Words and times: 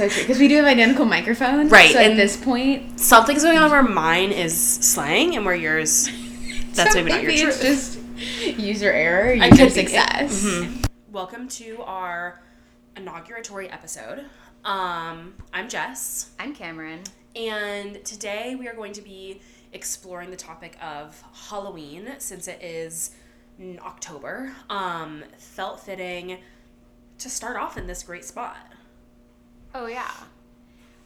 so 0.00 0.08
true 0.08 0.22
because 0.22 0.38
we 0.38 0.48
do 0.48 0.56
have 0.56 0.64
identical 0.64 1.04
microphones. 1.04 1.70
Right, 1.70 1.92
So 1.92 1.98
at 1.98 2.10
and- 2.12 2.18
this 2.18 2.36
point, 2.36 2.98
Something's 2.98 3.42
going 3.42 3.58
on 3.58 3.70
where 3.70 3.82
mine 3.82 4.32
is 4.32 4.56
slang 4.58 5.36
and 5.36 5.44
where 5.44 5.54
yours 5.54 6.08
that's 6.72 6.92
so 6.94 7.02
maybe 7.02 7.10
not 7.10 7.22
your 7.22 7.30
maybe 7.32 7.42
truth. 7.42 7.60
just 7.60 7.98
user 8.58 8.90
error, 8.90 9.32
I 9.32 9.46
user 9.46 9.56
could 9.56 9.64
be. 9.66 9.70
success. 9.70 10.42
Mhm. 10.42 10.86
Welcome 11.10 11.48
to 11.48 11.82
our 11.82 12.40
inauguratory 12.96 13.70
episode. 13.72 14.24
Um, 14.64 15.34
I'm 15.52 15.68
Jess, 15.68 16.30
I'm 16.38 16.54
Camryn. 16.56 17.06
and 17.36 18.02
today 18.04 18.54
we 18.58 18.68
are 18.68 18.74
going 18.74 18.92
to 18.94 19.02
be 19.02 19.40
exploring 19.72 20.30
the 20.30 20.36
topic 20.36 20.76
of 20.82 21.22
Halloween 21.50 22.14
since 22.18 22.48
it 22.48 22.62
is 22.62 23.10
October. 23.80 24.52
Um, 24.70 25.24
felt 25.36 25.80
fitting 25.80 26.38
to 27.18 27.28
start 27.28 27.56
off 27.58 27.76
in 27.76 27.86
this 27.86 28.02
great 28.02 28.24
spot. 28.24 28.56
Oh 29.74 29.86
yeah. 29.86 30.10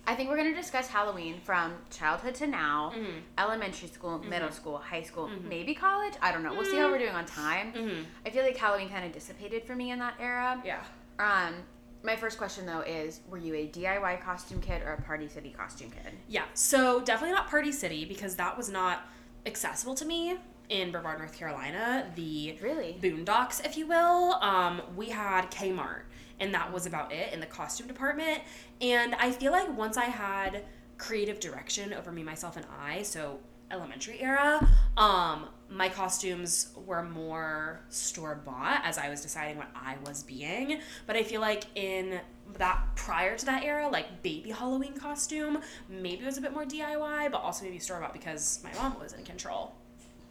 I 0.06 0.14
think 0.14 0.28
we're 0.28 0.36
going 0.36 0.52
to 0.52 0.60
discuss 0.60 0.86
Halloween 0.88 1.40
from 1.44 1.72
childhood 1.90 2.34
to 2.36 2.46
now, 2.46 2.92
Mm-hmm. 2.94 3.18
elementary 3.38 3.88
school, 3.88 4.18
middle 4.18 4.50
school, 4.50 4.76
high 4.76 5.00
school, 5.02 5.30
maybe 5.48 5.74
college. 5.74 6.12
I 6.20 6.30
don't 6.30 6.42
know. 6.42 6.52
We'll 6.52 6.66
see 6.70 6.76
how 6.76 6.90
we're 6.90 6.98
doing 6.98 7.14
on 7.14 7.24
time. 7.24 7.72
Mm-hmm. 7.72 8.02
I 8.26 8.28
feel 8.30 8.42
like 8.44 8.54
Halloween 8.56 8.90
kind 8.90 9.06
of 9.06 9.12
dissipated 9.12 9.64
for 9.64 9.74
me 9.74 9.92
in 9.92 9.98
that 10.00 10.14
era. 10.20 10.60
Yeah. 10.62 10.82
Um, 11.18 11.54
my 12.02 12.16
first 12.16 12.36
question 12.36 12.66
though 12.66 12.80
is, 12.82 13.20
were 13.30 13.38
you 13.38 13.54
a 13.54 13.66
DIY 13.68 14.20
costume 14.22 14.60
kid 14.60 14.82
or 14.82 14.92
a 14.92 15.00
Party 15.00 15.26
City 15.26 15.54
costume 15.56 15.90
kid? 15.90 16.12
Yeah, 16.28 16.44
so 16.52 17.00
definitely 17.00 17.34
not 17.34 17.48
Party 17.48 17.72
City 17.72 18.04
because 18.04 18.36
that 18.36 18.54
was 18.58 18.68
not 18.68 19.06
accessible 19.46 19.94
to 19.94 20.04
me 20.04 20.36
in 20.68 20.92
Brevard, 20.92 21.18
North 21.18 21.32
Carolina. 21.38 22.10
The 22.14 22.58
Really? 22.60 22.98
boondocks, 23.00 23.64
if 23.64 23.78
you 23.78 23.86
will. 23.86 24.34
Um, 24.34 24.82
we 24.96 25.08
had 25.08 25.50
Kmart, 25.50 26.02
and 26.40 26.52
that 26.54 26.72
was 26.72 26.86
about 26.86 27.12
it 27.12 27.32
in 27.32 27.40
the 27.40 27.46
costume 27.46 27.86
department. 27.86 28.40
And 28.80 29.14
I 29.16 29.30
feel 29.30 29.52
like 29.52 29.76
once 29.76 29.96
I 29.96 30.04
had 30.04 30.64
creative 30.98 31.40
direction 31.40 31.92
over 31.92 32.12
me, 32.12 32.22
myself, 32.22 32.56
and 32.56 32.66
I, 32.80 33.02
so 33.02 33.38
elementary 33.70 34.20
era, 34.20 34.66
um, 34.96 35.46
my 35.70 35.88
costumes 35.88 36.68
were 36.86 37.02
more 37.02 37.80
store 37.88 38.40
bought 38.44 38.82
as 38.84 38.98
I 38.98 39.08
was 39.08 39.20
deciding 39.20 39.56
what 39.56 39.68
I 39.74 39.96
was 40.04 40.22
being. 40.22 40.80
But 41.06 41.16
I 41.16 41.22
feel 41.22 41.40
like 41.40 41.64
in 41.74 42.20
that 42.58 42.80
prior 42.94 43.36
to 43.36 43.46
that 43.46 43.64
era, 43.64 43.88
like 43.88 44.22
baby 44.22 44.50
Halloween 44.50 44.96
costume, 44.96 45.58
maybe 45.88 46.22
it 46.22 46.26
was 46.26 46.38
a 46.38 46.40
bit 46.40 46.52
more 46.52 46.64
DIY, 46.64 47.30
but 47.30 47.40
also 47.40 47.64
maybe 47.64 47.78
store 47.78 48.00
bought 48.00 48.12
because 48.12 48.60
my 48.62 48.72
mom 48.80 48.98
was 49.00 49.12
in 49.12 49.24
control. 49.24 49.74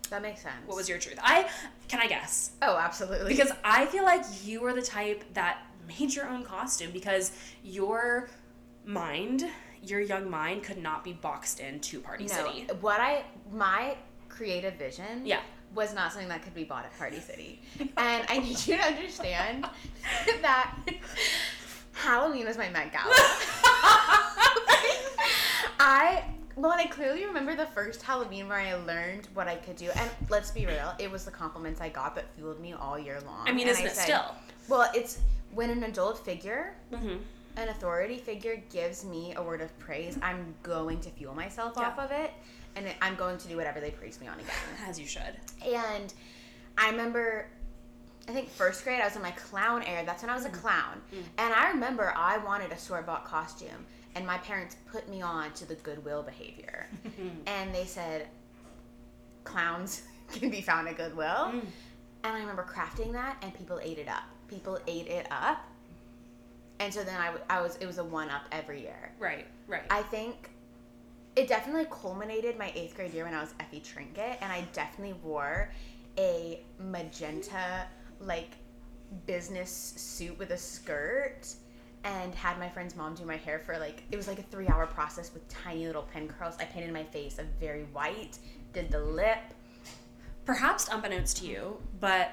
That 0.10 0.22
makes 0.22 0.42
sense. 0.42 0.56
What 0.66 0.78
was 0.78 0.88
your 0.88 1.00
truth? 1.00 1.20
I 1.24 1.50
can 1.88 2.00
I 2.00 2.08
guess? 2.08 2.52
Oh, 2.62 2.78
absolutely. 2.78 3.30
Because 3.30 3.52
I 3.64 3.86
feel 3.88 4.04
like 4.04 4.24
you 4.44 4.62
were 4.62 4.74
the 4.74 4.82
type 4.82 5.24
that 5.34 5.60
made 5.88 6.14
your 6.14 6.28
own 6.28 6.44
costume 6.44 6.92
because 6.92 7.32
your 7.64 8.30
mind, 8.86 9.46
your 9.82 10.00
young 10.00 10.30
mind, 10.30 10.64
could 10.64 10.78
not 10.82 11.04
be 11.04 11.14
boxed 11.14 11.60
into 11.60 12.00
Party 12.00 12.26
no, 12.26 12.34
City. 12.34 12.68
what 12.82 13.00
I 13.00 13.24
my 13.52 13.96
creative 14.30 14.76
vision 14.76 15.26
Yeah. 15.26 15.42
was 15.76 15.94
not 15.94 16.12
something 16.12 16.30
that 16.30 16.42
could 16.44 16.54
be 16.56 16.64
bought 16.64 16.86
at 16.86 16.98
Party 16.98 17.20
City. 17.20 17.62
and 17.80 18.26
I 18.30 18.40
need 18.40 18.66
you 18.68 18.78
to 18.78 18.84
understand 18.84 19.66
that 20.42 20.76
Halloween 21.94 22.46
was 22.48 22.58
my 22.58 22.70
Met 22.70 22.92
Gala. 22.92 23.14
I 25.80 26.24
well, 26.56 26.72
and 26.72 26.82
I 26.82 26.86
clearly 26.86 27.26
remember 27.26 27.56
the 27.56 27.66
first 27.66 28.04
Halloween 28.04 28.48
where 28.48 28.60
I 28.60 28.76
learned 28.76 29.28
what 29.34 29.48
I 29.48 29.56
could 29.56 29.76
do. 29.76 29.90
And 29.96 30.08
let's 30.30 30.52
be 30.52 30.68
real, 30.68 30.94
it 31.00 31.10
was 31.12 31.26
the 31.26 31.32
compliments 31.32 31.82
I 31.82 31.90
got 31.90 32.14
that 32.16 32.26
fueled 32.36 32.60
me 32.60 32.74
all 32.74 32.98
year 33.00 33.20
long. 33.26 33.48
I 33.48 33.52
mean, 33.52 33.62
And 33.62 33.72
isn't 33.72 33.86
it 33.88 33.94
said- 33.96 34.04
still? 34.04 34.36
Well, 34.70 34.90
it's 34.94 35.18
when 35.56 35.70
an 35.70 35.84
adult 35.84 36.24
figure, 36.24 36.76
Mm-hmm. 36.92 37.18
an 37.58 37.70
authority 37.70 38.18
figure 38.18 38.62
gives 38.72 39.06
me 39.06 39.34
a 39.36 39.42
word 39.44 39.62
of 39.62 39.78
praise, 39.80 40.18
I'm 40.22 40.54
going 40.64 41.00
to 41.02 41.10
fuel 41.12 41.34
myself 41.36 41.74
Yeah. 41.78 41.88
off 41.88 42.00
of 42.00 42.12
it. 42.12 42.32
And 42.76 42.88
I'm 43.02 43.16
going 43.16 43.38
to 43.38 43.48
do 43.48 43.56
whatever 43.56 43.80
they 43.80 43.92
praise 43.92 44.20
me 44.20 44.28
on 44.28 44.36
again. 44.40 44.56
As 44.88 45.00
you 45.00 45.06
should. 45.06 45.36
And 45.64 46.12
I 46.78 46.90
remember, 46.90 47.46
I 48.28 48.32
think 48.32 48.50
first 48.50 48.84
grade, 48.84 49.00
I 49.00 49.06
was 49.06 49.16
in 49.16 49.22
my 49.22 49.30
clown 49.32 49.84
era. 49.84 50.04
That's 50.04 50.24
when 50.24 50.32
I 50.32 50.36
was 50.36 50.46
a 50.46 50.50
clown. 50.50 51.00
And 51.38 51.54
I 51.54 51.70
remember 51.70 52.12
I 52.18 52.38
wanted 52.40 52.72
a 52.72 52.78
store 52.78 53.04
bought 53.04 53.26
costume. 53.26 53.86
And 54.16 54.26
my 54.26 54.38
parents 54.40 54.76
put 54.92 55.08
me 55.10 55.22
on 55.22 55.52
to 55.54 55.66
the 55.68 55.76
Goodwill 55.76 56.24
behavior. 56.24 56.88
and 57.48 57.74
they 57.76 57.86
said, 57.86 58.28
clowns 59.44 60.04
can 60.32 60.50
be 60.50 60.62
found 60.62 60.88
at 60.88 60.98
Goodwill. 60.98 61.52
Mm. 61.54 61.66
And 62.24 62.36
I 62.36 62.40
remember 62.40 62.64
crafting 62.64 63.12
that, 63.14 63.38
and 63.42 63.54
people 63.54 63.80
ate 63.82 63.98
it 63.98 64.08
up. 64.08 64.24
People 64.48 64.80
ate 64.88 65.08
it 65.08 65.28
up. 65.32 65.66
And 66.80 66.94
so 66.94 67.04
then 67.04 67.20
I, 67.20 67.28
w- 67.28 67.44
I 67.50 67.62
was, 67.62 67.78
it 67.78 67.86
was 67.86 67.98
a 67.98 68.04
one 68.04 68.30
up 68.30 68.44
every 68.52 68.82
year. 68.82 69.12
Right, 69.20 69.46
right. 69.68 69.84
I 69.90 70.02
think 70.04 70.50
it 71.36 71.48
definitely 71.48 71.88
culminated 71.90 72.58
my 72.58 72.72
eighth 72.76 72.96
grade 72.96 73.14
year 73.14 73.26
when 73.26 73.34
I 73.34 73.42
was 73.42 73.54
Effie 73.60 73.80
Trinket, 73.80 74.38
and 74.42 74.52
I 74.52 74.68
definitely 74.74 75.16
wore 75.24 75.70
a 76.18 76.62
magenta 76.80 77.88
like 78.20 78.52
business 79.26 79.72
suit 79.98 80.38
with 80.38 80.52
a 80.52 80.58
skirt 80.58 81.48
and 82.04 82.34
had 82.36 82.60
my 82.60 82.70
friend's 82.70 82.96
mom 82.96 83.16
do 83.16 83.26
my 83.26 83.38
hair 83.38 83.60
for 83.60 83.78
like 83.78 84.04
it 84.12 84.18
was 84.18 84.28
like 84.28 84.40
a 84.40 84.44
three 84.44 84.68
hour 84.68 84.86
process 84.86 85.34
with 85.34 85.48
tiny 85.48 85.88
little 85.88 86.04
pin 86.04 86.28
curls. 86.28 86.56
I 86.60 86.66
painted 86.66 86.92
my 86.94 87.04
face 87.04 87.40
a 87.40 87.44
very 87.60 87.84
white, 87.86 88.38
did 88.74 88.92
the 88.92 89.00
lip. 89.00 89.40
Perhaps 90.46 90.88
unbeknownst 90.90 91.38
to 91.38 91.46
you, 91.48 91.78
but 92.00 92.32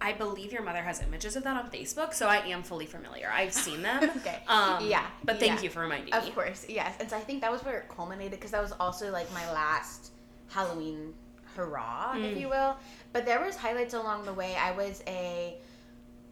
I 0.00 0.12
believe 0.12 0.52
your 0.52 0.62
mother 0.62 0.82
has 0.82 1.00
images 1.00 1.36
of 1.36 1.44
that 1.44 1.56
on 1.56 1.70
Facebook, 1.70 2.12
so 2.14 2.26
I 2.26 2.38
am 2.38 2.62
fully 2.64 2.86
familiar. 2.86 3.30
I've 3.32 3.52
seen 3.52 3.82
them. 3.82 4.02
Okay. 4.16 4.40
Um, 4.48 4.84
Yeah, 4.84 5.06
But 5.24 5.38
thank 5.38 5.58
yeah. 5.58 5.62
you 5.62 5.70
for 5.70 5.80
reminding 5.80 6.12
Of 6.12 6.24
me. 6.24 6.28
Of 6.30 6.34
course, 6.34 6.66
yes. 6.68 6.96
And 6.98 7.08
so 7.08 7.16
I 7.16 7.20
think 7.20 7.40
that 7.42 7.52
was 7.52 7.64
where 7.64 7.78
it 7.78 7.88
culminated 7.88 8.32
because 8.32 8.50
that 8.50 8.62
was 8.62 8.72
also 8.80 9.12
like 9.12 9.32
my 9.32 9.50
last 9.52 10.10
Halloween 10.48 11.14
hurrah, 11.54 12.14
if 12.16 12.36
Mm. 12.36 12.40
you 12.40 12.48
will. 12.48 12.76
But 13.12 13.24
there 13.26 13.40
was 13.44 13.54
highlights 13.56 13.94
along 13.94 14.24
the 14.24 14.32
way. 14.32 14.56
I 14.56 14.72
was 14.72 15.02
a 15.06 15.58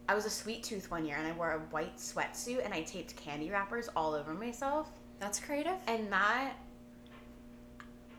I 0.09 0.15
was 0.15 0.25
a 0.25 0.29
sweet 0.29 0.63
tooth 0.63 0.91
one 0.91 1.05
year 1.05 1.15
and 1.15 1.25
I 1.25 1.31
wore 1.31 1.51
a 1.53 1.59
white 1.69 1.95
sweatsuit 1.97 2.65
and 2.65 2.73
I 2.73 2.81
taped 2.81 3.15
candy 3.15 3.49
wrappers 3.49 3.87
all 3.95 4.13
over 4.13 4.33
myself. 4.33 4.89
That's 5.19 5.39
creative. 5.39 5.77
And 5.87 6.11
that 6.11 6.53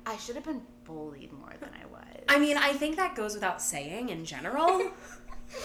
I 0.06 0.16
should 0.16 0.36
have 0.36 0.44
been 0.44 0.62
bullied 0.92 1.32
more 1.32 1.52
than 1.60 1.70
I 1.70 1.86
was. 1.86 2.24
I 2.28 2.38
mean, 2.38 2.56
I 2.56 2.72
think 2.72 2.96
that 2.96 3.14
goes 3.14 3.34
without 3.34 3.60
saying 3.62 4.08
in 4.10 4.24
general. 4.24 4.90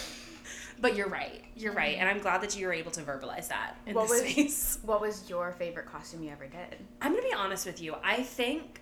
but 0.82 0.96
you're 0.96 1.10
right. 1.10 1.44
You're 1.56 1.74
right. 1.74 1.98
And 1.98 2.08
I'm 2.08 2.20
glad 2.20 2.42
that 2.42 2.58
you 2.58 2.68
were 2.68 2.74
able 2.74 2.92
to 2.92 3.02
verbalize 3.02 3.48
that 3.50 3.76
in 3.86 3.94
What 3.96 4.10
this 4.10 4.22
was- 4.24 4.32
space. 4.32 4.80
what 4.84 5.02
was 5.02 5.30
your 5.30 5.52
favorite 5.52 5.86
costume 5.88 6.24
you 6.24 6.32
ever 6.32 6.46
did? 6.48 6.78
I'm 7.02 7.12
going 7.12 7.24
to 7.24 7.30
be 7.30 7.34
honest 7.36 7.66
with 7.66 7.82
you. 7.82 7.96
I 8.04 8.24
think 8.24 8.82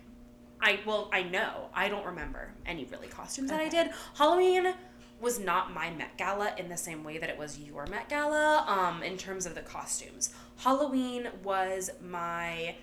I 0.60 0.80
well, 0.86 1.10
I 1.12 1.22
know. 1.22 1.68
I 1.74 1.88
don't 1.88 2.06
remember 2.06 2.50
any 2.64 2.86
really 2.86 3.08
costumes 3.08 3.50
that 3.50 3.60
I 3.60 3.68
did. 3.68 3.90
Halloween 4.16 4.72
was 5.20 5.38
not 5.38 5.72
my 5.72 5.90
Met 5.90 6.16
Gala 6.16 6.54
in 6.58 6.68
the 6.68 6.76
same 6.76 7.02
way 7.04 7.18
that 7.18 7.28
it 7.28 7.38
was 7.38 7.58
your 7.58 7.86
Met 7.86 8.08
Gala 8.08 8.64
um 8.66 9.02
in 9.02 9.16
terms 9.18 9.44
of 9.46 9.54
the 9.54 9.60
costumes. 9.62 10.32
Halloween 10.58 11.28
was 11.42 11.90
my 12.02 12.74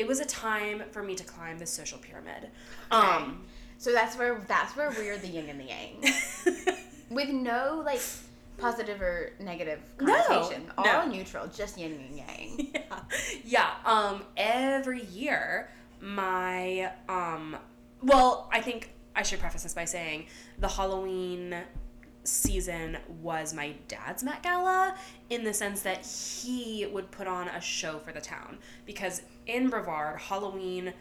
it 0.00 0.06
was 0.08 0.18
a 0.20 0.24
time 0.24 0.82
for 0.92 1.02
me 1.02 1.14
to 1.14 1.24
climb 1.24 1.58
the 1.58 1.66
social 1.66 1.98
pyramid. 1.98 2.42
Um 2.90 3.44
So 3.78 3.92
that's 3.92 4.16
where 4.18 4.32
that's 4.48 4.72
where 4.76 4.90
we're 4.90 5.18
the 5.18 5.28
yin 5.36 5.48
and 5.52 5.60
the 5.60 5.68
yang. 5.74 5.94
with 7.10 7.28
no 7.28 7.82
like 7.84 8.00
positive 8.58 9.00
or 9.00 9.32
negative 9.40 9.80
connotation, 9.96 10.66
No. 10.66 10.72
All 10.84 11.06
no. 11.06 11.12
neutral, 11.14 11.46
just 11.48 11.78
yin 11.78 11.92
and 11.92 12.16
yang. 12.22 12.70
yeah. 12.74 13.00
Yeah. 13.44 13.70
Um, 13.84 14.22
every 14.36 15.04
year, 15.06 15.70
my 16.00 16.90
um, 17.08 17.56
well, 18.02 18.48
I 18.52 18.60
think 18.60 18.90
I 19.16 19.22
should 19.22 19.40
preface 19.40 19.62
this 19.64 19.74
by 19.74 19.84
saying 19.86 20.26
the 20.58 20.68
Halloween 20.68 21.56
season 22.24 22.98
was 23.20 23.54
my 23.54 23.74
dad's 23.88 24.22
Met 24.22 24.42
Gala 24.42 24.94
in 25.30 25.44
the 25.44 25.54
sense 25.54 25.82
that 25.82 26.04
he 26.04 26.86
would 26.86 27.10
put 27.10 27.26
on 27.26 27.48
a 27.48 27.60
show 27.60 27.98
for 27.98 28.12
the 28.12 28.20
town 28.20 28.58
because 28.86 29.22
in 29.46 29.68
Brevard, 29.68 30.20
Halloween, 30.20 30.92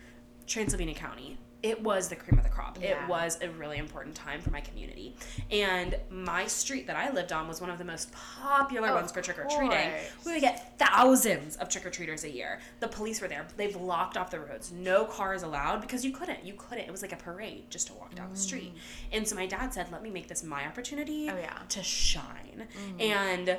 Transylvania 0.47 0.95
County. 0.95 1.37
It 1.61 1.81
was 1.83 2.07
the 2.07 2.15
cream 2.15 2.37
of 2.37 2.43
the 2.45 2.49
crop. 2.49 2.77
Yeah. 2.81 3.03
It 3.03 3.09
was 3.09 3.37
a 3.41 3.49
really 3.49 3.77
important 3.77 4.15
time 4.15 4.39
for 4.41 4.49
my 4.49 4.61
community. 4.61 5.15
And 5.51 5.95
my 6.09 6.47
street 6.47 6.87
that 6.87 6.95
I 6.95 7.09
lived 7.11 7.33
on 7.33 7.47
was 7.49 7.59
one 7.59 7.69
of 7.69 7.77
the 7.77 7.83
most 7.83 8.11
popular 8.13 8.93
ones 8.93 9.11
for 9.11 9.21
trick 9.21 9.37
or 9.39 9.43
treating. 9.45 9.91
We 10.25 10.31
would 10.33 10.41
get 10.41 10.77
thousands 10.79 11.57
of 11.57 11.67
trick 11.67 11.85
or 11.85 11.89
treaters 11.89 12.23
a 12.23 12.29
year. 12.31 12.59
The 12.79 12.87
police 12.87 13.19
were 13.21 13.27
there. 13.27 13.45
They've 13.57 13.75
locked 13.75 14.15
off 14.15 14.31
the 14.31 14.39
roads. 14.39 14.71
No 14.71 15.03
cars 15.05 15.43
allowed 15.43 15.81
because 15.81 16.05
you 16.05 16.11
couldn't. 16.11 16.45
You 16.45 16.53
couldn't. 16.57 16.85
It 16.85 16.91
was 16.91 17.01
like 17.01 17.11
a 17.13 17.17
parade 17.17 17.69
just 17.69 17.87
to 17.87 17.93
walk 17.93 18.15
down 18.15 18.29
the 18.29 18.37
street. 18.37 18.73
And 19.11 19.27
so 19.27 19.35
my 19.35 19.45
dad 19.45 19.73
said, 19.73 19.91
"Let 19.91 20.01
me 20.01 20.09
make 20.09 20.27
this 20.27 20.43
my 20.43 20.65
opportunity 20.65 21.27
Mm. 21.27 21.33
Oh, 21.33 21.39
yeah. 21.39 21.59
to 21.69 21.83
shine." 21.83 22.67
And 22.99 23.57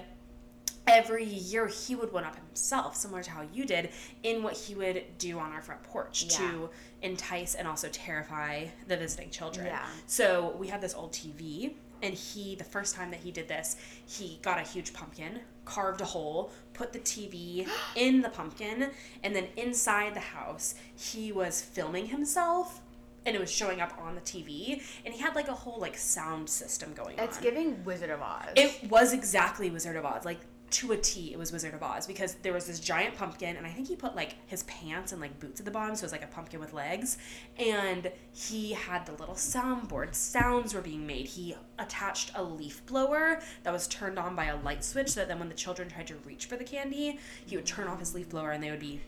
every 0.87 1.25
year 1.25 1.67
he 1.69 1.95
would 1.95 2.13
one 2.13 2.25
up 2.25 2.37
himself, 2.37 2.97
similar 2.97 3.23
to 3.23 3.31
how 3.31 3.43
you 3.53 3.65
did, 3.65 3.91
in 4.23 4.43
what 4.43 4.55
he 4.55 4.75
would 4.75 5.05
do 5.19 5.39
on 5.39 5.53
our 5.53 5.61
front 5.63 5.83
porch 5.85 6.25
Yeah. 6.25 6.37
to 6.39 6.71
entice 7.03 7.55
and 7.55 7.69
also 7.69 7.89
terrify 7.89 8.67
the 8.89 8.97
visiting 8.97 9.31
children. 9.31 9.67
Yeah. 9.67 9.87
So 10.07 10.55
we 10.59 10.69
had 10.69 10.81
this 10.81 10.95
old 10.95 11.13
TV 11.13 11.75
and 12.03 12.15
he 12.15 12.55
the 12.55 12.65
first 12.65 12.95
time 12.97 13.11
that 13.11 13.21
he 13.21 13.31
did 13.31 13.47
this, 13.47 13.77
he 14.07 14.39
got 14.43 14.59
a 14.59 14.63
huge 14.63 14.93
pumpkin, 14.93 15.41
carved 15.65 16.01
a 16.01 16.05
hole, 16.07 16.51
put 16.73 16.93
the 16.93 16.99
TV 16.99 17.69
in 17.95 18.23
the 18.23 18.31
pumpkin, 18.31 18.91
and 19.23 19.37
then 19.37 19.49
inside 19.57 20.15
the 20.15 20.21
house, 20.21 20.75
he 20.97 21.31
was 21.31 21.61
filming 21.61 22.07
himself 22.07 22.81
and 23.27 23.37
it 23.37 23.39
was 23.39 23.51
showing 23.51 23.83
up 23.83 23.93
on 24.01 24.15
the 24.15 24.21
TV 24.23 24.83
and 25.05 25.13
he 25.13 25.21
had 25.21 25.35
like 25.35 25.49
a 25.49 25.53
whole 25.55 25.79
like 25.79 25.97
sound 25.97 26.49
system 26.49 26.95
going 26.95 27.19
It's 27.19 27.37
on. 27.37 27.43
giving 27.43 27.85
Wizard 27.85 28.09
of 28.09 28.23
Oz. 28.23 28.55
It 28.57 28.91
was 28.91 29.13
exactly 29.13 29.71
Wizard 29.71 29.95
of 29.97 30.07
Oz. 30.07 30.25
Like 30.25 30.41
to 30.71 30.93
a 30.93 30.97
T, 30.97 31.33
it 31.33 31.39
was 31.39 31.53
Wizard 31.53 31.75
of 31.75 31.83
Oz 31.83 32.07
because 32.07 32.35
there 32.37 32.53
was 32.53 32.67
this 32.67 32.79
giant 32.79 33.17
pumpkin, 33.17 33.57
and 33.57 33.67
I 33.67 33.71
think 33.71 33.89
he 33.89 33.97
put 33.97 34.15
like 34.15 34.37
his 34.47 34.63
pants 34.65 35.13
and 35.13 35.21
like 35.21 35.39
boots 35.41 35.61
at 35.61 35.67
the 35.67 35.73
bottom, 35.73 35.97
so 35.97 36.03
it 36.03 36.07
was 36.07 36.13
like 36.13 36.25
a 36.25 36.29
pumpkin 36.29 36.61
with 36.61 36.73
legs. 36.73 37.19
And 37.59 38.11
he 38.33 38.73
had 38.73 39.07
the 39.07 39.13
little 39.13 39.35
soundboard. 39.35 40.15
Sounds 40.15 40.73
were 40.73 40.81
being 40.81 41.07
made. 41.07 41.27
He 41.27 41.57
attached 41.79 42.33
a 42.35 42.43
leaf 42.43 42.85
blower 42.87 43.41
that 43.65 43.73
was 43.73 43.89
turned 43.89 44.19
on 44.19 44.37
by 44.37 44.47
a 44.47 44.57
light 44.61 44.85
switch, 44.85 45.11
so 45.11 45.21
that 45.21 45.29
then 45.29 45.39
when 45.39 45.49
the 45.49 45.55
children 45.55 45.89
tried 45.89 46.07
to 46.09 46.17
reach 46.25 46.47
for 46.47 46.57
the 46.57 46.65
candy, 46.65 47.19
he 47.47 47.57
would 47.57 47.67
turn 47.67 47.89
off 47.89 47.99
his 47.99 48.15
leaf 48.15 48.29
blower 48.29 48.53
and 48.53 48.63
they 48.63 48.71
would 48.71 48.81
be 48.81 49.01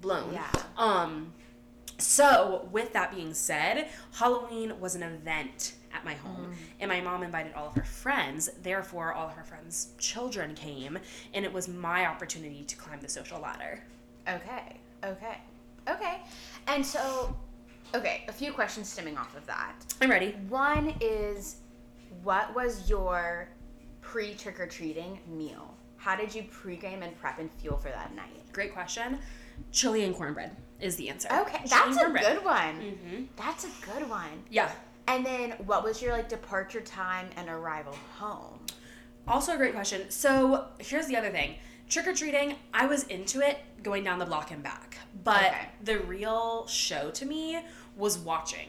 blown. 0.00 0.32
Yeah. 0.32 0.50
Um. 0.76 1.32
So, 1.98 2.68
with 2.72 2.92
that 2.94 3.14
being 3.14 3.34
said, 3.34 3.88
Halloween 4.14 4.80
was 4.80 4.96
an 4.96 5.04
event 5.04 5.74
at 5.94 6.04
my 6.04 6.14
home, 6.14 6.52
and 6.80 6.88
my 6.90 7.00
mom 7.00 7.22
invited 7.22 7.54
all 7.54 7.68
of 7.68 7.74
her 7.74 7.84
friends. 7.84 8.50
Therefore, 8.62 9.12
all 9.12 9.28
of 9.28 9.34
her 9.34 9.44
friends' 9.44 9.88
children 9.98 10.54
came, 10.54 10.98
and 11.32 11.44
it 11.44 11.52
was 11.52 11.68
my 11.68 12.06
opportunity 12.06 12.64
to 12.64 12.76
climb 12.76 13.00
the 13.00 13.08
social 13.08 13.40
ladder. 13.40 13.82
Okay. 14.28 14.76
Okay. 15.04 15.38
Okay. 15.88 16.20
And 16.66 16.84
so, 16.84 17.36
okay, 17.94 18.24
a 18.28 18.32
few 18.32 18.52
questions 18.52 18.88
stemming 18.88 19.16
off 19.16 19.36
of 19.36 19.46
that. 19.46 19.74
I'm 20.00 20.10
ready. 20.10 20.32
One 20.48 20.94
is, 21.00 21.56
what 22.22 22.54
was 22.54 22.88
your 22.88 23.48
pre 24.00 24.34
trick 24.34 24.58
or 24.60 24.66
treating 24.66 25.18
meal? 25.28 25.74
How 25.96 26.16
did 26.16 26.34
you 26.34 26.42
pregame 26.44 27.02
and 27.02 27.18
prep 27.18 27.38
and 27.38 27.50
fuel 27.52 27.78
for 27.78 27.88
that 27.88 28.14
night? 28.14 28.52
Great 28.52 28.72
question. 28.74 29.18
Chili 29.72 30.04
and 30.04 30.14
cornbread 30.14 30.56
is 30.80 30.96
the 30.96 31.08
answer. 31.08 31.28
Okay, 31.32 31.58
Chili 31.58 31.68
that's 31.68 31.96
a 31.98 32.10
good 32.10 32.44
one. 32.44 32.80
Mhm. 32.80 33.26
That's 33.36 33.64
a 33.64 33.70
good 33.86 34.08
one. 34.08 34.42
Yeah. 34.50 34.70
And 35.06 35.24
then, 35.24 35.50
what 35.66 35.84
was 35.84 36.00
your 36.00 36.12
like 36.12 36.28
departure 36.28 36.80
time 36.80 37.28
and 37.36 37.48
arrival 37.48 37.96
home? 38.18 38.60
Also, 39.28 39.54
a 39.54 39.56
great 39.56 39.74
question. 39.74 40.10
So, 40.10 40.66
here's 40.78 41.06
the 41.06 41.16
other 41.16 41.30
thing 41.30 41.56
trick 41.88 42.06
or 42.06 42.14
treating, 42.14 42.56
I 42.72 42.86
was 42.86 43.04
into 43.04 43.40
it 43.46 43.58
going 43.82 44.04
down 44.04 44.18
the 44.18 44.24
block 44.24 44.50
and 44.50 44.62
back. 44.62 44.98
But 45.22 45.44
Okay. 45.44 45.68
the 45.82 45.98
real 46.00 46.66
show 46.66 47.10
to 47.10 47.26
me 47.26 47.60
was 47.96 48.18
watching 48.18 48.68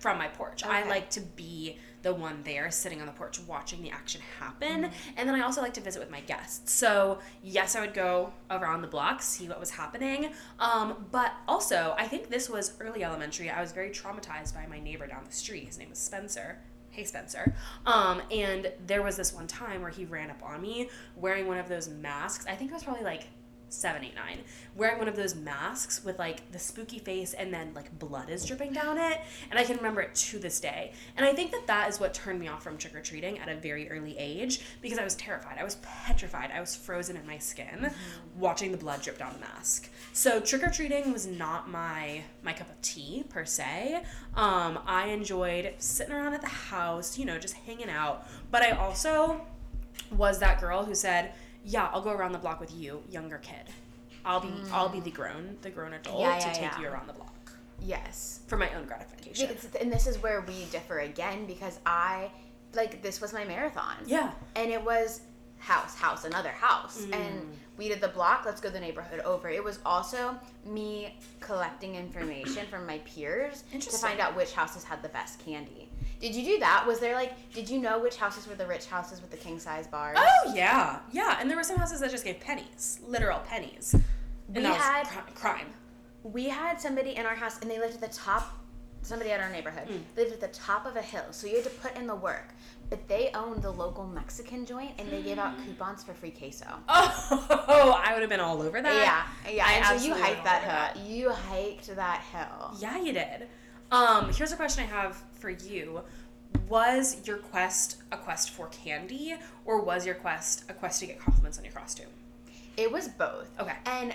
from 0.00 0.18
my 0.18 0.26
porch. 0.28 0.64
I 0.64 0.82
like 0.88 1.08
to 1.10 1.20
be 1.20 1.78
the 2.02 2.12
one 2.12 2.42
there 2.44 2.70
sitting 2.70 3.00
on 3.00 3.06
the 3.06 3.12
porch 3.12 3.40
watching 3.40 3.82
the 3.82 3.90
action 3.90 4.20
happen. 4.38 4.84
Mm-hmm. 4.84 5.10
And 5.16 5.28
then 5.28 5.34
I 5.34 5.42
also 5.42 5.60
like 5.60 5.74
to 5.74 5.80
visit 5.80 6.00
with 6.00 6.10
my 6.10 6.20
guests. 6.20 6.72
So, 6.72 7.18
yes, 7.42 7.76
I 7.76 7.80
would 7.80 7.94
go 7.94 8.32
around 8.50 8.82
the 8.82 8.88
block, 8.88 9.22
see 9.22 9.48
what 9.48 9.58
was 9.58 9.70
happening. 9.70 10.32
Um, 10.58 11.06
but 11.10 11.32
also, 11.48 11.94
I 11.98 12.06
think 12.06 12.28
this 12.28 12.50
was 12.50 12.74
early 12.80 13.04
elementary. 13.04 13.50
I 13.50 13.60
was 13.60 13.72
very 13.72 13.90
traumatized 13.90 14.54
by 14.54 14.66
my 14.66 14.80
neighbor 14.80 15.06
down 15.06 15.22
the 15.24 15.32
street. 15.32 15.66
His 15.66 15.78
name 15.78 15.90
was 15.90 15.98
Spencer. 15.98 16.58
Hey 16.90 17.04
Spencer. 17.04 17.54
Um, 17.86 18.20
and 18.30 18.70
there 18.86 19.02
was 19.02 19.16
this 19.16 19.32
one 19.32 19.46
time 19.46 19.80
where 19.80 19.90
he 19.90 20.04
ran 20.04 20.30
up 20.30 20.42
on 20.42 20.60
me 20.60 20.90
wearing 21.16 21.46
one 21.46 21.56
of 21.56 21.66
those 21.66 21.88
masks. 21.88 22.44
I 22.46 22.54
think 22.54 22.70
it 22.70 22.74
was 22.74 22.84
probably 22.84 23.04
like 23.04 23.28
seven, 23.72 24.04
eight, 24.04 24.14
nine, 24.14 24.38
wearing 24.76 24.98
one 24.98 25.08
of 25.08 25.16
those 25.16 25.34
masks 25.34 26.04
with 26.04 26.18
like 26.18 26.50
the 26.52 26.58
spooky 26.58 26.98
face 26.98 27.34
and 27.34 27.52
then 27.52 27.72
like 27.74 27.98
blood 27.98 28.30
is 28.30 28.44
dripping 28.44 28.72
down 28.72 28.98
it. 28.98 29.20
And 29.50 29.58
I 29.58 29.64
can 29.64 29.76
remember 29.76 30.00
it 30.00 30.14
to 30.14 30.38
this 30.38 30.60
day. 30.60 30.92
And 31.16 31.26
I 31.26 31.32
think 31.32 31.50
that 31.52 31.66
that 31.66 31.88
is 31.88 31.98
what 32.00 32.14
turned 32.14 32.40
me 32.40 32.48
off 32.48 32.62
from 32.62 32.78
trick 32.78 32.94
or 32.94 33.00
treating 33.00 33.38
at 33.38 33.48
a 33.48 33.54
very 33.56 33.90
early 33.90 34.16
age 34.18 34.60
because 34.80 34.98
I 34.98 35.04
was 35.04 35.14
terrified. 35.14 35.58
I 35.58 35.64
was 35.64 35.76
petrified. 35.76 36.50
I 36.54 36.60
was 36.60 36.76
frozen 36.76 37.16
in 37.16 37.26
my 37.26 37.38
skin 37.38 37.90
watching 38.36 38.72
the 38.72 38.78
blood 38.78 39.02
drip 39.02 39.18
down 39.18 39.32
the 39.34 39.40
mask. 39.40 39.90
So 40.12 40.40
trick 40.40 40.62
or 40.62 40.70
treating 40.70 41.12
was 41.12 41.26
not 41.26 41.70
my 41.70 42.22
my 42.42 42.52
cup 42.52 42.70
of 42.70 42.80
tea 42.82 43.24
per 43.28 43.44
se. 43.44 44.02
Um, 44.34 44.78
I 44.86 45.08
enjoyed 45.08 45.74
sitting 45.78 46.12
around 46.12 46.34
at 46.34 46.40
the 46.40 46.48
house, 46.48 47.18
you 47.18 47.24
know, 47.24 47.38
just 47.38 47.54
hanging 47.54 47.90
out. 47.90 48.26
But 48.50 48.62
I 48.62 48.72
also 48.72 49.40
was 50.10 50.38
that 50.40 50.60
girl 50.60 50.84
who 50.84 50.94
said, 50.94 51.32
"Yeah, 51.64 51.88
I'll 51.92 52.02
go 52.02 52.10
around 52.10 52.32
the 52.32 52.38
block 52.38 52.60
with 52.60 52.74
you, 52.74 53.02
younger 53.10 53.38
kid. 53.38 53.68
I'll 54.24 54.40
be 54.40 54.52
I'll 54.72 54.88
be 54.88 55.00
the 55.00 55.10
grown 55.10 55.56
the 55.62 55.70
grown 55.70 55.92
adult 55.94 56.20
Yeah, 56.20 56.38
to 56.38 56.46
take 56.52 56.62
yeah. 56.62 56.80
you 56.80 56.88
around 56.88 57.08
the 57.08 57.12
block 57.12 57.52
Yes. 57.80 58.40
for 58.46 58.56
my 58.56 58.72
own 58.74 58.84
gratification." 58.86 59.48
Because, 59.48 59.74
and 59.76 59.92
this 59.92 60.06
is 60.06 60.22
where 60.22 60.40
we 60.42 60.64
differ 60.66 61.00
again 61.00 61.46
because 61.46 61.80
I, 61.84 62.30
like, 62.74 63.02
this 63.02 63.20
was 63.20 63.32
my 63.32 63.44
marathon. 63.44 63.96
Yeah. 64.06 64.30
And 64.54 64.70
it 64.70 64.82
was 64.82 65.22
house, 65.58 65.94
house, 65.96 66.24
another 66.24 66.50
house. 66.50 67.02
Mm. 67.02 67.14
And 67.14 67.56
we 67.76 67.88
did 67.88 68.00
the 68.00 68.08
block, 68.08 68.42
let's 68.44 68.60
go 68.60 68.68
the 68.68 68.80
neighborhood 68.80 69.20
over. 69.20 69.48
It 69.48 69.62
was 69.62 69.78
also 69.86 70.36
me 70.64 71.16
collecting 71.40 71.94
information 71.94 72.66
from 72.66 72.86
my 72.86 72.98
peers 72.98 73.64
to 73.72 73.90
find 73.90 74.20
out 74.20 74.36
which 74.36 74.52
houses 74.52 74.84
had 74.84 75.02
the 75.02 75.08
best 75.08 75.38
candy. 75.44 75.88
Did 76.22 76.34
you 76.36 76.44
do 76.44 76.58
that? 76.60 76.84
Was 76.86 77.00
there 77.00 77.14
like, 77.14 77.32
did 77.52 77.68
you 77.68 77.78
know 77.80 77.98
which 77.98 78.16
houses 78.16 78.46
were 78.46 78.54
the 78.54 78.66
rich 78.66 78.86
houses 78.86 79.20
with 79.20 79.30
the 79.32 79.36
king 79.36 79.58
size 79.58 79.86
bars? 79.88 80.16
Oh 80.20 80.52
yeah, 80.54 81.00
yeah. 81.10 81.36
And 81.40 81.50
there 81.50 81.56
were 81.56 81.64
some 81.64 81.76
houses 81.76 81.98
that 82.00 82.10
just 82.12 82.24
gave 82.24 82.38
pennies, 82.40 83.00
literal 83.06 83.40
pennies. 83.40 83.92
And 83.94 84.56
We 84.56 84.62
that 84.62 84.72
was 84.72 84.82
had- 84.82 85.06
cri- 85.08 85.32
crime. 85.34 85.66
we 86.22 86.48
had 86.48 86.80
somebody 86.80 87.16
in 87.16 87.26
our 87.26 87.34
house 87.34 87.58
and 87.60 87.68
they 87.70 87.78
lived 87.80 87.94
at 87.94 88.00
the 88.00 88.16
top 88.16 88.56
somebody 89.04 89.32
at 89.32 89.40
our 89.40 89.50
neighborhood 89.50 89.88
Mm. 89.88 90.02
lived 90.16 90.30
at 90.32 90.40
the 90.40 90.46
top 90.56 90.86
of 90.86 90.94
a 90.94 91.02
hill 91.02 91.24
so 91.32 91.48
you 91.48 91.56
had 91.56 91.64
to 91.64 91.70
put 91.70 91.96
in 91.96 92.06
the 92.06 92.14
work 92.14 92.54
but 92.88 93.08
they 93.08 93.30
owned 93.34 93.60
the 93.60 93.70
local 93.72 94.06
mexican 94.06 94.64
joint 94.64 94.92
and 94.98 95.10
they 95.10 95.20
gave 95.22 95.38
out 95.40 95.56
coupons 95.64 96.04
for 96.04 96.14
free 96.14 96.30
queso 96.30 96.66
Oh, 96.88 98.00
I 98.06 98.12
would 98.12 98.20
have 98.20 98.30
been 98.30 98.38
all 98.38 98.62
over 98.62 98.80
that. 98.80 98.94
yeah 98.94 99.52
yeah 99.52 99.64
I 99.66 99.72
and 99.72 100.00
so 100.00 100.06
you 100.06 100.14
hiked 100.14 100.44
that 100.44 100.92
hill 100.94 101.04
you 101.04 101.30
hiked 101.30 101.88
that 101.96 102.20
hill 102.32 102.76
Yeah, 102.78 102.96
you 102.98 103.12
did. 103.12 103.48
Um, 103.92 104.32
here's 104.32 104.52
a 104.52 104.56
question 104.56 104.84
I 104.84 104.86
have 104.86 105.22
for 105.34 105.50
you. 105.50 106.00
Was 106.68 107.16
your 107.26 107.36
quest 107.36 108.02
a 108.10 108.16
quest 108.16 108.50
for 108.50 108.68
candy, 108.68 109.34
or 109.64 109.82
was 109.82 110.06
your 110.06 110.14
quest 110.14 110.64
a 110.68 110.72
quest 110.72 111.00
to 111.00 111.06
get 111.06 111.20
compliments 111.20 111.58
on 111.58 111.64
your 111.64 111.74
costume? 111.74 112.06
it 112.78 112.90
was 112.90 113.06
both 113.06 113.50
Okay. 113.60 113.74
and 113.84 114.14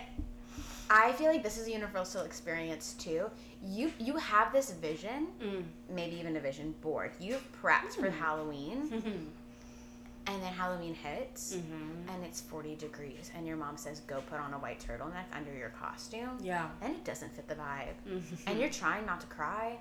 i 0.90 1.12
feel 1.12 1.28
like 1.28 1.44
this 1.44 1.60
is 1.60 1.68
a 1.68 1.72
universal 1.72 2.24
experience 2.24 2.96
too 2.98 3.30
you 3.64 3.94
you 4.00 4.16
have 4.18 4.52
this 4.52 4.72
vision 4.72 5.28
Mm. 5.40 5.64
maybe 5.94 6.16
even 6.20 6.36
a 6.38 6.40
vision 6.40 6.74
board 6.82 7.12
you've 7.20 7.46
prepped 7.62 7.94
for 8.00 8.10
halloween 8.10 8.90
Mm-hmm. 8.90 9.26
And 10.28 10.42
then 10.44 10.52
halloween 10.54 10.94
hits 10.94 11.56
Mm-hmm. 11.56 12.10
and 12.14 12.24
it's 12.26 12.42
40 12.42 12.76
degrees 12.76 13.32
and 13.36 13.48
your 13.48 13.58
mom 13.58 13.78
says 13.78 14.02
go 14.02 14.22
put 14.30 14.40
on 14.40 14.54
a 14.54 14.58
white 14.60 14.80
turtleneck 14.86 15.26
under 15.34 15.54
your 15.56 15.70
costume 15.70 16.38
Yeah. 16.42 16.68
then 16.82 16.92
it 16.92 17.04
doesn't 17.06 17.34
fit 17.36 17.48
the 17.48 17.56
vibe 17.56 17.96
Mhm. 18.08 18.22
and 18.48 18.60
you're 18.60 18.70
trying 18.70 19.06
not 19.06 19.22
to 19.22 19.28
cry 19.28 19.78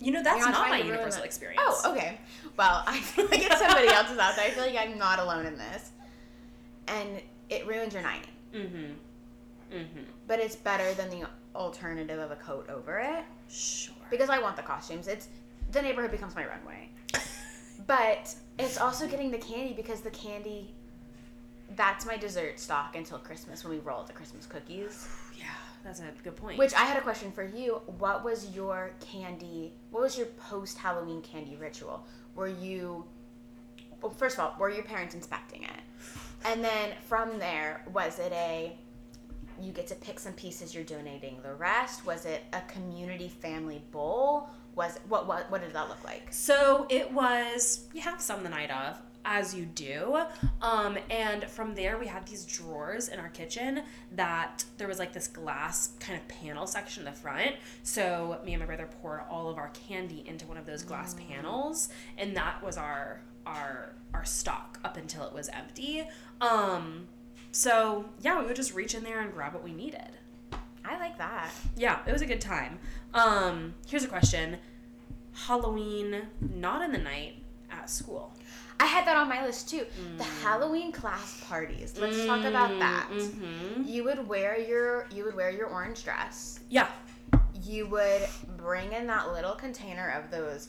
You 0.00 0.12
know 0.12 0.22
that's 0.22 0.38
You're 0.38 0.48
not 0.50 0.56
trying 0.58 0.70
my 0.70 0.76
ruin 0.78 0.86
universal 0.88 1.22
experience. 1.24 1.62
oh 1.66 1.92
okay 1.92 2.18
well 2.56 2.82
i 2.86 2.98
feel 2.98 3.26
like 3.26 3.42
it's 3.44 3.58
somebody 3.58 3.88
else's 3.88 4.18
out 4.18 4.34
there 4.36 4.46
i 4.46 4.50
feel 4.50 4.64
like 4.66 4.76
i'm 4.76 4.98
not 4.98 5.18
alone 5.18 5.46
in 5.46 5.56
this 5.56 5.90
and 6.88 7.20
it 7.50 7.66
ruins 7.66 7.92
your 7.94 8.02
night 8.02 8.26
Mm-hmm. 8.54 8.92
Mm-hmm. 9.76 10.00
but 10.26 10.38
it's 10.40 10.56
better 10.56 10.92
than 10.94 11.10
the 11.10 11.26
alternative 11.54 12.18
of 12.18 12.30
a 12.30 12.36
coat 12.36 12.68
over 12.70 12.98
it 12.98 13.24
Sure. 13.48 13.94
because 14.10 14.30
i 14.30 14.38
want 14.38 14.56
the 14.56 14.62
costumes 14.62 15.06
it's 15.08 15.28
the 15.72 15.80
neighborhood 15.82 16.10
becomes 16.10 16.34
my 16.34 16.44
runway 16.46 16.88
but 17.86 18.34
it's 18.58 18.78
also 18.78 19.06
getting 19.06 19.30
the 19.30 19.38
candy 19.38 19.72
because 19.72 20.00
the 20.00 20.10
candy 20.10 20.72
that's 21.76 22.06
my 22.06 22.16
dessert 22.16 22.60
stock 22.60 22.94
until 22.94 23.18
christmas 23.18 23.64
when 23.64 23.72
we 23.72 23.78
roll 23.80 24.00
out 24.00 24.06
the 24.06 24.12
christmas 24.12 24.46
cookies 24.46 25.08
Yeah, 25.38 25.46
that's 25.82 26.00
a 26.00 26.04
good 26.22 26.36
point. 26.36 26.58
Which 26.58 26.74
I 26.74 26.84
had 26.84 26.96
a 26.96 27.00
question 27.00 27.32
for 27.32 27.44
you. 27.44 27.80
What 27.98 28.24
was 28.24 28.50
your 28.54 28.92
candy? 29.00 29.72
What 29.90 30.02
was 30.02 30.16
your 30.16 30.26
post 30.26 30.78
Halloween 30.78 31.22
candy 31.22 31.56
ritual? 31.56 32.06
Were 32.34 32.48
you, 32.48 33.04
well, 34.00 34.12
first 34.12 34.38
of 34.38 34.44
all, 34.44 34.56
were 34.58 34.70
your 34.70 34.84
parents 34.84 35.14
inspecting 35.14 35.64
it? 35.64 35.70
And 36.46 36.62
then 36.62 36.90
from 37.08 37.38
there, 37.38 37.82
was 37.90 38.18
it 38.18 38.30
a, 38.32 38.76
you 39.62 39.72
get 39.72 39.86
to 39.86 39.94
pick 39.94 40.20
some 40.20 40.34
pieces, 40.34 40.74
you're 40.74 40.84
donating 40.84 41.38
the 41.42 41.54
rest? 41.54 42.04
Was 42.04 42.26
it 42.26 42.42
a 42.52 42.60
community 42.70 43.28
family 43.28 43.80
bowl? 43.92 44.50
Was 44.74 44.98
what 45.08 45.26
what 45.26 45.50
what 45.50 45.60
did 45.60 45.72
that 45.72 45.88
look 45.88 46.02
like? 46.04 46.32
So 46.32 46.86
it 46.90 47.12
was 47.12 47.86
you 47.94 48.00
have 48.00 48.20
some 48.20 48.42
the 48.42 48.48
night 48.48 48.70
of, 48.70 48.98
as 49.24 49.54
you 49.54 49.64
do. 49.64 50.18
Um, 50.60 50.98
and 51.10 51.44
from 51.44 51.74
there 51.74 51.98
we 51.98 52.06
had 52.06 52.26
these 52.26 52.44
drawers 52.44 53.08
in 53.08 53.18
our 53.18 53.28
kitchen 53.28 53.82
that 54.12 54.64
there 54.76 54.88
was 54.88 54.98
like 54.98 55.12
this 55.12 55.28
glass 55.28 55.92
kind 56.00 56.18
of 56.18 56.26
panel 56.28 56.66
section 56.66 57.02
in 57.02 57.12
the 57.12 57.18
front. 57.18 57.52
So 57.82 58.38
me 58.44 58.54
and 58.54 58.60
my 58.60 58.66
brother 58.66 58.88
poured 59.00 59.22
all 59.30 59.48
of 59.48 59.58
our 59.58 59.70
candy 59.70 60.24
into 60.26 60.46
one 60.46 60.56
of 60.56 60.66
those 60.66 60.82
glass 60.82 61.14
panels, 61.14 61.88
and 62.18 62.36
that 62.36 62.62
was 62.62 62.76
our 62.76 63.20
our 63.46 63.94
our 64.12 64.24
stock 64.24 64.78
up 64.84 64.96
until 64.96 65.24
it 65.24 65.32
was 65.32 65.48
empty. 65.48 66.06
Um, 66.40 67.06
so 67.52 68.06
yeah, 68.20 68.38
we 68.40 68.46
would 68.46 68.56
just 68.56 68.74
reach 68.74 68.94
in 68.94 69.04
there 69.04 69.20
and 69.20 69.32
grab 69.32 69.54
what 69.54 69.62
we 69.62 69.72
needed. 69.72 70.10
I 70.84 70.98
like 70.98 71.18
that. 71.18 71.50
Yeah, 71.76 72.00
it 72.06 72.12
was 72.12 72.22
a 72.22 72.26
good 72.26 72.40
time. 72.40 72.78
Um, 73.14 73.74
here's 73.86 74.04
a 74.04 74.08
question. 74.08 74.58
Halloween, 75.32 76.22
not 76.40 76.82
in 76.82 76.92
the 76.92 76.98
night 76.98 77.36
at 77.70 77.88
school? 77.90 78.32
I 78.78 78.86
had 78.86 79.06
that 79.06 79.16
on 79.16 79.28
my 79.28 79.44
list 79.44 79.70
too. 79.70 79.86
The 80.18 80.24
Halloween 80.24 80.92
class 80.92 81.42
parties. 81.48 81.94
Let's 81.98 82.26
talk 82.26 82.44
about 82.44 82.78
that. 82.80 83.08
Mm-hmm. 83.10 83.82
You 83.86 84.04
would 84.04 84.26
wear 84.26 84.58
your 84.58 85.06
you 85.14 85.24
would 85.24 85.34
wear 85.36 85.50
your 85.50 85.66
orange 85.66 86.04
dress. 86.04 86.60
Yeah. 86.68 86.88
You 87.62 87.86
would 87.86 88.22
bring 88.56 88.92
in 88.92 89.06
that 89.06 89.32
little 89.32 89.52
container 89.54 90.10
of 90.10 90.30
those 90.30 90.68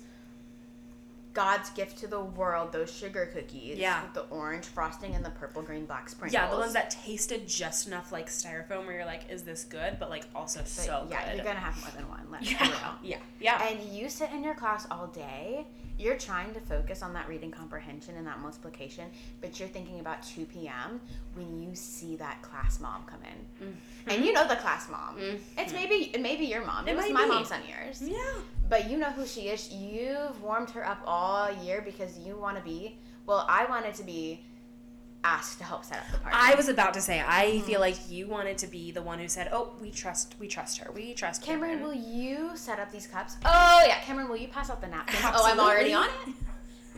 God's 1.36 1.70
gift 1.72 1.98
to 2.00 2.08
the 2.08 2.20
world, 2.22 2.72
those 2.72 2.92
sugar 2.92 3.28
cookies 3.32 3.78
Yeah. 3.78 4.02
with 4.04 4.14
the 4.14 4.22
orange 4.36 4.66
frosting 4.66 5.14
and 5.14 5.24
the 5.24 5.30
purple, 5.30 5.62
green, 5.62 5.86
black 5.86 6.10
sprinkles. 6.10 6.34
Yeah, 6.34 6.50
the 6.50 6.58
ones 6.58 6.74
that 6.74 6.90
tasted 6.90 7.48
just 7.48 7.86
enough 7.88 8.12
like 8.12 8.28
styrofoam 8.28 8.88
where 8.88 8.96
you're 8.96 9.06
like, 9.06 9.30
is 9.30 9.44
this 9.44 9.66
good? 9.66 9.98
But 10.00 10.10
like 10.10 10.24
also 10.34 10.62
But 10.62 10.68
so 10.70 11.06
yeah, 11.12 11.26
good. 11.28 11.36
you're 11.36 11.46
gonna 11.46 11.60
have 11.60 11.78
more 11.82 11.92
than 11.96 12.08
one. 12.10 12.26
Let's 12.32 12.50
yeah. 12.52 12.94
yeah. 13.04 13.18
Yeah. 13.40 13.68
And 13.68 13.84
you 13.94 14.10
sit 14.10 14.32
in 14.32 14.44
your 14.44 14.56
class 14.56 14.88
all 14.90 15.08
day, 15.08 15.68
you're 15.98 16.18
trying 16.18 16.54
to 16.54 16.60
focus 16.60 17.02
on 17.02 17.14
that 17.14 17.28
reading 17.30 17.52
comprehension 17.52 18.16
and 18.18 18.28
that 18.28 18.40
multiplication, 18.40 19.06
but 19.42 19.60
you're 19.60 19.70
thinking 19.70 20.00
about 20.00 20.22
2 20.24 20.46
p.m. 20.46 21.00
when 21.36 21.62
you 21.62 21.74
see 21.76 22.16
that 22.18 22.42
class 22.42 22.80
mom 22.80 23.04
come 23.06 23.20
in. 23.24 23.68
Mm-hmm. 23.68 24.10
And 24.10 24.26
you 24.26 24.34
know 24.34 24.48
the 24.48 24.56
class 24.58 24.90
mom. 24.90 25.18
Mm-hmm. 25.18 25.60
It's 25.60 25.74
maybe 25.74 26.12
it 26.14 26.22
may 26.22 26.36
be 26.36 26.46
your 26.46 26.66
mom. 26.66 26.88
It, 26.88 26.92
It 26.92 26.98
was 26.98 27.10
my 27.12 27.24
be. 27.24 27.30
mom's 27.30 27.48
son 27.50 27.62
yours. 27.70 28.02
yeah. 28.02 28.18
But 28.68 28.90
you 28.90 28.98
know 28.98 29.12
who 29.12 29.26
she 29.26 29.42
is. 29.50 29.72
You've 29.72 30.42
warmed 30.42 30.70
her 30.72 30.86
up 30.88 31.00
all 31.06 31.52
year 31.64 31.82
because 31.86 32.18
you 32.20 32.36
want 32.36 32.58
to 32.58 32.64
be, 32.64 32.98
well, 33.26 33.46
I 33.48 33.66
wanted 33.66 33.94
to 33.96 34.04
be 34.04 34.44
asked 35.34 35.58
to 35.58 35.64
help 35.66 35.84
set 35.84 35.98
up 35.98 36.12
the 36.12 36.18
party. 36.20 36.38
I 36.40 36.54
was 36.56 36.68
about 36.70 36.94
to 36.94 37.02
say, 37.02 37.18
I 37.26 37.46
Mm-hmm. 37.48 37.66
feel 37.68 37.80
like 37.80 37.98
you 38.10 38.28
wanted 38.28 38.58
to 38.60 38.68
be 38.68 38.92
the 38.92 39.02
one 39.02 39.18
who 39.20 39.28
said, 39.28 39.50
"Oh, 39.52 39.66
we 39.82 39.90
trust, 39.92 40.36
we 40.40 40.48
trust 40.48 40.78
her, 40.80 40.92
we 40.94 41.14
trust 41.14 41.42
Camryn, 41.44 41.80
Camryn." 41.80 41.82
will 41.82 41.94
you 41.94 42.52
set 42.56 42.80
up 42.80 42.92
these 42.92 43.08
cups? 43.08 43.38
Oh, 43.44 43.84
yeah. 43.88 44.00
Camryn, 44.08 44.28
will 44.30 44.38
you 44.38 44.48
pass 44.48 44.70
out 44.70 44.80
the 44.82 44.88
napkins? 44.88 45.20
Oh, 45.24 45.44
I'm 45.50 45.60
already 45.60 45.94
on 45.94 46.06
it. 46.06 46.34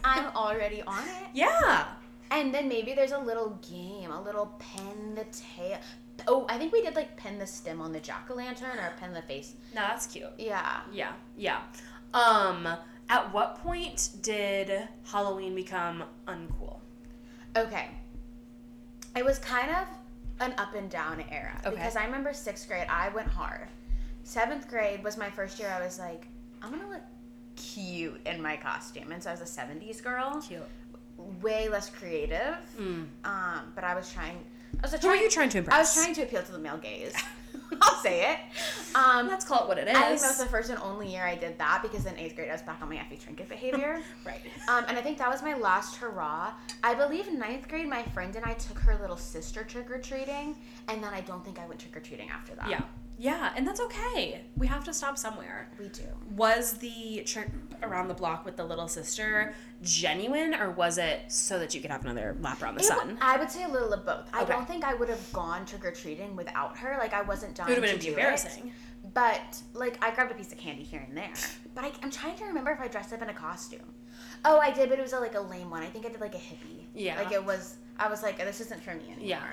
I'm 0.03 0.25
already 0.35 0.81
on 0.83 1.03
it. 1.03 1.27
Yeah. 1.33 1.85
And 2.29 2.53
then 2.53 2.67
maybe 2.67 2.93
there's 2.93 3.13
a 3.13 3.19
little 3.19 3.57
game, 3.71 4.11
a 4.11 4.21
little 4.21 4.47
pin 4.59 5.15
the 5.15 5.25
tail. 5.25 5.77
Oh, 6.27 6.45
I 6.49 6.57
think 6.57 6.73
we 6.73 6.81
did 6.81 6.95
like 6.95 7.15
pin 7.15 7.39
the 7.39 7.47
stem 7.47 7.79
on 7.81 7.91
the 7.93 7.99
jack 8.01 8.27
o' 8.29 8.35
lantern 8.35 8.77
or 8.79 8.91
pin 8.99 9.13
the 9.13 9.21
face. 9.21 9.53
No, 9.73 9.81
that's 9.81 10.07
cute. 10.07 10.33
Yeah. 10.37 10.81
Yeah, 10.91 11.13
yeah. 11.37 11.61
Um, 12.13 12.67
at 13.09 13.33
what 13.33 13.59
point 13.63 14.09
did 14.21 14.89
Halloween 15.11 15.55
become 15.55 16.03
uncool? 16.27 16.79
Okay. 17.55 17.87
It 19.17 19.25
was 19.25 19.39
kind 19.39 19.71
of 19.71 19.87
an 20.39 20.53
up 20.59 20.75
and 20.75 20.89
down 20.89 21.23
era 21.31 21.59
Okay. 21.65 21.75
because 21.75 21.95
I 21.95 22.05
remember 22.05 22.33
sixth 22.33 22.67
grade, 22.67 22.85
I 22.89 23.09
went 23.09 23.27
hard. 23.27 23.67
Seventh 24.23 24.69
grade 24.69 25.03
was 25.03 25.17
my 25.17 25.29
first 25.29 25.57
year. 25.59 25.69
I 25.75 25.83
was 25.83 25.97
like, 25.97 26.27
I'm 26.61 26.69
gonna 26.71 26.87
look 26.89 27.01
cute 27.55 28.19
in 28.27 28.41
my 28.41 28.55
costume, 28.57 29.11
and 29.11 29.23
so 29.23 29.29
I 29.29 29.33
was 29.33 29.41
a 29.41 29.45
'70s 29.45 30.03
girl, 30.03 30.41
Cute. 30.47 30.61
way 31.41 31.67
less 31.69 31.89
creative. 31.89 32.55
Um, 32.77 33.71
but 33.73 33.83
I 33.83 33.95
was 33.95 34.11
trying. 34.11 34.37
I 34.77 34.81
was 34.83 34.91
Who 34.91 34.97
trying. 34.99 35.19
are 35.19 35.23
you 35.23 35.29
trying 35.29 35.49
to 35.49 35.57
impress? 35.59 35.75
I 35.75 35.79
was 35.79 35.93
trying 35.95 36.13
to 36.15 36.23
appeal 36.23 36.43
to 36.43 36.51
the 36.51 36.59
male 36.59 36.77
gaze. 36.77 37.13
I'll 37.81 38.01
say 38.01 38.31
it. 38.31 38.39
Um, 38.95 39.27
Let's 39.27 39.45
call 39.45 39.63
it 39.63 39.67
what 39.67 39.77
it 39.77 39.87
is. 39.87 39.95
I 39.95 40.09
think 40.09 40.21
that 40.21 40.27
was 40.27 40.37
the 40.37 40.45
first 40.45 40.69
and 40.69 40.79
only 40.79 41.11
year 41.11 41.23
I 41.23 41.35
did 41.35 41.57
that 41.59 41.81
because 41.81 42.05
in 42.05 42.17
eighth 42.17 42.35
grade 42.35 42.49
I 42.49 42.53
was 42.53 42.61
back 42.61 42.81
on 42.81 42.89
my 42.89 42.97
Effie 42.97 43.17
trinket 43.17 43.49
behavior. 43.49 44.01
right. 44.25 44.41
um, 44.67 44.85
and 44.87 44.97
I 44.97 45.01
think 45.01 45.17
that 45.17 45.29
was 45.29 45.41
my 45.41 45.55
last 45.55 45.95
hurrah. 45.95 46.53
I 46.83 46.93
believe 46.93 47.31
ninth 47.31 47.67
grade, 47.67 47.87
my 47.87 48.03
friend 48.03 48.35
and 48.35 48.45
I 48.45 48.53
took 48.53 48.79
her 48.79 48.97
little 49.01 49.17
sister 49.17 49.63
trick 49.63 49.91
or 49.91 49.99
treating, 49.99 50.55
and 50.87 51.03
then 51.03 51.13
I 51.13 51.21
don't 51.21 51.43
think 51.43 51.59
I 51.59 51.67
went 51.67 51.79
trick 51.79 51.95
or 51.95 51.99
treating 51.99 52.29
after 52.29 52.55
that. 52.55 52.69
Yeah, 52.69 52.81
yeah, 53.17 53.51
and 53.55 53.67
that's 53.67 53.79
okay. 53.81 54.41
We 54.55 54.67
have 54.67 54.83
to 54.85 54.93
stop 54.93 55.17
somewhere. 55.17 55.69
we 55.79 55.87
do. 55.89 56.03
Was 56.35 56.73
the 56.73 57.23
trip 57.25 57.49
around 57.83 58.07
the 58.07 58.13
block 58.13 58.45
with 58.45 58.57
the 58.57 58.63
little 58.65 58.87
sister 58.87 59.53
genuine, 59.81 60.53
or 60.55 60.71
was 60.71 60.97
it 60.97 61.31
so 61.31 61.59
that 61.59 61.73
you 61.75 61.81
could 61.81 61.91
have 61.91 62.03
another 62.03 62.35
lap 62.41 62.61
around 62.61 62.75
the 62.75 62.81
It 62.81 62.85
sun? 62.85 62.97
w- 62.99 63.17
I 63.21 63.37
would 63.37 63.49
say 63.51 63.63
a 63.63 63.67
little 63.67 63.91
of 63.93 64.05
both. 64.05 64.29
I 64.33 64.43
don't 64.45 64.67
think 64.67 64.83
I 64.83 64.93
would 64.93 65.09
have 65.09 65.33
gone 65.33 65.65
trick 65.65 65.85
or 65.85 65.91
treating 65.91 66.35
without 66.35 66.77
her. 66.77 66.95
Like 66.99 67.13
I 67.13 67.21
wasn't 67.21 67.55
done. 67.55 67.69
It 67.71 67.79
would 67.79 67.89
have 67.89 67.99
been 67.99 68.09
embarrassing. 68.09 68.67
It. 68.67 68.73
But 69.13 69.61
like 69.73 70.03
I 70.03 70.11
grabbed 70.13 70.31
a 70.31 70.35
piece 70.35 70.51
of 70.51 70.57
candy 70.57 70.83
here 70.83 71.03
and 71.07 71.15
there. 71.17 71.31
But 71.73 71.85
I, 71.85 71.91
I'm 72.03 72.11
trying 72.11 72.35
to 72.37 72.45
remember 72.45 72.71
if 72.71 72.79
I 72.79 72.87
dressed 72.87 73.13
up 73.13 73.21
in 73.21 73.29
a 73.29 73.33
costume. 73.33 73.93
Oh, 74.45 74.59
I 74.59 74.71
did, 74.71 74.89
but 74.89 74.97
it 74.99 75.01
was 75.03 75.13
a, 75.13 75.19
like 75.19 75.35
a 75.35 75.39
lame 75.39 75.69
one. 75.69 75.83
I 75.83 75.87
think 75.87 76.05
I 76.05 76.09
did 76.09 76.19
like 76.21 76.33
a 76.35 76.39
hippie. 76.39 76.85
Yeah. 76.93 77.17
Like 77.19 77.31
it 77.31 77.43
was. 77.43 77.77
I 77.99 78.09
was 78.09 78.21
like, 78.21 78.37
this 78.37 78.61
isn't 78.61 78.83
for 78.83 78.93
me 78.95 79.05
anymore. 79.05 79.25
Yeah. 79.25 79.43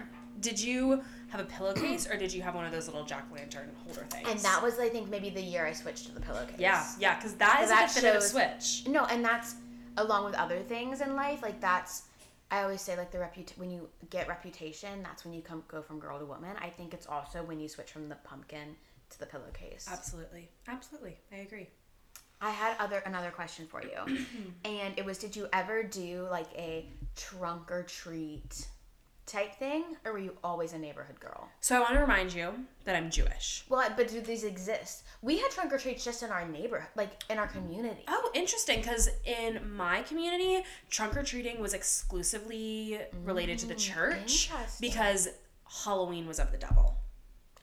Did 0.40 0.60
you 0.60 1.02
have 1.28 1.40
a 1.40 1.44
pillowcase, 1.44 2.08
or 2.08 2.16
did 2.16 2.32
you 2.32 2.42
have 2.42 2.54
one 2.54 2.64
of 2.64 2.72
those 2.72 2.86
little 2.86 3.04
jack 3.04 3.26
lantern 3.32 3.70
holder 3.84 4.04
things? 4.10 4.28
And 4.28 4.38
that 4.40 4.62
was, 4.62 4.78
I 4.78 4.88
think, 4.88 5.08
maybe 5.08 5.30
the 5.30 5.40
year 5.42 5.66
I 5.66 5.72
switched 5.72 6.06
to 6.06 6.12
the 6.12 6.20
pillowcase. 6.20 6.58
Yeah, 6.58 6.84
yeah, 6.98 7.16
because 7.16 7.34
that 7.34 7.60
is 7.62 7.70
that 7.70 7.84
a 7.90 7.94
definitive 7.94 8.22
shows- 8.22 8.30
switch. 8.30 8.88
No, 8.88 9.04
and 9.06 9.24
that's 9.24 9.54
along 9.96 10.24
with 10.24 10.34
other 10.34 10.60
things 10.60 11.00
in 11.00 11.14
life. 11.16 11.42
Like 11.42 11.60
that's, 11.60 12.02
I 12.50 12.62
always 12.62 12.80
say, 12.80 12.96
like 12.96 13.10
the 13.10 13.18
reput 13.18 13.56
when 13.58 13.70
you 13.70 13.88
get 14.10 14.28
reputation, 14.28 15.02
that's 15.02 15.24
when 15.24 15.32
you 15.34 15.40
come 15.42 15.62
go 15.68 15.82
from 15.82 15.98
girl 15.98 16.18
to 16.18 16.24
woman. 16.24 16.56
I 16.60 16.68
think 16.68 16.92
it's 16.94 17.06
also 17.06 17.42
when 17.42 17.58
you 17.60 17.68
switch 17.68 17.90
from 17.90 18.08
the 18.08 18.16
pumpkin 18.16 18.76
to 19.10 19.18
the 19.18 19.26
pillowcase. 19.26 19.88
Absolutely, 19.90 20.50
absolutely, 20.68 21.16
I 21.32 21.36
agree. 21.36 21.68
I 22.40 22.50
had 22.50 22.76
other 22.78 22.98
another 23.06 23.30
question 23.30 23.66
for 23.66 23.82
you, 23.82 24.16
and 24.64 24.98
it 24.98 25.04
was: 25.04 25.18
Did 25.18 25.34
you 25.34 25.48
ever 25.52 25.82
do 25.82 26.26
like 26.30 26.48
a 26.56 26.86
trunk 27.16 27.70
or 27.70 27.84
treat 27.84 28.66
type 29.26 29.54
thing, 29.54 29.96
or 30.04 30.12
were 30.12 30.18
you 30.18 30.36
always 30.44 30.72
a 30.72 30.78
neighborhood 30.78 31.18
girl? 31.20 31.48
So 31.60 31.76
I 31.76 31.80
want 31.80 31.94
to 31.94 32.00
remind 32.00 32.34
you 32.34 32.52
that 32.84 32.94
I'm 32.94 33.10
Jewish. 33.10 33.64
Well, 33.68 33.88
but 33.96 34.08
do 34.08 34.20
these 34.20 34.44
exist? 34.44 35.04
We 35.22 35.38
had 35.38 35.50
trunk 35.50 35.72
or 35.72 35.78
treats 35.78 36.04
just 36.04 36.22
in 36.22 36.30
our 36.30 36.46
neighborhood, 36.46 36.88
like 36.94 37.22
in 37.30 37.38
our 37.38 37.46
community. 37.46 38.04
Oh, 38.08 38.30
interesting. 38.34 38.80
Because 38.80 39.08
in 39.24 39.60
my 39.74 40.02
community, 40.02 40.64
trunk 40.90 41.16
or 41.16 41.22
treating 41.22 41.60
was 41.60 41.74
exclusively 41.74 43.00
related 43.24 43.58
to 43.60 43.66
the 43.66 43.74
mm, 43.74 43.78
church 43.78 44.16
interesting. 44.50 44.68
because 44.80 45.28
Halloween 45.84 46.26
was 46.26 46.38
of 46.38 46.52
the 46.52 46.58
devil. 46.58 46.96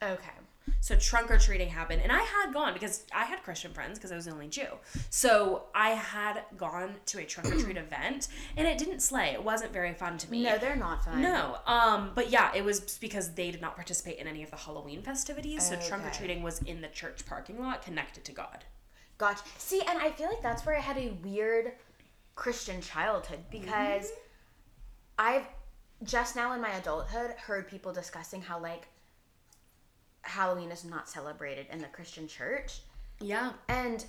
Okay. 0.01 0.31
So 0.79 0.95
trunk 0.95 1.31
or 1.31 1.37
treating 1.37 1.69
happened, 1.69 2.01
and 2.01 2.11
I 2.11 2.21
had 2.21 2.53
gone 2.53 2.73
because 2.73 3.05
I 3.13 3.25
had 3.25 3.43
Christian 3.43 3.73
friends 3.73 3.97
because 3.97 4.11
I 4.11 4.15
was 4.15 4.25
the 4.25 4.31
only 4.31 4.47
Jew. 4.47 4.67
So 5.09 5.63
I 5.73 5.91
had 5.91 6.43
gone 6.57 6.95
to 7.07 7.19
a 7.19 7.25
trunk 7.25 7.53
or 7.53 7.59
treat 7.59 7.77
event, 7.77 8.27
and 8.57 8.67
it 8.67 8.77
didn't 8.77 9.01
slay. 9.01 9.29
It 9.29 9.43
wasn't 9.43 9.73
very 9.73 9.93
fun 9.93 10.17
to 10.19 10.31
me. 10.31 10.43
No, 10.43 10.57
they're 10.57 10.75
not 10.75 11.03
fun. 11.05 11.21
No, 11.21 11.57
um, 11.65 12.11
but 12.15 12.29
yeah, 12.29 12.51
it 12.55 12.63
was 12.63 12.79
because 12.99 13.33
they 13.33 13.51
did 13.51 13.61
not 13.61 13.75
participate 13.75 14.17
in 14.17 14.27
any 14.27 14.43
of 14.43 14.51
the 14.51 14.57
Halloween 14.57 15.01
festivities. 15.01 15.67
So 15.67 15.75
trunk 15.75 16.05
or 16.05 16.11
treating 16.11 16.43
was 16.43 16.61
in 16.63 16.81
the 16.81 16.89
church 16.89 17.25
parking 17.25 17.59
lot, 17.59 17.83
connected 17.83 18.23
to 18.25 18.31
God. 18.31 18.65
Gotcha. 19.17 19.43
See, 19.57 19.81
and 19.87 19.99
I 19.99 20.09
feel 20.11 20.27
like 20.27 20.41
that's 20.41 20.65
where 20.65 20.75
I 20.75 20.81
had 20.81 20.97
a 20.97 21.11
weird 21.23 21.73
Christian 22.35 22.81
childhood 22.81 23.39
because 23.51 24.11
I've 25.19 25.45
just 26.03 26.35
now 26.35 26.53
in 26.53 26.61
my 26.61 26.71
adulthood 26.71 27.31
heard 27.31 27.67
people 27.67 27.93
discussing 27.93 28.41
how 28.41 28.59
like 28.59 28.87
Halloween 30.23 30.71
is 30.71 30.83
not 30.85 31.09
celebrated 31.09 31.67
in 31.71 31.79
the 31.79 31.87
Christian 31.87 32.27
church. 32.27 32.81
Yeah, 33.19 33.51
And 33.67 34.03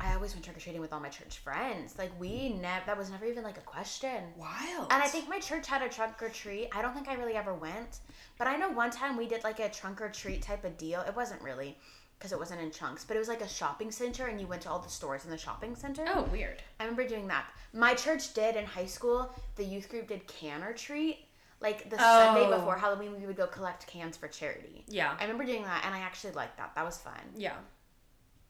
I 0.00 0.14
always 0.14 0.32
went 0.32 0.44
trick 0.44 0.56
or 0.56 0.60
treating 0.60 0.80
with 0.80 0.92
all 0.92 0.98
my 1.00 1.08
church 1.08 1.38
friends. 1.38 1.96
Like 1.96 2.10
we 2.18 2.48
never 2.54 2.84
that 2.86 2.98
was 2.98 3.10
never 3.10 3.24
even 3.26 3.44
like 3.44 3.56
a 3.58 3.62
question. 3.62 4.24
wild. 4.36 4.88
And 4.90 5.02
I 5.02 5.06
think 5.06 5.28
my 5.28 5.38
church 5.38 5.66
had 5.68 5.82
a 5.82 5.88
trunk 5.88 6.20
or 6.22 6.28
treat. 6.28 6.68
I 6.74 6.82
don't 6.82 6.92
think 6.94 7.08
I 7.08 7.14
really 7.14 7.34
ever 7.34 7.54
went, 7.54 7.98
but 8.38 8.46
I 8.48 8.56
know 8.56 8.70
one 8.70 8.90
time 8.90 9.16
we 9.16 9.28
did 9.28 9.44
like 9.44 9.60
a 9.60 9.68
trunk 9.68 10.00
or 10.00 10.08
treat 10.08 10.42
type 10.42 10.64
of 10.64 10.76
deal. 10.76 11.02
It 11.02 11.14
wasn't 11.14 11.40
really 11.42 11.76
because 12.18 12.32
it 12.32 12.38
wasn't 12.38 12.60
in 12.60 12.70
chunks, 12.70 13.04
but 13.04 13.16
it 13.16 13.18
was 13.18 13.28
like 13.28 13.40
a 13.42 13.48
shopping 13.48 13.90
center, 13.90 14.26
and 14.28 14.40
you 14.40 14.46
went 14.46 14.62
to 14.62 14.70
all 14.70 14.78
the 14.78 14.88
stores 14.88 15.24
in 15.24 15.30
the 15.30 15.36
shopping 15.38 15.74
center. 15.74 16.04
oh, 16.14 16.22
weird. 16.32 16.62
I 16.78 16.84
remember 16.84 17.06
doing 17.06 17.26
that. 17.28 17.46
My 17.72 17.94
church 17.94 18.32
did 18.32 18.54
in 18.54 18.64
high 18.64 18.86
school. 18.86 19.34
The 19.56 19.64
youth 19.64 19.88
group 19.88 20.06
did 20.08 20.26
can 20.28 20.62
or 20.62 20.72
treat. 20.72 21.26
Like 21.62 21.88
the 21.88 21.96
Sunday 21.96 22.44
Oh. 22.46 22.56
before 22.58 22.76
Halloween, 22.76 23.18
we 23.20 23.26
would 23.26 23.36
go 23.36 23.46
collect 23.46 23.86
cans 23.86 24.16
for 24.16 24.26
charity. 24.28 24.84
Yeah, 24.88 25.16
I 25.18 25.22
remember 25.22 25.44
doing 25.44 25.62
that, 25.62 25.84
and 25.86 25.94
I 25.94 26.00
actually 26.00 26.32
liked 26.32 26.56
that. 26.58 26.74
That 26.74 26.84
was 26.84 26.98
fun. 26.98 27.20
yeah, 27.36 27.56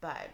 But 0.01 0.31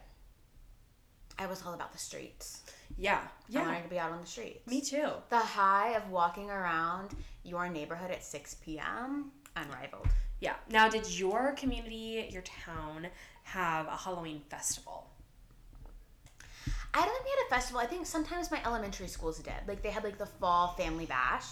I 1.39 1.47
was 1.47 1.63
all 1.67 1.75
about 1.75 1.93
the 1.93 1.99
streets. 1.99 2.63
yeah, 2.97 3.21
Yeah. 3.49 3.63
I 3.63 3.67
wanted 3.67 3.83
to 3.83 3.89
be 3.89 3.99
out 3.99 4.13
on 4.13 4.21
the 4.21 4.27
streets. 4.27 4.67
Me 4.67 4.81
too. 4.81 5.11
The 5.29 5.39
high 5.39 5.91
of 5.97 6.09
walking 6.11 6.51
around 6.51 7.17
your 7.45 7.69
neighborhood 7.69 8.11
at 8.13 8.25
6 8.25 8.55
p.m. 8.63 9.33
unrivaled. 9.57 10.07
Yeah. 10.41 10.55
Now, 10.71 10.89
did 10.89 11.09
your 11.19 11.53
community, 11.55 12.29
your 12.31 12.43
town, 12.43 13.09
have 13.43 13.87
a 13.89 13.97
Halloween 13.97 14.43
festival? 14.49 15.11
I 16.95 17.05
don't 17.05 17.13
think 17.13 17.25
we 17.25 17.31
had 17.31 17.47
a 17.47 17.51
festival. 17.51 17.81
I 17.81 17.87
think 17.87 18.07
sometimes 18.07 18.51
my 18.51 18.61
elementary 18.65 19.09
schools 19.09 19.39
did. 19.39 19.53
Like 19.67 19.83
they 19.83 19.91
had 19.91 20.05
like 20.05 20.19
the 20.19 20.27
fall 20.27 20.75
family 20.75 21.07
bash. 21.07 21.45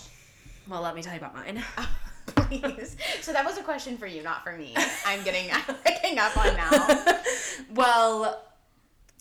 Well, 0.68 0.82
let 0.82 0.94
me 0.94 1.02
tell 1.02 1.12
you 1.12 1.20
about 1.20 1.34
mine. 1.34 1.62
Please. 2.26 2.96
So 3.20 3.32
that 3.32 3.44
was 3.44 3.56
a 3.58 3.62
question 3.62 3.96
for 3.96 4.06
you, 4.06 4.22
not 4.22 4.42
for 4.44 4.56
me. 4.56 4.74
I'm 5.04 5.22
getting 5.22 5.48
picking 5.84 6.18
up 6.18 6.36
on 6.36 6.56
now. 6.56 7.14
well, 7.74 8.42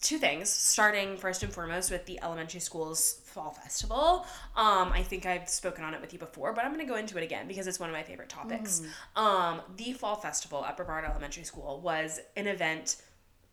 two 0.02 0.18
things. 0.18 0.50
Starting 0.50 1.18
first 1.18 1.44
and 1.44 1.54
foremost 1.54 1.92
with 1.92 2.06
the 2.06 2.20
elementary 2.22 2.60
school's 2.60 3.22
fall 3.26 3.52
festival. 3.52 4.26
Um, 4.56 4.92
I 4.92 5.04
think 5.04 5.26
I've 5.26 5.50
spoken 5.50 5.84
on 5.84 5.94
it 5.94 6.02
with 6.02 6.14
you 6.14 6.20
before, 6.20 6.54
but 6.54 6.66
I'm 6.66 6.74
going 6.74 6.86
to 6.86 6.92
go 6.92 6.98
into 6.98 7.18
it 7.18 7.24
again 7.24 7.48
because 7.48 7.68
it's 7.68 7.80
one 7.80 7.90
of 7.90 7.96
my 7.96 8.04
favorite 8.04 8.30
topics. 8.30 8.82
Um, 9.16 9.62
the 9.78 9.94
fall 9.94 10.16
festival 10.16 10.66
at 10.66 10.78
Brevard 10.78 11.06
Elementary 11.06 11.44
School 11.44 11.80
was 11.82 12.20
an 12.36 12.48
event 12.48 12.98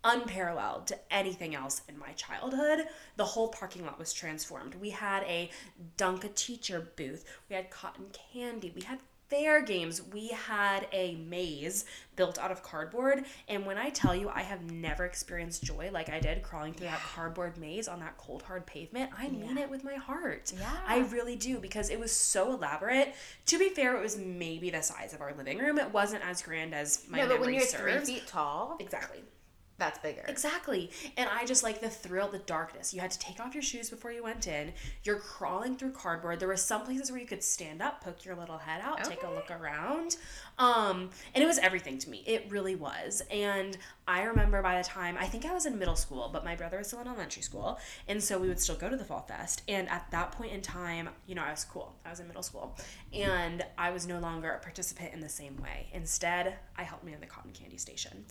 unparalleled 0.04 0.86
to 0.88 0.98
anything 1.10 1.54
else 1.54 1.82
in 1.88 1.98
my 1.98 2.12
childhood. 2.12 2.86
The 3.16 3.24
whole 3.24 3.48
parking 3.48 3.84
lot 3.84 3.98
was 3.98 4.12
transformed. 4.12 4.74
We 4.76 4.90
had 4.90 5.22
a 5.24 5.50
Dunk 5.96 6.24
a 6.24 6.28
Teacher 6.28 6.88
booth, 6.96 7.24
we 7.48 7.56
had 7.56 7.70
cotton 7.70 8.06
candy, 8.32 8.72
we 8.74 8.82
had 8.82 8.98
fair 9.28 9.62
games. 9.62 10.02
We 10.12 10.28
had 10.28 10.86
a 10.92 11.14
maze 11.14 11.86
built 12.16 12.38
out 12.38 12.50
of 12.52 12.62
cardboard, 12.62 13.24
and 13.48 13.64
when 13.64 13.78
I 13.78 13.88
tell 13.88 14.14
you 14.14 14.28
I 14.28 14.42
have 14.42 14.70
never 14.70 15.06
experienced 15.06 15.62
joy 15.64 15.88
like 15.90 16.10
I 16.10 16.20
did 16.20 16.42
crawling 16.42 16.74
through 16.74 16.88
that 16.88 17.00
cardboard 17.00 17.56
maze 17.56 17.88
on 17.88 18.00
that 18.00 18.18
cold 18.18 18.42
hard 18.42 18.66
pavement, 18.66 19.10
I 19.16 19.28
mean 19.28 19.56
Yeah. 19.56 19.62
it 19.62 19.70
with 19.70 19.84
my 19.84 19.94
heart. 19.94 20.52
Yeah. 20.54 20.68
I 20.86 20.98
really 20.98 21.36
do 21.36 21.58
because 21.60 21.88
it 21.88 21.98
was 21.98 22.12
so 22.12 22.52
elaborate. 22.52 23.14
To 23.46 23.58
be 23.58 23.70
fair, 23.70 23.96
it 23.96 24.02
was 24.02 24.18
maybe 24.18 24.68
the 24.68 24.82
size 24.82 25.14
of 25.14 25.22
our 25.22 25.32
living 25.32 25.56
room. 25.56 25.78
It 25.78 25.90
wasn't 25.94 26.22
as 26.28 26.42
grand 26.42 26.74
as 26.74 27.06
my 27.08 27.16
no, 27.16 27.24
but 27.28 27.40
when 27.40 27.52
memory 27.52 27.56
you're 27.56 27.64
serves. 27.66 28.04
three 28.06 28.16
feet 28.16 28.26
tall, 28.26 28.76
Exactly. 28.80 29.22
That's 29.82 29.98
bigger. 29.98 30.24
Exactly. 30.28 30.90
And 31.16 31.28
I 31.28 31.44
just 31.44 31.64
like 31.64 31.80
the 31.80 31.90
thrill, 31.90 32.28
the 32.28 32.38
darkness. 32.38 32.94
You 32.94 33.00
had 33.00 33.10
to 33.10 33.18
take 33.18 33.40
off 33.40 33.52
your 33.52 33.64
shoes 33.64 33.90
before 33.90 34.12
you 34.12 34.22
went 34.22 34.46
in. 34.46 34.72
You're 35.02 35.18
crawling 35.18 35.76
through 35.76 35.90
cardboard. 35.90 36.38
There 36.38 36.46
were 36.46 36.56
some 36.56 36.84
places 36.84 37.10
where 37.10 37.18
you 37.18 37.26
could 37.26 37.42
stand 37.42 37.82
up, 37.82 38.04
poke 38.04 38.24
your 38.24 38.36
little 38.36 38.58
head 38.58 38.80
out, 38.80 39.02
take 39.02 39.24
a 39.24 39.30
look 39.30 39.50
around. 39.50 40.16
Um, 40.58 41.10
and 41.34 41.42
it 41.42 41.46
was 41.46 41.58
everything 41.58 41.98
to 41.98 42.10
me. 42.10 42.22
It 42.26 42.46
really 42.48 42.76
was. 42.76 43.22
And 43.30 43.76
I 44.06 44.22
remember 44.24 44.62
by 44.62 44.78
the 44.78 44.84
time 44.84 45.16
I 45.18 45.26
think 45.26 45.44
I 45.44 45.54
was 45.54 45.64
in 45.64 45.78
middle 45.78 45.96
school, 45.96 46.28
but 46.32 46.44
my 46.44 46.56
brother 46.56 46.78
was 46.78 46.88
still 46.88 47.00
in 47.00 47.06
elementary 47.06 47.42
school, 47.42 47.78
and 48.08 48.22
so 48.22 48.38
we 48.38 48.48
would 48.48 48.60
still 48.60 48.74
go 48.74 48.88
to 48.88 48.96
the 48.96 49.04
fall 49.04 49.22
fest. 49.22 49.62
And 49.68 49.88
at 49.88 50.10
that 50.10 50.32
point 50.32 50.52
in 50.52 50.60
time, 50.60 51.08
you 51.26 51.34
know, 51.34 51.42
I 51.42 51.50
was 51.50 51.64
cool. 51.64 51.94
I 52.04 52.10
was 52.10 52.20
in 52.20 52.26
middle 52.26 52.42
school, 52.42 52.76
and 53.12 53.64
I 53.78 53.90
was 53.90 54.06
no 54.06 54.18
longer 54.18 54.50
a 54.50 54.58
participant 54.58 55.14
in 55.14 55.20
the 55.20 55.28
same 55.28 55.56
way. 55.62 55.86
Instead, 55.92 56.54
I 56.76 56.82
helped 56.82 57.04
me 57.04 57.12
in 57.12 57.20
the 57.20 57.26
cotton 57.26 57.52
candy 57.52 57.78
station, 57.78 58.24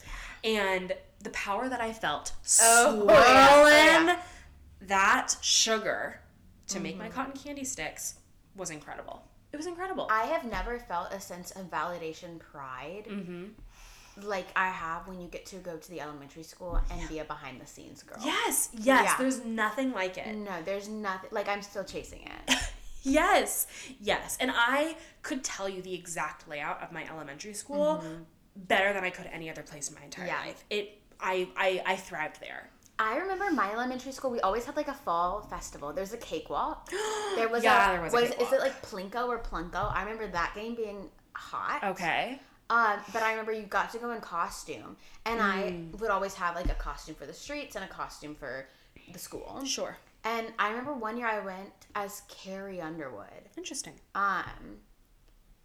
and 0.43 0.93
the 1.19 1.29
power 1.45 1.67
that 1.69 1.81
I 1.81 1.91
felt 1.93 2.33
Oh, 2.61 2.91
swirling 2.93 3.09
yeah. 3.09 3.47
Oh, 3.51 3.67
yeah. 4.07 4.19
that 4.81 5.35
sugar 5.41 6.19
to 6.67 6.79
make 6.79 6.93
Mm-hmm. 6.95 7.03
my 7.03 7.09
cotton 7.09 7.33
candy 7.33 7.63
sticks 7.63 8.15
was 8.55 8.69
incredible. 8.69 9.23
It 9.53 9.57
was 9.57 9.65
incredible. 9.67 10.07
I 10.09 10.23
have 10.33 10.45
never 10.45 10.79
felt 10.79 11.11
a 11.13 11.19
sense 11.19 11.51
of 11.51 11.69
validation 11.69 12.39
pride 12.39 13.05
mm-hmm. 13.09 13.45
like 14.21 14.47
I 14.55 14.69
have 14.69 15.07
when 15.07 15.19
you 15.19 15.27
get 15.27 15.45
to 15.47 15.57
go 15.57 15.75
to 15.77 15.89
the 15.89 15.99
elementary 15.99 16.43
school 16.43 16.79
and 16.91 17.09
be 17.09 17.19
a 17.19 17.25
behind 17.25 17.59
the 17.59 17.65
scenes 17.65 18.01
girl. 18.03 18.17
Yes, 18.23 18.69
yes. 18.73 19.05
Yeah. 19.05 19.15
There's 19.17 19.43
nothing 19.43 19.91
like 19.93 20.17
it. 20.17 20.33
No, 20.35 20.51
there's 20.63 20.87
nothing 20.87 21.29
like 21.31 21.47
I'm 21.49 21.61
still 21.61 21.83
chasing 21.83 22.21
it. 22.47 22.55
Yes, 23.03 23.65
yes. 23.99 24.37
And 24.39 24.51
I 24.53 24.95
could 25.23 25.43
tell 25.43 25.67
you 25.67 25.81
the 25.81 25.95
exact 25.95 26.47
layout 26.47 26.83
of 26.83 26.91
my 26.91 27.03
elementary 27.09 27.55
school 27.55 28.03
better 28.55 28.93
than 28.93 29.03
I 29.03 29.09
could 29.09 29.25
any 29.33 29.49
other 29.49 29.63
place 29.63 29.89
in 29.89 29.95
my 29.95 30.03
entire 30.03 30.27
Yeah. 30.27 30.39
life. 30.45 30.63
It, 30.69 31.00
I, 31.21 31.47
I, 31.55 31.81
I 31.85 31.95
thrived 31.95 32.39
there. 32.41 32.69
I 32.99 33.17
remember 33.17 33.49
my 33.51 33.71
elementary 33.73 34.11
school. 34.11 34.29
We 34.31 34.39
always 34.41 34.65
had 34.65 34.75
like 34.75 34.87
a 34.87 34.93
fall 34.93 35.41
festival. 35.41 35.91
There's 35.93 36.13
a 36.13 36.17
cakewalk. 36.17 36.89
There 37.35 37.47
was 37.47 37.63
Yeah, 37.63 37.89
a, 37.89 37.93
there 37.93 38.01
was 38.01 38.13
a 38.13 38.15
was 38.17 38.29
is 38.31 38.51
it 38.53 38.59
like 38.59 38.81
Plinko 38.81 39.27
or 39.29 39.39
Plunko? 39.39 39.91
I 39.95 40.01
remember 40.03 40.27
that 40.27 40.51
game 40.53 40.75
being 40.75 41.09
hot. 41.33 41.81
Okay. 41.83 42.39
Um, 42.69 42.99
but 43.13 43.23
I 43.23 43.31
remember 43.31 43.53
you 43.53 43.63
got 43.63 43.91
to 43.93 43.97
go 43.97 44.11
in 44.11 44.19
costume, 44.21 44.97
and 45.25 45.41
I 45.41 45.71
Mm. 45.71 45.99
would 45.99 46.09
always 46.11 46.33
have 46.35 46.55
like 46.55 46.69
a 46.69 46.73
costume 46.75 47.15
for 47.15 47.25
the 47.25 47.33
streets 47.33 47.75
and 47.75 47.83
a 47.85 47.87
costume 47.87 48.35
for 48.35 48.67
the 49.11 49.19
school. 49.19 49.61
Sure. 49.65 49.97
And 50.23 50.47
I 50.59 50.69
remember 50.69 50.93
one 50.93 51.17
year 51.17 51.27
I 51.27 51.39
went 51.39 51.71
as 51.95 52.21
Carrie 52.29 52.79
Underwood. 52.81 53.49
Interesting. 53.57 53.93
Um, 54.13 54.79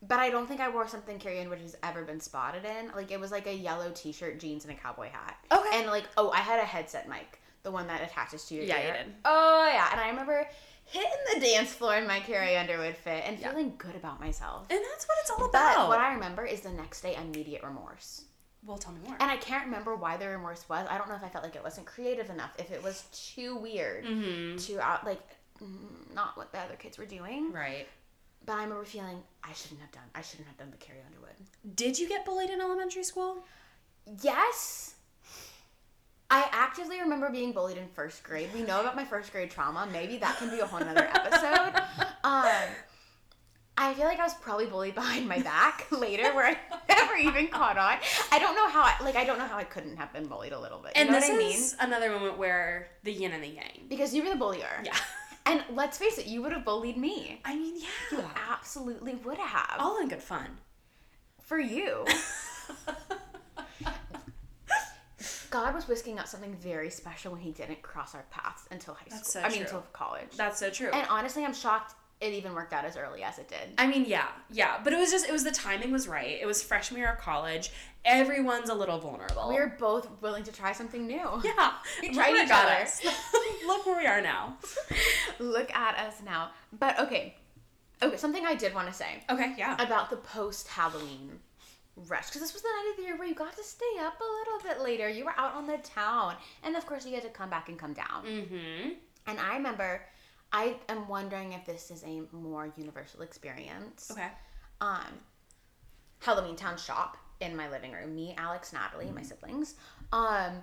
but 0.08 0.18
I 0.18 0.30
don't 0.30 0.46
think 0.46 0.60
I 0.60 0.68
wore 0.68 0.86
something 0.88 1.18
Carrie 1.18 1.38
Underwood 1.40 1.60
has 1.60 1.76
ever 1.82 2.02
been 2.04 2.20
spotted 2.20 2.64
in. 2.64 2.90
Like 2.94 3.10
it 3.10 3.20
was 3.20 3.30
like 3.32 3.46
a 3.46 3.54
yellow 3.54 3.90
T-shirt, 3.94 4.38
jeans, 4.40 4.64
and 4.64 4.72
a 4.72 4.76
cowboy 4.76 5.08
hat. 5.10 5.36
Okay. 5.52 5.68
And 5.78 5.86
like, 5.88 6.04
oh, 6.16 6.30
I 6.30 6.38
had 6.38 6.58
a 6.60 6.64
headset 6.64 7.08
mic, 7.08 7.40
the 7.62 7.70
one 7.70 7.86
that 7.88 8.02
attaches 8.02 8.44
to 8.46 8.54
your 8.54 8.64
Yeah, 8.64 8.80
you 8.80 8.88
ear. 8.88 8.92
did. 9.04 9.12
Oh 9.24 9.70
yeah, 9.72 9.88
and 9.92 10.00
I 10.00 10.08
remember 10.10 10.48
hitting 10.84 11.10
the 11.34 11.40
dance 11.40 11.72
floor 11.72 11.96
in 11.96 12.06
my 12.06 12.20
Carrie 12.20 12.56
Underwood 12.56 12.96
fit 12.96 13.24
and 13.26 13.38
Yeah. 13.38 13.50
feeling 13.50 13.74
good 13.76 13.96
about 13.96 14.20
myself. 14.20 14.66
And 14.70 14.78
that's 14.92 15.06
what 15.08 15.18
it's 15.20 15.30
all 15.30 15.38
But 15.38 15.48
about. 15.48 15.88
what 15.88 15.98
I 16.00 16.14
remember 16.14 16.44
is 16.44 16.60
the 16.60 16.70
next 16.70 17.00
day 17.00 17.16
immediate 17.16 17.62
remorse. 17.64 18.22
well, 18.64 18.78
tell 18.78 18.92
me 18.92 19.00
more. 19.06 19.16
And 19.20 19.30
I 19.30 19.36
can't 19.36 19.64
remember 19.64 19.94
why 19.96 20.16
the 20.16 20.28
remorse 20.28 20.68
was. 20.68 20.86
I 20.90 20.98
don't 20.98 21.08
know 21.08 21.14
if 21.14 21.22
I 21.22 21.28
felt 21.28 21.44
like 21.44 21.54
it 21.56 21.62
wasn't 21.62 21.86
creative 21.86 22.30
enough, 22.30 22.52
if 22.58 22.70
it 22.72 22.82
was 22.82 23.04
too 23.12 23.56
weird 23.56 24.04
mm-hmm. 24.04 24.56
to 24.58 24.80
out 24.80 25.04
like 25.06 25.22
mm, 25.62 26.14
not 26.14 26.36
what 26.36 26.50
the 26.52 26.58
other 26.58 26.74
kids 26.76 26.98
were 26.98 27.06
doing. 27.06 27.52
Right. 27.52 27.86
But 28.46 28.54
I 28.54 28.62
remember 28.62 28.84
feeling 28.84 29.22
I 29.42 29.52
shouldn't 29.52 29.80
have 29.80 29.90
done. 29.92 30.04
I 30.14 30.22
shouldn't 30.22 30.46
have 30.48 30.56
done 30.56 30.70
the 30.70 30.76
Carrie 30.76 31.00
Underwood. 31.06 31.34
Did 31.74 31.98
you 31.98 32.08
get 32.08 32.24
bullied 32.24 32.50
in 32.50 32.60
elementary 32.60 33.02
school? 33.02 33.44
Yes. 34.22 34.94
I 36.30 36.48
actively 36.52 37.00
remember 37.00 37.30
being 37.30 37.52
bullied 37.52 37.76
in 37.76 37.86
first 37.88 38.22
grade. 38.24 38.48
We 38.54 38.62
know 38.62 38.80
about 38.80 38.96
my 38.96 39.04
first 39.04 39.32
grade 39.32 39.50
trauma. 39.50 39.88
Maybe 39.92 40.16
that 40.18 40.36
can 40.38 40.50
be 40.50 40.58
a 40.60 40.66
whole 40.66 40.80
nother 40.80 41.08
episode. 41.12 41.82
Um, 42.24 42.42
I 43.78 43.94
feel 43.94 44.06
like 44.06 44.18
I 44.18 44.24
was 44.24 44.34
probably 44.34 44.66
bullied 44.66 44.96
behind 44.96 45.28
my 45.28 45.38
back 45.38 45.86
later, 45.92 46.34
where 46.34 46.44
I 46.46 46.56
never 46.88 47.14
even 47.14 47.46
caught 47.46 47.78
on. 47.78 47.98
I 48.32 48.40
don't 48.40 48.56
know 48.56 48.68
how. 48.68 48.82
I, 48.82 48.96
like 49.04 49.14
I 49.14 49.22
don't 49.24 49.38
know 49.38 49.46
how 49.46 49.56
I 49.58 49.62
couldn't 49.62 49.96
have 49.96 50.12
been 50.12 50.26
bullied 50.26 50.52
a 50.52 50.58
little 50.58 50.80
bit. 50.80 50.92
You 50.96 51.02
And 51.02 51.10
know 51.12 51.20
this 51.20 51.28
what 51.28 51.36
I 51.36 51.38
mean? 51.38 51.56
is 51.56 51.76
another 51.78 52.10
moment 52.10 52.36
where 52.36 52.88
the 53.04 53.12
yin 53.12 53.30
and 53.30 53.44
the 53.44 53.48
yang. 53.48 53.86
Because 53.88 54.12
you 54.12 54.24
were 54.24 54.30
the 54.30 54.34
bullier. 54.36 54.82
Yeah. 54.84 54.96
And 55.46 55.62
let's 55.70 55.96
face 55.96 56.18
it, 56.18 56.26
you 56.26 56.42
would 56.42 56.52
have 56.52 56.64
bullied 56.64 56.96
me. 56.96 57.40
I 57.44 57.54
mean, 57.54 57.76
yeah. 57.76 58.18
You 58.18 58.24
absolutely 58.50 59.14
would 59.14 59.38
have. 59.38 59.76
All 59.78 60.00
in 60.00 60.08
good 60.08 60.22
fun. 60.22 60.58
For 61.40 61.58
you. 61.58 62.04
God 65.50 65.74
was 65.74 65.86
whisking 65.88 66.18
up 66.18 66.26
something 66.26 66.54
very 66.56 66.90
special 66.90 67.32
when 67.32 67.40
he 67.40 67.52
didn't 67.52 67.80
cross 67.80 68.14
our 68.14 68.24
paths 68.30 68.66
until 68.70 68.94
high 68.94 69.06
school. 69.06 69.18
That's 69.18 69.32
so 69.32 69.40
I 69.40 69.48
mean, 69.48 69.58
true. 69.58 69.62
until 69.62 69.84
college. 69.92 70.28
That's 70.36 70.58
so 70.58 70.68
true. 70.68 70.90
and 70.92 71.06
honestly, 71.08 71.44
I'm 71.44 71.54
shocked 71.54 71.94
it 72.20 72.32
even 72.32 72.54
worked 72.54 72.72
out 72.72 72.84
as 72.84 72.96
early 72.96 73.22
as 73.22 73.38
it 73.38 73.48
did. 73.48 73.74
I 73.78 73.86
mean, 73.86 74.04
yeah, 74.06 74.28
yeah, 74.50 74.78
but 74.82 74.92
it 74.92 74.98
was 74.98 75.10
just 75.10 75.28
it 75.28 75.32
was 75.32 75.44
the 75.44 75.50
timing 75.50 75.92
was 75.92 76.08
right. 76.08 76.38
It 76.40 76.46
was 76.46 76.62
freshman 76.62 77.00
year 77.00 77.12
of 77.12 77.18
college. 77.18 77.70
Everyone's 78.04 78.70
a 78.70 78.74
little 78.74 78.98
vulnerable. 78.98 79.48
We 79.48 79.56
were 79.56 79.74
both 79.78 80.08
willing 80.22 80.44
to 80.44 80.52
try 80.52 80.72
something 80.72 81.06
new. 81.06 81.28
yeah, 81.44 81.72
We 82.00 82.10
tried 82.14 82.36
each 82.36 82.50
other. 82.50 82.70
us. 82.82 83.04
look 83.66 83.84
where 83.84 83.98
we 83.98 84.06
are 84.06 84.20
now. 84.20 84.56
Look 85.40 85.74
at 85.74 85.98
us 85.98 86.14
now. 86.24 86.50
But 86.78 86.98
okay. 87.00 87.34
Okay, 88.02 88.16
something 88.16 88.44
I 88.46 88.54
did 88.54 88.74
want 88.74 88.86
to 88.88 88.92
say 88.94 89.24
Okay, 89.30 89.54
yeah. 89.58 89.74
about 89.82 90.10
the 90.10 90.16
post 90.16 90.68
Halloween 90.68 91.40
rush. 92.08 92.26
Because 92.28 92.42
this 92.42 92.52
was 92.52 92.62
the 92.62 92.68
night 92.68 92.90
of 92.92 92.96
the 92.98 93.02
year 93.04 93.16
where 93.18 93.26
you 93.26 93.34
got 93.34 93.56
to 93.56 93.64
stay 93.64 93.84
up 94.00 94.20
a 94.20 94.24
little 94.24 94.68
bit 94.74 94.82
later. 94.84 95.08
You 95.08 95.24
were 95.24 95.34
out 95.36 95.54
on 95.54 95.66
the 95.66 95.78
town. 95.78 96.34
And 96.62 96.76
of 96.76 96.86
course, 96.86 97.04
you 97.06 97.14
had 97.14 97.22
to 97.24 97.28
come 97.30 97.50
back 97.50 97.68
and 97.68 97.78
come 97.78 97.92
down. 97.94 98.24
Mm-hmm. 98.24 98.90
And 99.26 99.40
I 99.40 99.56
remember, 99.56 100.02
I 100.52 100.76
am 100.88 101.08
wondering 101.08 101.52
if 101.52 101.64
this 101.66 101.90
is 101.90 102.04
a 102.04 102.22
more 102.34 102.72
universal 102.76 103.22
experience. 103.22 104.10
Okay. 104.10 104.28
Um, 104.80 105.20
Halloween 106.20 106.56
Town 106.56 106.76
shop 106.78 107.16
in 107.40 107.56
my 107.56 107.68
living 107.70 107.92
room. 107.92 108.14
Me, 108.14 108.34
Alex, 108.38 108.72
Natalie, 108.72 109.10
my 109.10 109.22
siblings. 109.22 109.74
Um, 110.12 110.62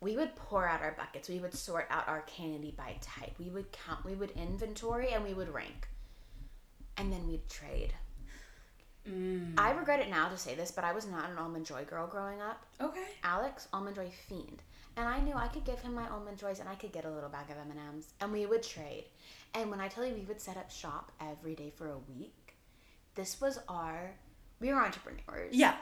we 0.00 0.16
would 0.16 0.34
pour 0.36 0.66
out 0.66 0.80
our 0.80 0.92
buckets. 0.92 1.28
We 1.28 1.40
would 1.40 1.54
sort 1.54 1.86
out 1.90 2.08
our 2.08 2.22
candy 2.22 2.72
by 2.76 2.96
type. 3.00 3.34
We 3.38 3.50
would 3.50 3.70
count. 3.72 4.04
We 4.04 4.14
would 4.14 4.30
inventory 4.30 5.10
and 5.10 5.24
we 5.24 5.34
would 5.34 5.52
rank. 5.52 5.88
And 6.96 7.12
then 7.12 7.26
we'd 7.26 7.48
trade. 7.48 7.92
Mm. 9.08 9.54
I 9.58 9.72
regret 9.72 10.00
it 10.00 10.10
now 10.10 10.28
to 10.28 10.36
say 10.36 10.54
this, 10.54 10.70
but 10.70 10.84
I 10.84 10.92
was 10.92 11.06
not 11.06 11.30
an 11.30 11.38
almond 11.38 11.66
joy 11.66 11.84
girl 11.84 12.06
growing 12.06 12.40
up. 12.40 12.64
Okay. 12.80 13.06
Alex, 13.22 13.68
almond 13.72 13.96
joy 13.96 14.10
fiend, 14.28 14.62
and 14.98 15.08
I 15.08 15.20
knew 15.20 15.32
I 15.34 15.48
could 15.48 15.64
give 15.64 15.80
him 15.80 15.94
my 15.94 16.06
almond 16.08 16.36
joys, 16.36 16.60
and 16.60 16.68
I 16.68 16.74
could 16.74 16.92
get 16.92 17.04
a 17.06 17.10
little 17.10 17.30
bag 17.30 17.48
of 17.50 17.56
M 17.56 17.70
and 17.70 17.80
M's, 17.94 18.12
and 18.20 18.32
we 18.32 18.44
would 18.44 18.62
trade. 18.62 19.04
And 19.54 19.70
when 19.70 19.80
I 19.80 19.88
tell 19.88 20.04
you 20.04 20.12
we 20.14 20.26
would 20.26 20.40
set 20.40 20.56
up 20.58 20.70
shop 20.70 21.10
every 21.20 21.54
day 21.54 21.72
for 21.74 21.86
a 21.88 21.98
week, 22.18 22.54
this 23.14 23.40
was 23.40 23.58
our. 23.68 24.10
We 24.60 24.68
were 24.72 24.80
entrepreneurs, 24.84 25.54
Yeah. 25.54 25.76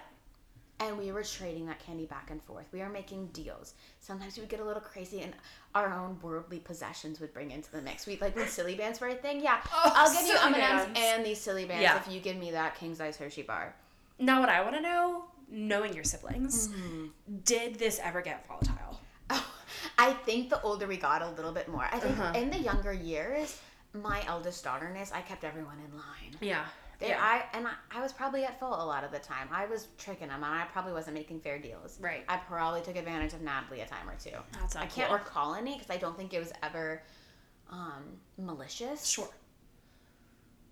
and 0.81 0.99
we 0.99 1.11
were 1.11 1.23
trading 1.23 1.65
that 1.67 1.79
candy 1.81 2.05
back 2.05 2.31
and 2.31 2.43
forth. 2.43 2.67
We 2.73 2.81
were 2.81 2.91
making 2.91 3.29
deals. 3.29 3.73
Sometimes 4.01 4.37
we 4.37 4.43
would 4.43 4.51
get 4.51 4.61
a 4.61 4.65
little 4.65 4.83
crazy, 4.83 5.23
and 5.23 5.33
our 5.75 5.91
own 5.93 6.19
worldly 6.23 6.61
possessions 6.61 7.19
would 7.21 7.33
bring 7.33 7.51
into 7.51 7.73
the 7.73 7.81
mix. 7.81 8.07
We 8.07 8.19
like 8.19 8.37
when 8.37 8.47
silly 8.49 8.75
bands 8.75 9.01
were 9.01 9.09
a 9.09 9.15
thing. 9.15 9.41
Yeah, 9.41 9.61
Oh, 9.73 9.93
I'll 9.95 10.13
give 10.13 10.27
you 10.27 10.37
M 10.39 10.53
and 10.55 10.63
M's 10.91 10.99
and 10.99 11.25
these 11.25 11.41
silly 11.41 11.65
bands 11.65 11.83
Yeah. 11.83 11.97
if 11.97 12.07
you 12.13 12.21
give 12.21 12.37
me 12.37 12.51
that 12.51 12.75
king 12.77 12.95
size 12.95 13.17
Hershey 13.17 13.43
bar. 13.43 13.75
Now, 14.19 14.41
what 14.41 14.51
I 14.51 14.61
want 14.63 14.75
to 14.77 14.83
know, 14.83 15.25
knowing 15.49 15.95
your 15.95 16.05
siblings, 16.05 16.69
Mm-hmm. 16.69 17.07
did 17.45 17.77
this 17.79 17.99
ever 18.03 18.21
get 18.21 18.47
volatile? 18.47 18.86
I 19.99 20.13
think 20.13 20.51
the 20.51 20.61
older 20.63 20.87
we 20.87 20.97
got, 20.97 21.23
a 21.23 21.31
little 21.31 21.53
bit 21.53 21.69
more. 21.69 21.85
I 21.91 21.99
think 21.99 22.19
Uh-huh. 22.19 22.33
in 22.39 22.51
the 22.51 22.59
younger 22.59 22.93
years, 22.93 23.61
my 23.93 24.23
eldest 24.27 24.63
daughterness, 24.65 25.11
I 25.13 25.21
kept 25.23 25.45
everyone 25.45 25.79
in 25.85 25.97
line. 25.97 26.37
Yeah. 26.41 26.65
They, 26.99 27.09
yeah. 27.09 27.21
I 27.21 27.45
and 27.57 27.67
I, 27.67 27.73
I 27.95 28.01
was 28.01 28.13
probably 28.13 28.45
at 28.45 28.59
fault 28.59 28.81
a 28.81 28.85
lot 28.85 29.05
of 29.05 29.13
the 29.13 29.19
time. 29.19 29.49
I 29.53 29.67
was 29.67 29.89
tricking 29.99 30.29
them, 30.29 30.43
and 30.43 30.55
I 30.55 30.65
probably 30.73 30.95
wasn't 30.95 31.15
making 31.15 31.41
fair 31.41 31.59
deals. 31.59 31.99
Right. 32.01 32.25
I 32.27 32.39
probably 32.39 32.81
took 32.81 32.97
advantage 32.97 33.35
of 33.35 33.43
Natalie 33.43 33.81
a 33.81 33.87
time 33.87 34.09
or 34.09 34.15
two. 34.19 34.31
That's 34.53 34.75
not 34.75 34.85
I 34.85 34.87
can't 34.87 35.09
cool. 35.09 35.19
recall 35.19 35.55
any 35.55 35.75
because 35.75 35.91
I 35.91 35.99
don't 35.99 36.17
think 36.17 36.33
it 36.33 36.39
was 36.39 36.53
ever 36.63 37.03
um, 37.71 38.03
malicious. 38.39 39.05
Sure. 39.07 39.29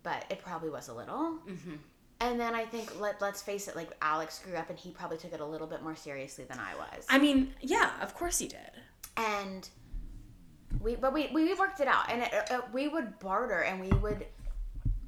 But 0.03 0.25
it 0.31 0.43
probably 0.43 0.71
was 0.71 0.89
a 0.89 0.95
little. 0.95 1.39
Mm-hmm. 1.49 1.75
And 2.21 2.41
then 2.41 2.55
I 2.55 2.65
think 2.65 2.99
let 3.01 3.21
let's 3.21 3.43
face 3.43 3.69
it, 3.69 3.77
like 3.77 3.91
Alex 4.01 4.39
grew 4.39 4.57
up 4.57 4.71
and 4.71 4.79
he 4.79 4.91
probably 4.93 5.19
took 5.19 5.33
it 5.35 5.41
a 5.41 5.45
little 5.47 5.67
bit 5.67 5.83
more 5.83 5.97
seriously 5.97 6.45
than 6.45 6.59
I 6.59 6.75
was. 6.75 7.05
I 7.11 7.19
mean, 7.19 7.53
yeah, 7.61 7.91
of 8.01 8.15
course 8.15 8.39
he 8.39 8.49
did. 8.49 8.71
And 9.17 9.69
we 10.81 10.95
but 10.97 11.13
we 11.13 11.29
we 11.33 11.53
worked 11.55 11.81
it 11.81 11.89
out. 11.89 12.11
And 12.11 12.23
it, 12.23 12.51
uh, 12.51 12.61
we 12.73 12.89
would 12.89 13.19
barter 13.19 13.61
and 13.63 13.81
we 13.81 13.89
would 13.99 14.27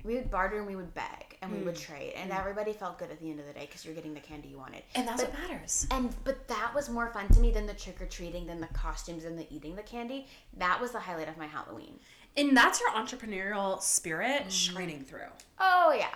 we 0.04 0.14
would 0.14 0.30
barter 0.30 0.58
and 0.58 0.66
we 0.66 0.76
would 0.76 0.94
beg 0.94 1.36
and 1.42 1.50
we 1.52 1.58
would 1.58 1.74
trade. 1.76 2.12
And 2.16 2.30
everybody 2.30 2.72
felt 2.72 2.98
good 2.98 3.10
at 3.10 3.18
the 3.20 3.28
end 3.30 3.40
of 3.40 3.46
the 3.46 3.52
day 3.52 3.66
because 3.66 3.84
you're 3.84 3.94
getting 3.94 4.14
the 4.14 4.20
candy 4.20 4.48
you 4.48 4.56
wanted. 4.58 4.82
And 4.94 5.06
that's 5.06 5.22
But- 5.24 5.32
what 5.32 5.50
matters. 5.50 5.86
and 5.90 6.14
but 6.24 6.46
that 6.48 6.72
was 6.74 6.88
more 6.88 7.08
fun 7.10 7.28
to 7.30 7.40
me 7.40 7.50
than 7.50 7.66
the 7.66 7.74
trick-or-treating 7.74 8.46
than 8.46 8.60
the 8.60 8.68
costumes 8.68 9.24
and 9.24 9.36
the 9.38 9.52
eating 9.52 9.74
the 9.74 9.82
candy. 9.82 10.28
That 10.58 10.80
was 10.80 10.92
the 10.92 11.00
highlight 11.00 11.28
of 11.28 11.36
my 11.36 11.46
halloween. 11.46 11.98
And 12.36 12.56
that's 12.56 12.80
your 12.80 12.90
entrepreneurial 12.90 13.82
spirit 13.82 14.52
shining 14.52 15.02
through. 15.04 15.30
oh 15.58 15.92
yeah. 15.98 16.14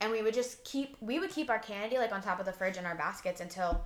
And 0.00 0.10
we 0.10 0.22
would 0.22 0.34
just 0.34 0.64
keep 0.64 0.96
we 1.00 1.18
would 1.20 1.30
keep 1.30 1.50
our 1.50 1.58
candy 1.58 1.98
like 1.98 2.12
on 2.12 2.22
top 2.22 2.40
of 2.40 2.46
the 2.46 2.52
fridge 2.52 2.76
in 2.78 2.86
our 2.86 2.94
baskets 2.96 3.40
until 3.42 3.84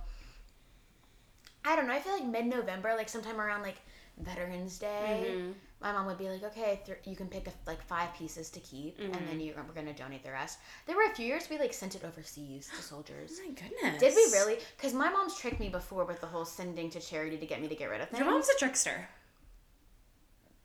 i 1.67 1.75
don't 1.75 1.87
know 1.87 1.93
i 1.93 1.99
feel 1.99 2.13
like 2.13 2.25
mid-november 2.25 2.93
like 2.97 3.09
sometime 3.09 3.39
around 3.39 3.61
like 3.61 3.77
veterans 4.19 4.77
day 4.79 5.25
Mm-hmm. 5.29 5.51
my 5.81 5.91
mom 5.91 6.05
would 6.07 6.17
be 6.17 6.27
like 6.29 6.43
okay 6.43 6.81
th- 6.85 6.97
you 7.05 7.15
can 7.15 7.27
pick 7.27 7.47
a, 7.47 7.51
like 7.69 7.81
five 7.83 8.11
pieces 8.15 8.49
to 8.49 8.59
keep 8.61 8.97
and 8.99 9.13
then 9.27 9.39
you 9.39 9.53
we're 9.55 9.73
gonna 9.79 9.93
donate 9.93 10.23
the 10.23 10.31
rest 10.31 10.57
there 10.87 10.95
were 10.95 11.03
a 11.11 11.13
few 11.15 11.25
years 11.25 11.47
we 11.51 11.59
like 11.59 11.73
sent 11.73 11.93
it 11.95 12.03
overseas 12.03 12.67
to 12.75 12.81
soldiers 12.81 13.33
Oh 13.39 13.47
my 13.47 13.53
goodness. 13.53 13.99
did 13.99 14.15
we 14.15 14.23
really 14.37 14.57
because 14.75 14.93
my 14.93 15.09
mom's 15.09 15.37
tricked 15.39 15.59
me 15.59 15.69
before 15.69 16.05
with 16.05 16.19
the 16.21 16.27
whole 16.27 16.45
sending 16.45 16.89
to 16.91 16.99
charity 16.99 17.37
to 17.37 17.45
get 17.45 17.61
me 17.61 17.67
to 17.67 17.75
get 17.75 17.89
rid 17.91 18.01
of 18.01 18.09
things 18.09 18.19
Your 18.23 18.31
mom's 18.31 18.49
a 18.49 18.57
trickster. 18.57 19.07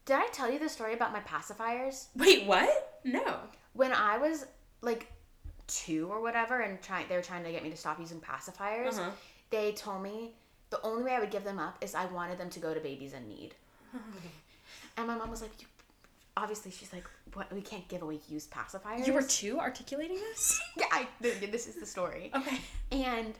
did 0.06 0.16
i 0.16 0.26
tell 0.32 0.50
you 0.50 0.58
the 0.58 0.68
story 0.68 0.94
about 0.94 1.12
my 1.12 1.20
pacifiers 1.20 2.06
Wait, 2.16 2.46
what? 2.46 3.00
No. 3.04 3.36
when 3.74 3.92
I 3.92 4.16
was 4.18 4.46
like 4.80 5.08
two 5.68 6.08
or 6.10 6.20
whatever, 6.20 6.60
and 6.60 6.80
trying 6.82 7.06
they 7.08 7.16
were 7.16 7.22
trying 7.22 7.44
to 7.44 7.52
get 7.52 7.62
me 7.62 7.70
to 7.70 7.76
stop 7.76 7.98
using 7.98 8.20
pacifiers, 8.20 8.98
Uh-huh. 8.98 9.10
they 9.50 9.72
told 9.72 10.02
me 10.02 10.34
the 10.72 10.82
only 10.82 11.04
way 11.04 11.12
I 11.12 11.20
would 11.20 11.30
give 11.30 11.44
them 11.44 11.58
up 11.58 11.76
is 11.82 11.94
I 11.94 12.06
wanted 12.06 12.38
them 12.38 12.48
to 12.50 12.58
go 12.58 12.72
to 12.72 12.80
babies 12.80 13.12
in 13.12 13.28
need. 13.28 13.54
and 14.96 15.06
my 15.06 15.14
mom 15.14 15.30
was 15.30 15.42
like, 15.42 15.50
you, 15.60 15.66
obviously, 16.34 16.70
she's 16.70 16.92
like, 16.94 17.04
what? 17.34 17.52
We 17.52 17.60
can't 17.60 17.86
give 17.88 18.00
away 18.00 18.18
used 18.28 18.50
pacifiers. 18.50 19.06
You 19.06 19.12
were 19.12 19.22
two 19.22 19.60
articulating 19.60 20.16
this? 20.16 20.58
yeah. 20.78 20.86
I, 20.90 21.06
this 21.20 21.68
is 21.68 21.76
the 21.76 21.84
story. 21.84 22.30
Okay. 22.34 22.58
And 22.90 23.34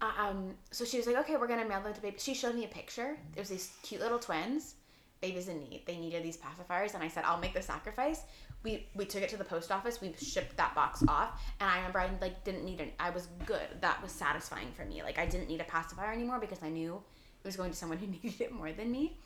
um, 0.00 0.54
so 0.72 0.84
she 0.84 0.96
was 0.96 1.06
like, 1.06 1.16
okay, 1.18 1.36
we're 1.36 1.46
gonna 1.46 1.64
mail 1.64 1.80
them 1.80 1.94
to 1.94 2.02
babies. 2.02 2.22
She 2.24 2.34
showed 2.34 2.56
me 2.56 2.64
a 2.64 2.68
picture. 2.68 3.16
There 3.34 3.40
was 3.40 3.48
these 3.48 3.72
cute 3.84 4.00
little 4.00 4.18
twins, 4.18 4.74
babies 5.20 5.46
in 5.46 5.60
need. 5.60 5.82
They 5.86 5.96
needed 5.96 6.24
these 6.24 6.38
pacifiers, 6.38 6.94
and 6.94 7.04
I 7.04 7.08
said, 7.08 7.22
I'll 7.24 7.38
make 7.38 7.54
the 7.54 7.62
sacrifice. 7.62 8.22
We 8.62 8.86
we 8.94 9.04
took 9.04 9.22
it 9.22 9.28
to 9.30 9.36
the 9.36 9.44
post 9.44 9.72
office. 9.72 10.00
We 10.00 10.14
shipped 10.20 10.56
that 10.56 10.74
box 10.74 11.02
off, 11.08 11.40
and 11.60 11.68
I 11.68 11.76
remember 11.78 12.00
I 12.00 12.10
like 12.20 12.44
didn't 12.44 12.64
need 12.64 12.80
it. 12.80 12.94
I 13.00 13.10
was 13.10 13.28
good. 13.44 13.66
That 13.80 14.00
was 14.02 14.12
satisfying 14.12 14.70
for 14.72 14.84
me. 14.84 15.02
Like 15.02 15.18
I 15.18 15.26
didn't 15.26 15.48
need 15.48 15.60
a 15.60 15.64
pacifier 15.64 16.12
anymore 16.12 16.38
because 16.38 16.62
I 16.62 16.68
knew 16.68 16.94
it 16.94 17.46
was 17.46 17.56
going 17.56 17.70
to 17.70 17.76
someone 17.76 17.98
who 17.98 18.06
needed 18.06 18.40
it 18.40 18.52
more 18.52 18.72
than 18.72 18.90
me. 18.90 19.16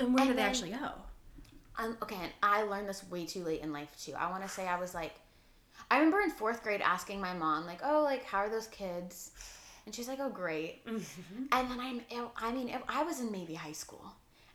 And 0.00 0.14
where 0.14 0.22
And 0.22 0.30
did 0.30 0.38
they 0.38 0.42
actually 0.42 0.70
go? 0.70 0.92
Um, 1.76 1.96
okay, 2.02 2.16
and 2.20 2.32
I 2.42 2.62
learned 2.62 2.88
this 2.88 3.08
way 3.08 3.24
too 3.24 3.44
late 3.44 3.60
in 3.62 3.72
life 3.72 3.94
too. 4.00 4.12
I 4.18 4.30
want 4.30 4.42
to 4.42 4.48
say 4.48 4.66
I 4.66 4.78
was 4.78 4.94
like, 4.94 5.12
I 5.90 5.98
remember 5.98 6.20
in 6.20 6.30
fourth 6.30 6.62
grade 6.62 6.80
asking 6.80 7.20
my 7.20 7.34
mom 7.34 7.66
like, 7.66 7.80
"Oh, 7.84 8.02
like 8.02 8.24
how 8.24 8.38
are 8.38 8.48
those 8.48 8.66
kids?" 8.68 9.30
And 9.86 9.94
she's 9.94 10.08
like, 10.08 10.18
"Oh, 10.20 10.28
great." 10.28 10.84
Mm-hmm. 10.86 11.44
And 11.52 11.70
then 11.70 11.80
I'm, 11.80 12.00
I 12.36 12.52
mean, 12.52 12.76
I 12.88 13.02
was 13.02 13.20
in 13.20 13.30
maybe 13.30 13.54
high 13.54 13.72
school, 13.72 14.04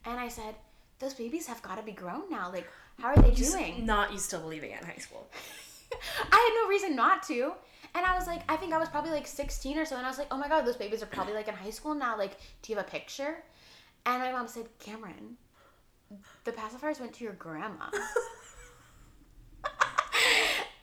and 0.06 0.19
I 0.19 0.28
said, 0.28 0.56
"Those 1.00 1.13
babies 1.13 1.48
have 1.48 1.62
got 1.62 1.76
to 1.76 1.84
be 1.84 1.91
grown 1.91 2.30
now. 2.30 2.52
Like, 2.52 2.67
how 2.99 3.10
are 3.10 3.21
they 3.21 3.32
doing?" 3.32 3.86
Not 3.86 4.12
you 4.12 4.19
still 4.19 4.41
believing 4.41 4.71
it 4.71 4.82
in 4.82 4.88
high 4.88 4.97
school. 4.97 5.27
I 6.32 6.36
had 6.36 6.63
no 6.63 6.69
reason 6.69 6.95
not 6.95 7.23
to. 7.23 7.53
And 7.95 8.06
I 8.06 8.15
was 8.17 8.25
like, 8.25 8.41
I 8.49 8.56
think 8.56 8.73
I 8.73 8.79
was 8.79 8.89
probably 8.89 9.12
like 9.12 9.27
16 9.27 9.77
or 9.77 9.86
so, 9.86 9.97
and 9.97 10.06
I 10.06 10.10
was 10.10 10.17
like, 10.17 10.27
oh 10.32 10.38
my 10.38 10.47
god, 10.47 10.65
those 10.65 10.77
babies 10.77 11.03
are 11.03 11.08
probably 11.08 11.34
like 11.34 11.47
in 11.47 11.53
high 11.53 11.69
school 11.69 11.93
now. 11.93 12.17
Like, 12.17 12.38
do 12.62 12.71
you 12.71 12.77
have 12.77 12.88
a 12.88 12.89
picture? 12.89 13.43
And 14.06 14.19
my 14.21 14.32
mom 14.32 14.47
said, 14.47 14.65
Camryn, 14.79 15.36
the 16.43 16.51
pacifiers 16.51 16.99
went 16.99 17.13
to 17.13 17.23
your 17.23 17.34
grandma. 17.34 17.86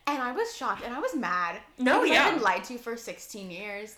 and 0.07 0.21
I 0.21 0.31
was 0.31 0.55
shocked 0.55 0.83
and 0.83 0.93
I 0.93 0.99
was 0.99 1.15
mad. 1.15 1.57
No, 1.77 2.03
yeah. 2.03 2.25
I've 2.25 2.35
been 2.35 2.43
lied 2.43 2.63
to 2.65 2.77
for 2.77 2.95
16 2.97 3.51
years. 3.51 3.97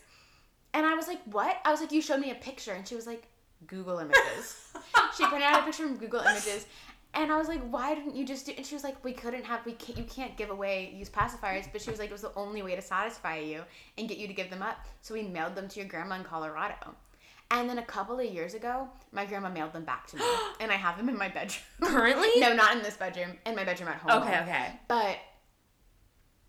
And 0.74 0.86
I 0.86 0.96
was 0.96 1.08
like, 1.08 1.22
what? 1.26 1.58
I 1.66 1.72
was 1.72 1.82
like, 1.82 1.92
you 1.92 2.02
showed 2.02 2.20
me 2.20 2.32
a 2.32 2.36
picture. 2.36 2.74
And 2.74 2.88
she 2.88 2.96
was 2.96 3.08
like, 3.08 3.28
Google 3.68 4.00
images. 4.00 4.74
she 5.18 5.26
printed 5.26 5.44
out 5.44 5.62
a 5.62 5.64
picture 5.64 5.88
from 5.88 5.98
Google 5.98 6.22
Images. 6.22 6.66
And 7.16 7.32
I 7.32 7.38
was 7.38 7.48
like, 7.48 7.62
why 7.70 7.94
didn't 7.94 8.16
you 8.16 8.26
just 8.26 8.48
do? 8.48 8.54
And 8.58 8.66
she 8.66 8.74
was 8.74 8.84
like, 8.84 9.04
we 9.04 9.14
couldn't 9.14 9.46
have, 9.46 9.64
we 9.66 9.74
can't, 9.74 9.98
you 9.98 10.04
can't 10.04 10.36
give 10.36 10.50
away 10.50 10.94
used 10.98 11.14
pacifiers. 11.14 11.68
But 11.72 11.82
she 11.82 11.92
was 11.92 12.00
like, 12.00 12.10
it 12.10 12.14
was 12.14 12.22
the 12.22 12.34
only 12.36 12.64
way 12.64 12.76
to 12.76 12.82
satisfy 12.82 13.38
you 13.38 13.62
and 13.98 14.10
get 14.10 14.18
you 14.18 14.28
to 14.28 14.34
give 14.34 14.50
them 14.50 14.64
up. 14.64 14.86
So 15.02 15.14
we 15.14 15.22
mailed 15.24 15.54
them 15.54 15.68
to 15.68 15.80
your 15.80 15.88
grandma 15.88 16.16
in 16.16 16.24
Colorado. 16.24 16.96
And 17.52 17.70
then 17.70 17.78
a 17.78 17.84
couple 17.84 18.20
of 18.20 18.26
years 18.26 18.56
ago, 18.56 18.90
my 19.12 19.26
grandma 19.26 19.50
mailed 19.50 19.74
them 19.74 19.84
back 19.84 20.08
to 20.08 20.18
me, 20.18 20.24
and 20.60 20.72
I 20.72 20.76
have 20.76 20.98
them 20.98 21.08
in 21.08 21.16
my 21.16 21.28
bedroom. 21.30 21.62
Currently? 21.84 22.30
no, 22.38 22.54
not 22.56 22.76
in 22.76 22.82
this 22.82 22.98
bedroom. 22.98 23.38
In 23.46 23.56
my 23.56 23.64
bedroom 23.64 23.90
at 23.90 23.98
home. 23.98 24.24
Okay, 24.24 24.40
okay. 24.40 24.80
But 24.88 25.18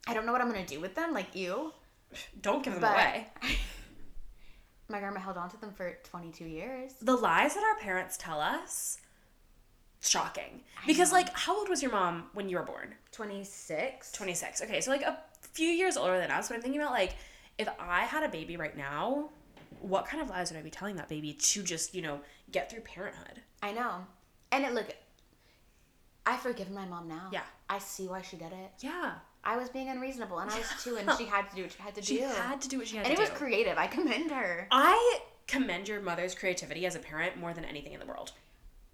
I 0.07 0.14
don't 0.14 0.24
know 0.24 0.33
what 0.33 0.40
I'm 0.40 0.48
gonna 0.48 0.64
do 0.64 0.81
with 0.81 0.94
them. 0.94 1.12
Like 1.12 1.37
you, 1.37 1.74
Don't 2.40 2.62
give 2.62 2.74
them 2.74 2.83
but 2.83 2.94
away. 2.94 3.27
my 4.88 4.98
grandma 4.98 5.20
held 5.20 5.37
on 5.37 5.50
to 5.50 5.61
them 5.61 5.72
for 5.72 5.98
22 6.05 6.44
years. 6.44 6.92
The 7.03 7.16
lies 7.16 7.55
that 7.55 7.64
our 7.64 7.79
parents 7.81 8.16
tell 8.16 8.40
us, 8.40 8.98
shocking. 10.09 10.62
Because, 10.87 11.12
like, 11.12 11.35
how 11.37 11.57
old 11.57 11.69
was 11.69 11.83
your 11.83 11.93
mom 11.93 12.25
when 12.35 12.49
you 12.49 12.57
were 12.57 12.62
born? 12.62 12.95
26. 13.12 14.12
26. 14.12 14.62
Okay, 14.62 14.81
so 14.81 14.90
like 14.90 15.03
a 15.03 15.19
few 15.40 15.69
years 15.69 15.97
older 15.97 16.19
than 16.19 16.31
us. 16.31 16.49
But 16.49 16.57
I'm 16.57 16.62
thinking 16.62 16.81
about 16.81 16.93
like, 16.93 17.17
if 17.59 17.69
I 17.79 18.01
had 18.01 18.23
a 18.23 18.29
baby 18.29 18.57
right 18.57 18.77
now, 18.77 19.31
what 19.81 20.07
kind 20.07 20.23
of 20.23 20.31
lies 20.31 20.51
would 20.51 20.59
I 20.59 20.62
be 20.62 20.71
telling 20.71 20.97
that 20.97 21.09
baby 21.09 21.33
to 21.33 21.62
just, 21.62 21.95
you 21.95 22.03
know, 22.03 22.21
get 22.51 22.71
through 22.71 22.81
parenthood? 22.81 23.40
I 23.62 23.73
know. 23.73 24.07
And 24.53 24.64
it 24.64 24.75
look, 24.75 24.95
I 26.27 26.37
forgive 26.37 26.71
my 26.71 26.87
mom 26.87 27.09
now. 27.09 27.29
Yeah. 27.33 27.43
I 27.69 27.79
see 27.79 28.09
why 28.09 28.23
she 28.23 28.37
did 28.37 28.53
it. 28.53 28.73
Yeah. 28.81 29.14
I 29.47 29.57
was 29.59 29.69
being 29.69 29.90
unreasonable, 29.90 30.38
and 30.38 30.51
I 30.51 30.57
was 30.57 30.67
two, 30.83 30.97
and 30.97 31.11
she 31.19 31.27
had 31.27 31.51
to 31.51 31.57
do 31.57 31.62
what 31.62 31.73
she 31.73 31.83
had 31.83 31.95
to 31.97 32.03
She 32.03 32.17
do. 32.17 32.21
She 32.21 32.40
had 32.40 32.61
to 32.62 32.69
do 32.69 32.79
what 32.79 32.88
she 32.88 32.97
had 32.97 33.07
and 33.07 33.14
to 33.14 33.17
do. 33.17 33.23
And 33.23 33.29
it 33.29 33.33
was 33.33 33.38
creative. 33.38 33.77
I 33.77 33.87
commend 33.87 34.31
her. 34.31 34.67
I 34.71 35.21
commend 35.47 35.87
your 35.88 36.01
mother's 36.01 36.35
creativity 36.35 36.87
as 36.87 36.95
a 36.95 36.99
parent 36.99 37.37
more 37.37 37.53
than 37.53 37.64
anything 37.64 37.93
in 37.93 38.01
the 38.01 38.07
world. 38.07 38.33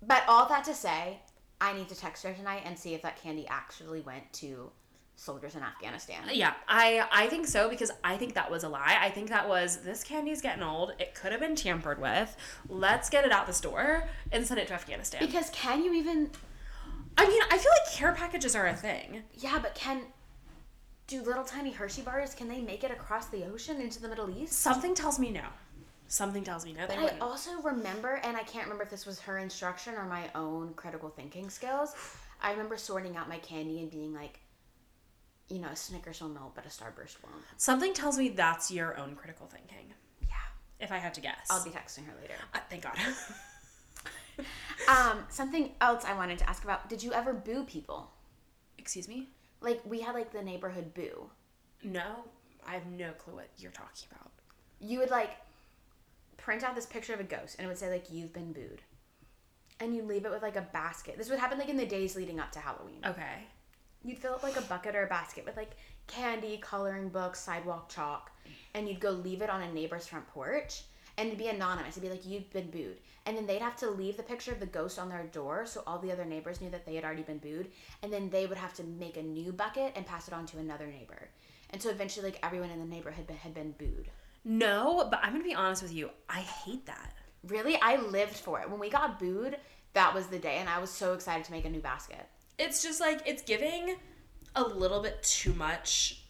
But 0.03 0.23
all 0.29 0.49
that 0.49 0.65
to 0.65 0.75
say, 0.75 1.19
I 1.61 1.73
need 1.75 1.89
to 1.89 1.95
text 1.95 2.25
her 2.25 2.33
tonight 2.33 2.63
and 2.65 2.79
see 2.79 2.95
if 2.95 3.03
that 3.03 3.21
candy 3.23 3.47
actually 3.49 4.01
went 4.01 4.33
to 4.35 4.71
soldiers 5.21 5.55
in 5.55 5.63
Afghanistan. 5.63 6.23
Yeah, 6.33 6.55
I 6.67 7.07
I 7.13 7.27
think 7.27 7.47
so 7.47 7.69
because 7.69 7.91
I 8.03 8.17
think 8.17 8.35
that 8.35 8.51
was 8.51 8.65
a 8.65 8.69
lie. 8.69 8.97
I 9.01 9.11
think 9.11 9.29
that 9.29 9.49
was 9.49 9.79
this 9.79 10.03
candy's 10.03 10.41
getting 10.41 10.63
old. 10.63 10.93
It 10.99 11.15
could 11.15 11.33
have 11.33 11.41
been 11.41 11.55
tampered 11.55 12.01
with. 12.01 12.35
Let's 12.69 13.11
get 13.11 13.27
it 13.27 13.33
out 13.33 13.47
the 13.47 13.53
store 13.53 14.09
and 14.33 14.47
send 14.47 14.59
it 14.61 14.69
to 14.69 14.75
Afghanistan. 14.75 15.21
Because 15.25 15.51
can 15.51 15.85
you 15.85 15.93
even? 15.95 16.31
I 17.19 17.29
mean, 17.29 17.43
I 17.51 17.59
feel 17.59 17.71
like 17.71 17.93
care 17.93 18.15
packages 18.15 18.57
are 18.57 18.67
a 18.67 18.75
thing. 18.75 19.23
Yeah, 19.35 19.59
but 19.61 19.75
can 19.75 20.03
do 21.07 21.23
little 21.23 21.45
tiny 21.45 21.73
Hershey 21.73 22.03
bars? 22.03 22.35
Can 22.35 22.49
they 22.49 22.63
make 22.63 22.83
it 22.83 22.91
across 22.91 23.27
the 23.27 23.45
ocean 23.45 23.81
into 23.81 24.01
the 24.01 24.09
Middle 24.09 24.31
East? 24.31 24.55
Something 24.55 24.95
tells 24.95 25.19
me 25.19 25.31
no. 25.31 25.43
Something 26.11 26.43
tells 26.43 26.65
me 26.65 26.73
no. 26.73 26.89
They 26.89 26.97
But 26.97 27.15
I 27.15 27.19
also 27.21 27.53
remember, 27.63 28.21
and 28.25 28.37
I 28.37 28.43
can't 28.43 28.65
remember 28.65 28.83
if 28.83 28.91
this 28.91 29.07
was 29.07 29.21
her 29.21 29.39
instruction 29.39 29.95
or 29.95 30.05
my 30.07 30.29
own 30.35 30.75
critical 30.75 31.09
thinking 31.09 31.49
skills. 31.49 31.95
I 32.43 32.51
remember 32.51 32.77
sorting 32.77 33.17
out 33.17 33.29
my 33.29 33.39
candy 33.39 33.79
and 33.79 33.89
being 33.93 34.13
like, 34.13 34.41
you 35.49 35.61
know, 35.61 35.69
a 35.69 35.77
Snickers 35.77 36.21
will 36.21 36.29
melt, 36.29 36.57
but 36.57 36.67
a 36.67 36.69
Starburst 36.69 37.23
won't. 37.23 37.45
Something 37.59 37.95
tells 37.95 38.19
me 38.19 38.31
that's 38.31 38.73
your 38.73 38.99
own 38.99 39.15
critical 39.15 39.47
thinking. 39.47 39.95
Yeah, 40.21 40.35
If 40.81 40.91
I 40.91 40.99
had 40.99 41.15
to 41.15 41.21
guess. 41.21 41.47
I'll 41.49 41.63
be 41.63 41.71
texting 41.71 42.05
her 42.07 42.15
later. 42.21 42.35
Uh, 42.55 42.59
thank 42.69 42.83
God. 42.83 42.99
Um, 44.89 45.25
something 45.29 45.73
else 45.83 46.07
I 46.07 46.15
wanted 46.15 46.39
to 46.39 46.49
ask 46.49 46.65
about: 46.65 46.89
Did 46.89 47.03
you 47.03 47.13
ever 47.13 47.35
boo 47.35 47.65
people? 47.65 48.11
Excuse 48.79 49.07
me. 49.07 49.29
Like 49.61 49.83
we 49.85 50.01
had 50.01 50.15
like 50.15 50.33
the 50.33 50.41
neighborhood 50.43 50.95
boo. 50.95 51.29
No, 51.83 52.25
I 52.67 52.73
have 52.73 52.87
no 52.87 53.13
clue 53.13 53.35
what 53.35 53.51
you're 53.59 53.71
talking 53.71 54.09
about. 54.11 54.31
You 54.81 54.99
would 55.01 55.11
like 55.11 55.37
print 56.43 56.65
out 56.65 56.75
this 56.75 56.87
picture 56.87 57.15
of 57.15 57.21
a 57.21 57.25
ghost, 57.25 57.57
and 57.59 57.67
it 57.67 57.69
would 57.69 57.79
say 57.79 57.91
like 57.91 58.11
you've 58.11 58.33
been 58.33 58.53
booed, 58.53 58.83
and 59.79 59.95
you 59.95 60.03
leave 60.03 60.25
it 60.25 60.31
with 60.31 60.43
like 60.43 60.57
a 60.57 60.69
basket. 60.73 61.17
This 61.17 61.31
would 61.31 61.39
happen 61.39 61.59
like 61.59 61.69
in 61.69 61.77
the 61.77 61.87
days 61.87 62.17
leading 62.17 62.41
up 62.41 62.53
to 62.53 62.59
Halloween. 62.59 63.01
Okay. 63.05 63.47
You'd 64.03 64.19
fill 64.19 64.35
up 64.35 64.43
like 64.43 64.57
a 64.57 64.63
bucket 64.63 64.97
or 64.97 65.05
a 65.05 65.09
basket 65.09 65.45
with 65.45 65.57
like 65.57 65.77
candy, 66.07 66.59
coloring 66.63 67.11
books, 67.11 67.41
sidewalk 67.41 67.89
chalk, 67.91 68.31
and 68.75 68.89
you'd 68.89 69.01
go 69.01 69.11
leave 69.11 69.43
it 69.43 69.51
on 69.51 69.63
a 69.63 69.73
neighbor's 69.73 70.07
front 70.07 70.27
porch. 70.29 70.85
And 71.19 71.27
it'd 71.27 71.39
be 71.39 71.49
anonymous. 71.49 71.99
It'd 71.99 72.09
be 72.09 72.09
like, 72.09 72.25
you've 72.25 72.51
been 72.51 72.71
booed. 72.71 72.97
And 73.27 73.37
then 73.37 73.47
they'd 73.47 73.61
have 73.61 73.77
to 73.79 73.91
leave 73.91 74.17
the 74.17 74.23
picture 74.23 74.53
of 74.53 74.61
the 74.61 74.65
ghost 74.65 74.99
on 74.99 75.11
their 75.11 75.25
door 75.25 75.67
so 75.67 75.83
all 75.87 75.99
the 75.99 76.11
other 76.11 76.25
neighbors 76.25 76.63
knew 76.63 76.71
that 76.71 76.87
they 76.87 76.95
had 76.95 77.05
already 77.05 77.25
been 77.25 77.37
booed. 77.37 77.71
And 78.03 78.11
then 78.11 78.31
they 78.31 78.47
would 78.47 78.57
have 78.57 78.73
to 78.75 78.85
make 78.85 79.19
a 79.19 79.23
new 79.23 79.53
bucket 79.53 79.93
and 79.97 80.07
pass 80.07 80.29
it 80.29 80.35
on 80.35 80.47
to 80.47 80.59
another 80.59 80.87
neighbor. 80.87 81.29
And 81.71 81.83
so 81.83 81.91
eventually, 81.91 82.25
like, 82.25 82.39
everyone 82.43 82.71
in 82.71 82.79
the 82.79 82.87
neighborhood 82.87 83.19
had 83.19 83.27
been, 83.27 83.37
had 83.37 83.55
been 83.55 83.73
booed. 83.73 84.09
No, 84.45 85.07
but 85.11 85.21
I'm 85.23 85.33
gonna 85.33 85.45
be 85.45 85.55
honest 85.55 85.83
with 85.83 85.93
you. 85.93 86.11
I 86.29 86.41
hate 86.41 86.87
that. 86.87 87.13
Really? 87.47 87.77
I 87.81 87.97
lived 87.97 88.37
for 88.37 88.61
it. 88.61 88.71
When 88.71 88.81
we 88.81 88.91
got 88.91 89.19
booed, 89.19 89.57
that 89.95 90.15
was 90.15 90.27
the 90.29 90.39
day. 90.39 90.57
And 90.59 90.69
I 90.69 90.79
was 90.79 90.91
so 90.91 91.15
excited 91.15 91.45
to 91.45 91.53
make 91.53 91.65
a 91.65 91.71
new 91.71 91.81
basket. 91.81 92.27
It's 92.59 92.83
just 92.83 93.01
like 93.01 93.23
it's 93.27 93.43
giving 93.43 93.97
a 94.57 94.63
little 94.63 95.01
bit 95.01 95.23
too 95.23 95.53
much 95.55 96.23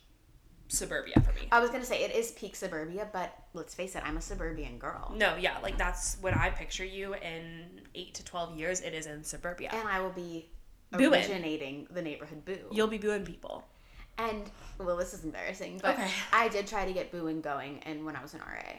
suburbia 0.69 1.15
for 1.25 1.33
me. 1.33 1.49
I 1.51 1.59
was 1.61 1.71
gonna 1.71 1.85
say 1.85 2.05
it 2.05 2.15
is 2.15 2.31
peak 2.33 2.55
suburbia, 2.55 3.09
but 3.13 3.35
let's 3.55 3.75
face 3.75 3.97
it, 3.97 4.03
I'm 4.05 4.17
a 4.17 4.21
suburban 4.21 4.79
girl, 4.79 5.13
No, 5.17 5.35
yeah, 5.37 5.59
like 5.59 5.77
that's 5.77 6.17
what 6.21 6.37
I 6.37 6.51
picture 6.51 6.85
you 6.85 7.15
in 7.15 7.81
eight 7.97 8.15
to 8.15 8.25
twelve 8.25 8.57
years. 8.57 8.81
It 8.81 8.95
is 8.95 9.07
in 9.07 9.25
suburbia. 9.25 9.71
and 9.73 9.89
I 9.89 10.01
will 10.01 10.11
be 10.13 10.49
Booing. 10.93 11.13
originating 11.13 11.89
the 11.91 12.03
neighborhood 12.03 12.45
boo. 12.45 12.59
You'll 12.71 12.87
be 12.87 12.99
booing 12.99 13.25
people. 13.25 13.65
And 14.29 14.43
well, 14.79 14.97
this 14.97 15.15
is 15.15 15.25
embarrassing, 15.25 15.79
but 15.83 15.95
Okay. 15.95 16.11
I 16.33 16.49
did 16.49 16.67
try 16.67 16.85
to 16.85 16.93
get 16.93 17.11
booing 17.13 17.41
going, 17.41 17.81
and 17.85 18.05
when 18.05 18.17
I 18.17 18.23
was 18.23 18.35
an 18.35 18.41
RA, 18.41 18.73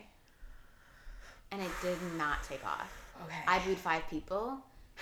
and 1.52 1.62
it 1.62 1.72
did 1.82 1.98
not 2.18 2.44
take 2.44 2.66
off. 2.66 2.92
Okay. 3.26 3.40
I 3.48 3.60
booed 3.60 3.78
five 3.78 4.04
people. 4.10 4.60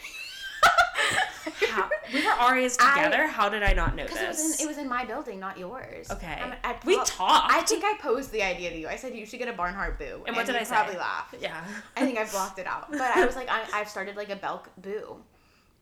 How, 1.70 1.90
we 2.14 2.22
were 2.26 2.32
RAs 2.56 2.76
together. 2.78 3.26
How 3.28 3.50
did 3.50 3.64
I 3.64 3.74
not 3.74 3.96
know 3.96 4.04
Because 4.04 4.22
it 4.22 4.28
was 4.28 4.60
in 4.60 4.66
it 4.66 4.68
was 4.68 4.78
in 4.78 4.88
my 4.90 5.06
building, 5.06 5.40
not 5.40 5.58
yours. 5.58 6.10
Okay. 6.12 6.28
I'm- 6.28 6.54
I 6.64 6.76
We 6.86 6.96
prob- 6.96 7.08
talked. 7.08 7.54
I 7.54 7.62
think 7.62 7.84
I 7.86 7.96
posed 8.00 8.32
the 8.32 8.44
idea 8.44 8.70
to 8.72 8.78
you. 8.78 8.88
I 8.88 8.96
said 8.98 9.16
you 9.16 9.26
should 9.26 9.40
get 9.40 9.48
a 9.48 9.54
Barnhart 9.54 9.98
boo. 9.98 10.24
and 10.28 10.36
what 10.36 10.46
did 10.46 10.54
you 10.56 10.62
I 10.62 10.64
say? 10.64 10.76
Probably 10.76 10.98
laughed. 10.98 11.36
Yeah. 11.40 11.64
I 11.96 12.02
think 12.06 12.18
I 12.20 12.26
blocked 12.32 12.60
it 12.60 12.68
out. 12.68 12.92
But 12.92 13.02
I 13.02 13.26
was 13.26 13.36
like, 13.36 13.48
I, 13.50 13.64
I've 13.74 13.90
started 13.90 14.16
like 14.18 14.30
a 14.30 14.36
Belk 14.36 14.70
boo. 14.78 15.16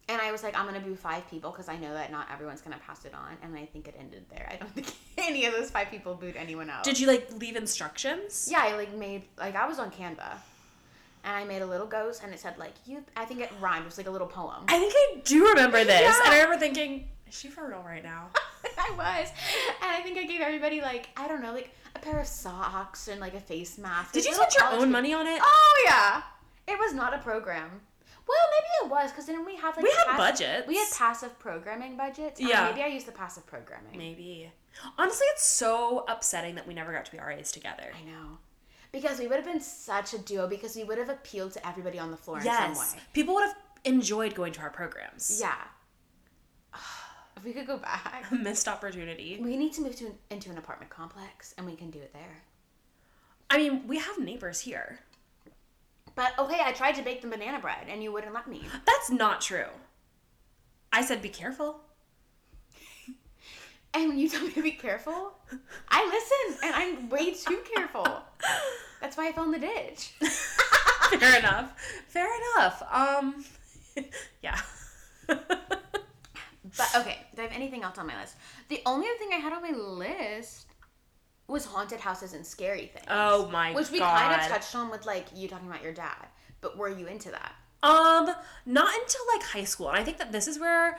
And 0.09 0.21
I 0.21 0.31
was 0.31 0.41
like, 0.41 0.57
I'm 0.57 0.65
gonna 0.65 0.79
boo 0.79 0.95
five 0.95 1.29
people 1.29 1.51
because 1.51 1.67
I 1.67 1.75
know 1.77 1.93
that 1.93 2.11
not 2.11 2.27
everyone's 2.31 2.61
gonna 2.61 2.79
pass 2.85 3.03
it 3.03 3.13
on, 3.13 3.37
and 3.43 3.57
I 3.57 3.65
think 3.65 3.87
it 3.89 3.95
ended 3.99 4.25
there. 4.29 4.47
I 4.51 4.55
don't 4.55 4.71
think 4.75 4.93
any 5.17 5.45
of 5.45 5.53
those 5.53 5.69
five 5.69 5.89
people 5.89 6.15
booed 6.15 6.35
anyone 6.37 6.69
else. 6.69 6.85
Did 6.85 6.99
you 6.99 7.07
like 7.07 7.29
leave 7.39 7.55
instructions? 7.57 8.47
Yeah, 8.49 8.61
I 8.63 8.75
like 8.77 8.93
made 8.95 9.23
like 9.37 9.55
I 9.55 9.67
was 9.67 9.79
on 9.79 9.91
Canva, 9.91 10.37
and 11.25 11.35
I 11.35 11.43
made 11.43 11.61
a 11.61 11.65
little 11.65 11.87
ghost, 11.87 12.21
and 12.23 12.33
it 12.33 12.39
said 12.39 12.57
like 12.57 12.73
you. 12.85 13.03
I 13.17 13.25
think 13.25 13.41
it 13.41 13.51
rhymed. 13.59 13.83
It 13.83 13.87
was 13.87 13.97
like 13.97 14.07
a 14.07 14.11
little 14.11 14.27
poem. 14.27 14.63
I 14.69 14.79
think 14.79 14.93
I 14.95 15.19
do 15.25 15.47
remember 15.49 15.83
this, 15.83 15.99
Yeah. 16.01 16.13
and 16.23 16.33
I 16.33 16.37
remember 16.41 16.57
thinking, 16.59 17.09
"Is 17.27 17.37
she 17.37 17.49
for 17.49 17.67
real 17.67 17.83
right 17.85 18.03
now?" 18.03 18.29
I 18.77 18.91
was, 18.91 19.29
and 19.81 19.91
I 19.91 20.01
think 20.03 20.17
I 20.17 20.23
gave 20.23 20.39
everybody 20.39 20.79
like 20.79 21.09
I 21.17 21.27
don't 21.27 21.41
know, 21.41 21.51
like 21.51 21.71
a 21.95 21.99
pair 21.99 22.19
of 22.19 22.27
socks 22.27 23.09
and 23.09 23.19
like 23.19 23.33
a 23.33 23.41
face 23.41 23.77
mask. 23.77 24.13
Did 24.13 24.23
you 24.23 24.33
spend 24.33 24.53
your 24.53 24.67
own 24.71 24.89
money 24.89 25.13
on 25.13 25.27
it? 25.27 25.41
Oh 25.43 25.83
yeah, 25.85 26.21
it 26.65 26.79
was 26.79 26.93
not 26.93 27.13
a 27.13 27.17
program. 27.17 27.81
Well, 28.27 28.37
maybe 28.51 28.85
it 28.85 28.91
was 28.91 29.11
because 29.11 29.25
then 29.25 29.45
we 29.45 29.55
have 29.55 29.75
like 29.77 29.83
We 29.83 29.91
had 29.91 30.17
budgets. 30.17 30.67
We 30.67 30.75
had 30.77 30.87
passive 30.93 31.37
programming 31.39 31.95
budgets. 31.95 32.39
Yeah. 32.39 32.69
maybe 32.69 32.83
I 32.83 32.87
used 32.87 33.07
the 33.07 33.11
passive 33.13 33.45
programming. 33.45 33.97
Maybe. 33.97 34.51
Honestly, 34.97 35.25
it's 35.31 35.45
so 35.45 36.05
upsetting 36.07 36.55
that 36.55 36.67
we 36.67 36.73
never 36.73 36.91
got 36.91 37.05
to 37.05 37.11
be 37.11 37.17
RAs 37.17 37.51
together. 37.51 37.91
I 37.95 38.05
know. 38.05 38.37
Because 38.91 39.19
we 39.19 39.27
would 39.27 39.35
have 39.37 39.45
been 39.45 39.61
such 39.61 40.13
a 40.13 40.17
duo 40.17 40.47
because 40.47 40.75
we 40.75 40.83
would 40.83 40.97
have 40.97 41.09
appealed 41.09 41.53
to 41.53 41.67
everybody 41.67 41.99
on 41.99 42.11
the 42.11 42.17
floor 42.17 42.37
in 42.37 42.43
some 42.43 42.53
Yes. 42.53 42.95
way. 42.95 43.01
People 43.13 43.33
would 43.35 43.45
have 43.45 43.55
enjoyed 43.85 44.33
going 44.35 44.53
to 44.53 44.61
our 44.61 44.69
programs. 44.69 45.39
Yeah. 45.41 45.55
If 47.37 47.43
we 47.43 47.53
could 47.53 47.67
go 47.67 47.77
back. 47.77 48.31
Missed 48.31 48.67
opportunity. 48.67 49.39
We 49.39 49.57
need 49.57 49.71
to 49.73 49.81
move 49.81 49.95
to 49.97 50.07
an, 50.07 50.13
into 50.31 50.49
an 50.49 50.57
apartment 50.57 50.89
complex 50.89 51.53
and 51.55 51.67
we 51.67 51.75
can 51.75 51.91
do 51.91 51.99
it 51.99 52.11
there. 52.11 52.41
I 53.51 53.57
mean, 53.57 53.87
we 53.87 53.99
have 53.99 54.17
neighbors 54.17 54.59
here. 54.61 54.99
But 56.17 56.33
okay, 56.39 56.59
I 56.65 56.71
tried 56.71 56.95
to 56.95 57.03
bake 57.03 57.21
the 57.21 57.27
banana 57.27 57.59
bread 57.59 57.85
and 57.87 58.01
you 58.01 58.11
wouldn't 58.11 58.33
let 58.33 58.47
me. 58.47 58.63
That's 58.85 59.11
not 59.11 59.39
true. 59.39 59.67
I 60.91 61.03
said 61.03 61.21
be 61.21 61.29
careful. 61.29 61.79
And 63.93 64.09
when 64.09 64.17
you 64.17 64.27
told 64.27 64.45
me 64.45 64.51
to 64.53 64.63
be 64.63 64.71
careful, 64.71 65.33
I 65.89 66.05
listened 66.05 66.63
and 66.63 66.75
I'm 66.75 67.09
way 67.09 67.33
too 67.33 67.59
careful. 67.75 68.05
That's 68.99 69.15
why 69.15 69.27
I 69.27 69.31
fell 69.31 69.43
in 69.43 69.51
the 69.51 69.59
ditch. 69.59 70.13
Fair 71.19 71.39
enough. 71.39 71.73
Fair 72.07 72.27
enough. 72.55 72.83
Um 72.91 73.45
yeah. 74.41 74.59
But 75.27 76.95
okay, 76.95 77.25
do 77.35 77.41
I 77.41 77.45
have 77.45 77.53
anything 77.53 77.83
else 77.83 77.97
on 77.99 78.07
my 78.07 78.19
list? 78.19 78.35
The 78.69 78.81
only 78.87 79.07
other 79.07 79.17
thing 79.19 79.29
I 79.33 79.37
had 79.37 79.53
on 79.53 79.61
my 79.61 79.71
list 79.71 80.66
was 81.47 81.65
haunted 81.65 81.99
houses 81.99 82.33
and 82.33 82.45
scary 82.45 82.87
things. 82.87 83.05
oh 83.09 83.47
my 83.49 83.73
Which 83.73 83.89
we 83.91 83.99
god. 83.99 84.17
kind 84.17 84.41
of 84.41 84.47
touched 84.47 84.75
on 84.75 84.89
with 84.89 85.05
like 85.05 85.27
you 85.33 85.47
talking 85.47 85.67
about 85.67 85.83
your 85.83 85.93
dad. 85.93 86.27
But 86.61 86.77
were 86.77 86.89
you 86.89 87.05
into 87.07 87.31
that? 87.31 87.53
Um, 87.83 88.33
not 88.65 88.89
until 89.01 89.21
like 89.33 89.43
high 89.43 89.63
school. 89.63 89.89
And 89.89 89.97
I 89.97 90.03
think 90.03 90.17
that 90.17 90.31
this 90.31 90.47
is 90.47 90.59
where 90.59 90.97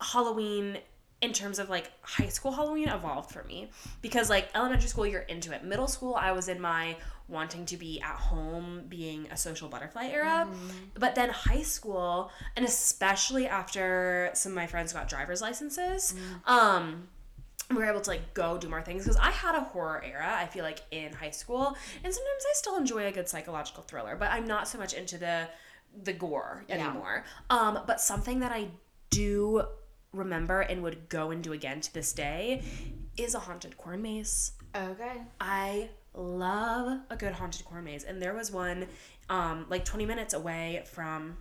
Halloween 0.00 0.78
in 1.22 1.32
terms 1.32 1.58
of 1.58 1.68
like 1.70 1.90
high 2.02 2.28
school 2.28 2.52
Halloween 2.52 2.88
evolved 2.88 3.30
for 3.32 3.42
me 3.44 3.70
because 4.02 4.28
like 4.30 4.48
elementary 4.54 4.88
school 4.88 5.06
you're 5.06 5.22
into 5.22 5.52
it. 5.52 5.64
Middle 5.64 5.88
school 5.88 6.14
I 6.14 6.32
was 6.32 6.48
in 6.48 6.60
my 6.60 6.96
wanting 7.28 7.66
to 7.66 7.76
be 7.76 8.00
at 8.00 8.14
home 8.16 8.84
being 8.88 9.26
a 9.32 9.36
social 9.36 9.68
butterfly 9.68 10.06
era. 10.12 10.46
But 10.94 11.14
then 11.16 11.30
high 11.30 11.62
school 11.62 12.30
and 12.54 12.64
especially 12.64 13.46
after 13.48 14.30
some 14.34 14.52
of 14.52 14.56
my 14.56 14.66
friends 14.66 14.92
got 14.92 15.08
driver's 15.08 15.42
licenses, 15.42 16.14
um 16.46 17.08
we 17.70 17.76
were 17.76 17.84
able 17.84 18.00
to 18.00 18.10
like 18.10 18.32
go 18.34 18.56
do 18.58 18.68
more 18.68 18.82
things 18.82 19.02
because 19.04 19.16
I 19.16 19.30
had 19.30 19.54
a 19.54 19.60
horror 19.60 20.02
era. 20.04 20.32
I 20.36 20.46
feel 20.46 20.62
like 20.64 20.82
in 20.90 21.12
high 21.12 21.30
school, 21.30 21.76
and 22.04 22.12
sometimes 22.14 22.44
I 22.50 22.52
still 22.54 22.76
enjoy 22.76 23.06
a 23.06 23.12
good 23.12 23.28
psychological 23.28 23.82
thriller, 23.82 24.16
but 24.16 24.30
I'm 24.30 24.46
not 24.46 24.68
so 24.68 24.78
much 24.78 24.92
into 24.94 25.18
the 25.18 25.48
the 26.02 26.12
gore 26.12 26.64
Yeah. 26.68 26.76
anymore. 26.76 27.24
Um, 27.50 27.80
but 27.86 28.00
something 28.00 28.40
that 28.40 28.52
I 28.52 28.68
do 29.10 29.62
remember 30.12 30.60
and 30.60 30.82
would 30.82 31.08
go 31.08 31.30
and 31.30 31.42
do 31.42 31.52
again 31.52 31.80
to 31.80 31.92
this 31.94 32.12
day 32.12 32.62
is 33.16 33.34
a 33.34 33.38
haunted 33.38 33.76
corn 33.76 34.02
maze. 34.02 34.52
Okay. 34.74 35.22
I 35.40 35.88
love 36.14 37.00
a 37.10 37.16
good 37.16 37.32
haunted 37.32 37.64
corn 37.64 37.84
maze, 37.84 38.04
and 38.04 38.20
there 38.20 38.34
was 38.34 38.50
one 38.50 38.86
um, 39.28 39.66
like 39.68 39.84
20 39.84 40.06
minutes 40.06 40.34
away 40.34 40.84
from 40.92 41.36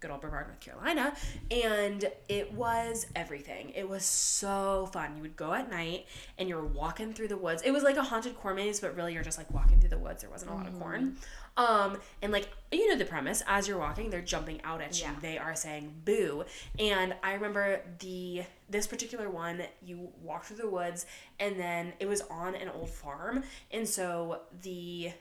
good 0.00 0.10
old 0.10 0.20
Brevard, 0.20 0.46
North 0.46 0.60
Carolina, 0.60 1.14
and 1.50 2.04
it 2.28 2.52
was 2.52 3.06
everything. 3.16 3.70
It 3.70 3.88
was 3.88 4.04
so 4.04 4.88
fun. 4.92 5.16
You 5.16 5.22
would 5.22 5.36
go 5.36 5.52
at 5.52 5.70
night, 5.70 6.06
and 6.38 6.48
you're 6.48 6.64
walking 6.64 7.12
through 7.12 7.28
the 7.28 7.36
woods. 7.36 7.62
It 7.62 7.70
was 7.70 7.82
like 7.82 7.96
a 7.96 8.02
haunted 8.02 8.36
corn 8.36 8.56
maze, 8.56 8.80
but 8.80 8.94
really 8.96 9.14
you're 9.14 9.22
just 9.22 9.38
like 9.38 9.50
walking 9.52 9.80
through 9.80 9.90
the 9.90 9.98
woods. 9.98 10.22
There 10.22 10.30
wasn't 10.30 10.52
a 10.52 10.54
lot 10.54 10.66
of 10.66 10.78
corn. 10.78 11.16
Um, 11.56 11.98
and 12.22 12.32
like 12.32 12.48
you 12.70 12.88
know 12.88 12.96
the 12.96 13.04
premise, 13.04 13.42
as 13.46 13.66
you're 13.66 13.78
walking, 13.78 14.10
they're 14.10 14.22
jumping 14.22 14.60
out 14.62 14.80
at 14.80 14.98
you. 14.98 15.06
Yeah. 15.06 15.14
They 15.20 15.38
are 15.38 15.56
saying 15.56 15.92
boo. 16.04 16.44
And 16.78 17.14
I 17.22 17.34
remember 17.34 17.80
the 17.98 18.44
this 18.70 18.86
particular 18.86 19.28
one, 19.28 19.62
you 19.82 20.10
walk 20.22 20.44
through 20.44 20.58
the 20.58 20.68
woods 20.68 21.06
and 21.40 21.58
then 21.58 21.94
it 21.98 22.06
was 22.06 22.20
on 22.30 22.54
an 22.54 22.68
old 22.68 22.90
farm. 22.90 23.42
And 23.72 23.88
so 23.88 24.42
the 24.62 25.12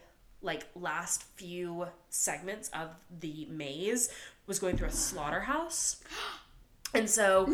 like 0.41 0.67
last 0.75 1.23
few 1.35 1.87
segments 2.09 2.69
of 2.69 2.89
the 3.19 3.47
maze 3.49 4.09
was 4.47 4.59
going 4.59 4.77
through 4.77 4.87
a 4.87 4.91
slaughterhouse. 4.91 5.97
And 6.93 7.09
so 7.09 7.45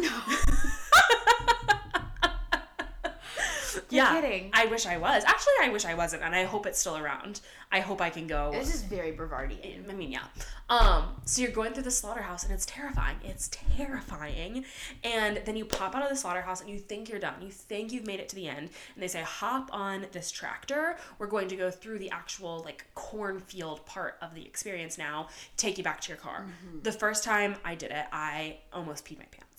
You're 3.93 4.05
yeah, 4.05 4.19
kidding. 4.19 4.49
I 4.53 4.65
wish 4.65 4.85
I 4.87 4.97
was. 4.97 5.23
Actually, 5.23 5.53
I 5.61 5.69
wish 5.69 5.85
I 5.85 5.93
wasn't, 5.93 6.23
and 6.23 6.33
I 6.33 6.45
hope 6.45 6.65
it's 6.65 6.79
still 6.79 6.97
around. 6.97 7.41
I 7.71 7.79
hope 7.79 8.01
I 8.01 8.09
can 8.09 8.27
go. 8.27 8.51
This 8.51 8.73
is 8.73 8.83
very 8.83 9.11
Brevardian. 9.11 9.89
I 9.89 9.93
mean, 9.93 10.11
yeah. 10.11 10.25
Um, 10.69 11.15
so 11.25 11.41
you're 11.41 11.51
going 11.51 11.73
through 11.73 11.83
the 11.83 11.91
slaughterhouse 11.91 12.43
and 12.43 12.53
it's 12.53 12.65
terrifying. 12.65 13.17
It's 13.23 13.49
terrifying. 13.51 14.65
And 15.03 15.41
then 15.45 15.55
you 15.55 15.65
pop 15.65 15.95
out 15.95 16.03
of 16.03 16.09
the 16.09 16.15
slaughterhouse 16.15 16.61
and 16.61 16.69
you 16.69 16.77
think 16.77 17.09
you're 17.09 17.19
done. 17.19 17.35
You 17.41 17.49
think 17.49 17.91
you've 17.91 18.05
made 18.05 18.19
it 18.19 18.29
to 18.29 18.35
the 18.35 18.47
end. 18.47 18.69
And 18.93 19.03
they 19.03 19.07
say, 19.07 19.21
hop 19.21 19.69
on 19.71 20.05
this 20.11 20.31
tractor. 20.31 20.97
We're 21.17 21.27
going 21.27 21.47
to 21.47 21.55
go 21.55 21.71
through 21.71 21.99
the 21.99 22.11
actual 22.11 22.61
like 22.63 22.85
cornfield 22.95 23.85
part 23.85 24.17
of 24.21 24.33
the 24.35 24.45
experience 24.45 24.97
now, 24.97 25.29
take 25.57 25.77
you 25.77 25.83
back 25.83 25.99
to 26.01 26.09
your 26.09 26.17
car. 26.17 26.45
The 26.83 26.91
first 26.91 27.23
time 27.23 27.55
I 27.65 27.75
did 27.75 27.91
it, 27.91 28.05
I 28.11 28.57
almost 28.71 29.05
peed 29.05 29.17
my 29.17 29.25
pants. 29.31 29.52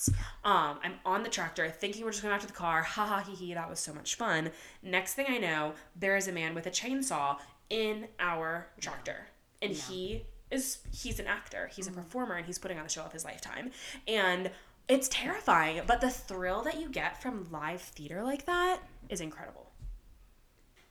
Um, 0.45 0.79
I'm 0.83 0.95
on 1.05 1.23
the 1.23 1.29
tractor 1.29 1.69
thinking 1.71 2.05
we're 2.05 2.11
just 2.11 2.23
going 2.23 2.35
back 2.35 2.41
to 2.43 2.47
the 2.47 2.53
car. 2.53 2.83
Ha 2.83 3.07
ha 3.07 3.21
hee 3.27 3.35
hee, 3.35 3.55
that 3.55 3.69
was 3.71 3.81
so 3.81 3.93
much 3.95 4.15
fun. 4.17 4.51
Next 4.83 5.15
thing 5.15 5.27
I 5.29 5.39
know, 5.39 5.75
there 5.97 6.17
is 6.17 6.29
a 6.29 6.33
man 6.33 6.55
with 6.55 6.67
a 6.67 6.71
chainsaw 6.71 7.39
in 7.71 8.09
our 8.19 8.67
tractor. 8.81 9.27
And 9.63 9.73
he 9.73 10.25
is 10.51 10.79
he's 10.93 11.19
an 11.19 11.27
actor, 11.27 11.71
he's 11.75 11.87
a 11.87 11.91
performer, 11.91 12.35
and 12.35 12.45
he's 12.47 12.59
putting 12.59 12.79
on 12.79 12.85
a 12.87 12.89
show 12.89 13.03
of 13.03 13.13
his 13.13 13.25
lifetime. 13.25 13.71
And 14.07 14.51
it's 14.89 15.09
terrifying, 15.09 15.81
but 15.87 16.01
the 16.03 16.11
thrill 16.11 16.63
that 16.63 16.79
you 16.81 16.91
get 16.91 17.23
from 17.23 17.49
live 17.51 17.81
theater 17.81 18.23
like 18.23 18.45
that 18.47 18.81
is 19.09 19.21
incredible. 19.23 19.71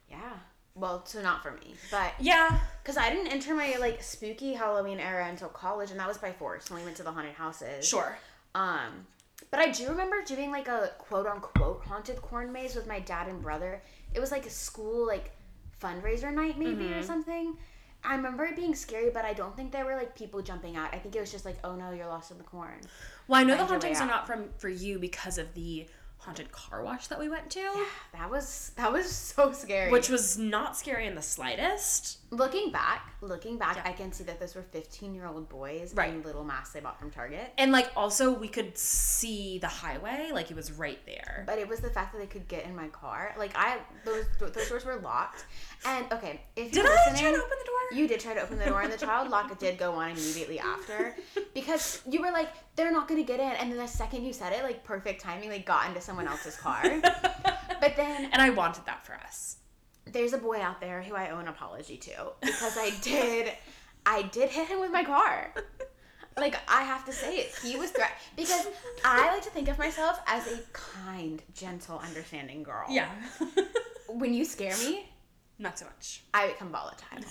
Yeah. 0.10 0.34
Well, 0.76 1.06
so 1.06 1.22
not 1.22 1.44
for 1.44 1.52
me, 1.52 1.76
but 1.92 2.14
Yeah. 2.20 2.60
because 2.82 2.98
I 2.98 3.10
didn't 3.12 3.28
enter 3.32 3.54
my 3.54 3.76
like 3.80 4.02
spooky 4.02 4.54
Halloween 4.54 5.00
era 5.00 5.28
until 5.28 5.50
college, 5.50 5.92
and 5.92 6.00
that 6.00 6.08
was 6.08 6.18
by 6.18 6.32
force 6.32 6.72
when 6.72 6.80
we 6.80 6.86
went 6.86 6.98
to 6.98 7.04
the 7.04 7.12
haunted 7.12 7.36
houses. 7.36 7.88
Sure. 7.88 8.18
Um, 8.56 9.08
but 9.52 9.60
I 9.60 9.70
do 9.72 9.90
remember 9.90 10.22
doing 10.26 10.52
like 10.52 10.68
a 10.68 10.92
quote 10.98 11.26
unquote 11.28 11.84
haunted 11.86 12.22
corn 12.22 12.52
maze 12.52 12.76
with 12.76 12.88
my 12.88 13.00
dad 13.00 13.28
and 13.28 13.42
brother. 13.42 13.82
It 14.14 14.20
was 14.20 14.32
like 14.32 14.46
a 14.46 14.50
school 14.50 15.06
like 15.08 15.32
fundraiser 15.82 16.34
night 16.34 16.58
maybe 16.58 16.86
Mm-hmm. 16.86 17.00
or 17.00 17.04
something. 17.04 17.58
I 18.06 18.16
remember 18.16 18.44
it 18.44 18.56
being 18.58 18.76
scary, 18.76 19.10
but 19.12 19.24
I 19.24 19.34
don't 19.34 19.56
think 19.56 19.72
there 19.72 19.86
were 19.86 19.96
like 19.96 20.14
people 20.16 20.42
jumping 20.42 20.76
out. 20.76 20.94
I 20.94 20.98
think 20.98 21.16
it 21.16 21.22
was 21.22 21.32
just 21.32 21.46
like, 21.46 21.58
oh 21.64 21.76
no, 21.76 21.92
you're 21.92 22.08
lost 22.08 22.32
in 22.32 22.38
the 22.38 22.44
corn. 22.44 22.80
Well, 23.28 23.40
I 23.40 23.44
know 23.44 23.54
the 23.54 23.60
Find 23.60 23.70
way 23.70 23.74
hauntings 23.76 24.02
are 24.02 24.08
not 24.08 24.28
from 24.28 24.50
for 24.58 24.68
you 24.70 25.00
because 25.00 25.38
of 25.38 25.54
the 25.54 25.88
haunted 26.24 26.52
car 26.52 26.84
wash 26.84 27.08
that 27.08 27.20
we 27.20 27.28
went 27.30 27.50
to, 27.52 27.60
Yeah, 27.60 27.86
that 28.14 28.30
was 28.32 28.72
that 28.78 28.92
was 28.92 29.10
so 29.12 29.52
scary. 29.52 29.92
which 29.92 30.10
was 30.10 30.38
not 30.38 30.78
scary 30.78 31.06
in 31.08 31.16
the 31.16 31.22
slightest. 31.22 32.20
looking 32.32 32.72
back, 32.72 33.14
looking 33.22 33.58
back, 33.60 33.76
Yeah. 33.76 33.84
I 33.86 33.92
can 33.94 34.12
see 34.12 34.24
that 34.24 34.40
those 34.40 34.56
were 34.56 34.64
15 34.64 35.14
year 35.14 35.28
old 35.28 35.50
boys 35.50 35.94
Right. 35.94 36.12
in 36.14 36.24
little 36.24 36.44
masks 36.44 36.74
they 36.74 36.80
bought 36.80 36.98
from 36.98 37.12
Target. 37.12 37.54
And 37.58 37.72
like 37.72 37.92
also 37.96 38.32
we 38.32 38.48
could 38.48 38.76
see 38.78 39.60
the 39.60 39.68
highway, 39.68 40.30
like 40.34 40.50
it 40.50 40.56
was 40.56 40.72
right 40.72 41.00
there. 41.06 41.44
But 41.46 41.60
it 41.60 41.68
was 41.68 41.80
the 41.82 41.90
fact 41.92 42.14
that 42.14 42.20
they 42.20 42.26
could 42.28 42.48
get 42.48 42.66
in 42.66 42.76
my 42.76 42.88
car. 42.88 43.36
Like 43.38 43.52
I, 43.56 43.78
those 44.06 44.26
those 44.40 44.68
doors 44.70 44.86
were 44.86 44.96
locked. 44.96 45.46
And 45.86 46.06
okay, 46.12 46.42
if 46.56 46.72
Did 46.72 46.86
I 46.86 46.96
try 47.16 47.32
to 47.32 47.38
open 47.38 47.58
the 47.60 47.66
door? 47.66 48.00
You 48.00 48.08
did 48.08 48.20
try 48.20 48.34
to 48.34 48.42
open 48.42 48.58
the 48.58 48.66
door, 48.66 48.82
and 48.82 48.92
the 48.92 48.98
child 48.98 49.30
lock 49.30 49.58
did 49.60 49.78
go 49.78 49.94
on 49.94 50.12
immediately 50.12 50.58
after, 50.60 51.16
because 51.54 52.02
you 52.10 52.22
were 52.22 52.32
like, 52.32 52.50
"They're 52.76 52.92
not 52.92 53.08
gonna 53.08 53.24
get 53.24 53.40
in," 53.40 53.52
and 53.52 53.72
then 53.72 53.78
the 53.78 53.88
second 53.88 54.24
you 54.24 54.34
said 54.34 54.54
it, 54.54 54.64
like 54.64 54.84
perfect 54.84 55.22
timing, 55.22 55.50
like 55.50 55.66
got 55.66 55.88
into 55.88 56.02
someone 56.02 56.28
else's 56.28 56.56
car. 56.56 56.84
But 57.82 57.98
then 57.98 58.30
and 58.32 58.42
I 58.42 58.50
wanted 58.50 58.86
that 58.86 59.06
for 59.06 59.14
us. 59.16 59.58
there's 60.06 60.32
a 60.32 60.38
boy 60.38 60.62
out 60.62 60.80
there 60.80 61.02
who 61.02 61.16
I 61.16 61.32
owe 61.32 61.40
an 61.40 61.50
apology 61.50 61.98
to 61.98 62.32
because 62.40 62.78
I 62.78 62.92
did, 63.02 63.52
I 64.06 64.22
did 64.22 64.50
hit 64.50 64.68
him 64.70 64.80
with 64.80 64.92
my 64.92 65.04
car. 65.04 65.54
Like 66.38 66.56
I 66.70 66.84
have 66.84 67.04
to 67.06 67.12
say 67.12 67.36
it, 67.40 67.54
he 67.62 67.76
was 67.78 67.92
threat 67.92 68.12
because 68.38 68.68
I 69.04 69.34
like 69.34 69.44
to 69.44 69.50
think 69.50 69.68
of 69.68 69.78
myself 69.78 70.20
as 70.28 70.48
a 70.48 70.60
kind, 70.72 71.42
gentle, 71.54 72.00
understanding 72.00 72.64
girl. 72.64 72.86
Yeah. 72.90 73.10
When 74.08 74.34
you 74.34 74.46
scare 74.46 74.78
me, 74.78 75.10
not 75.60 75.78
so 75.80 75.86
much. 75.86 76.24
I 76.34 76.48
become 76.48 76.70
volatile. 76.72 77.20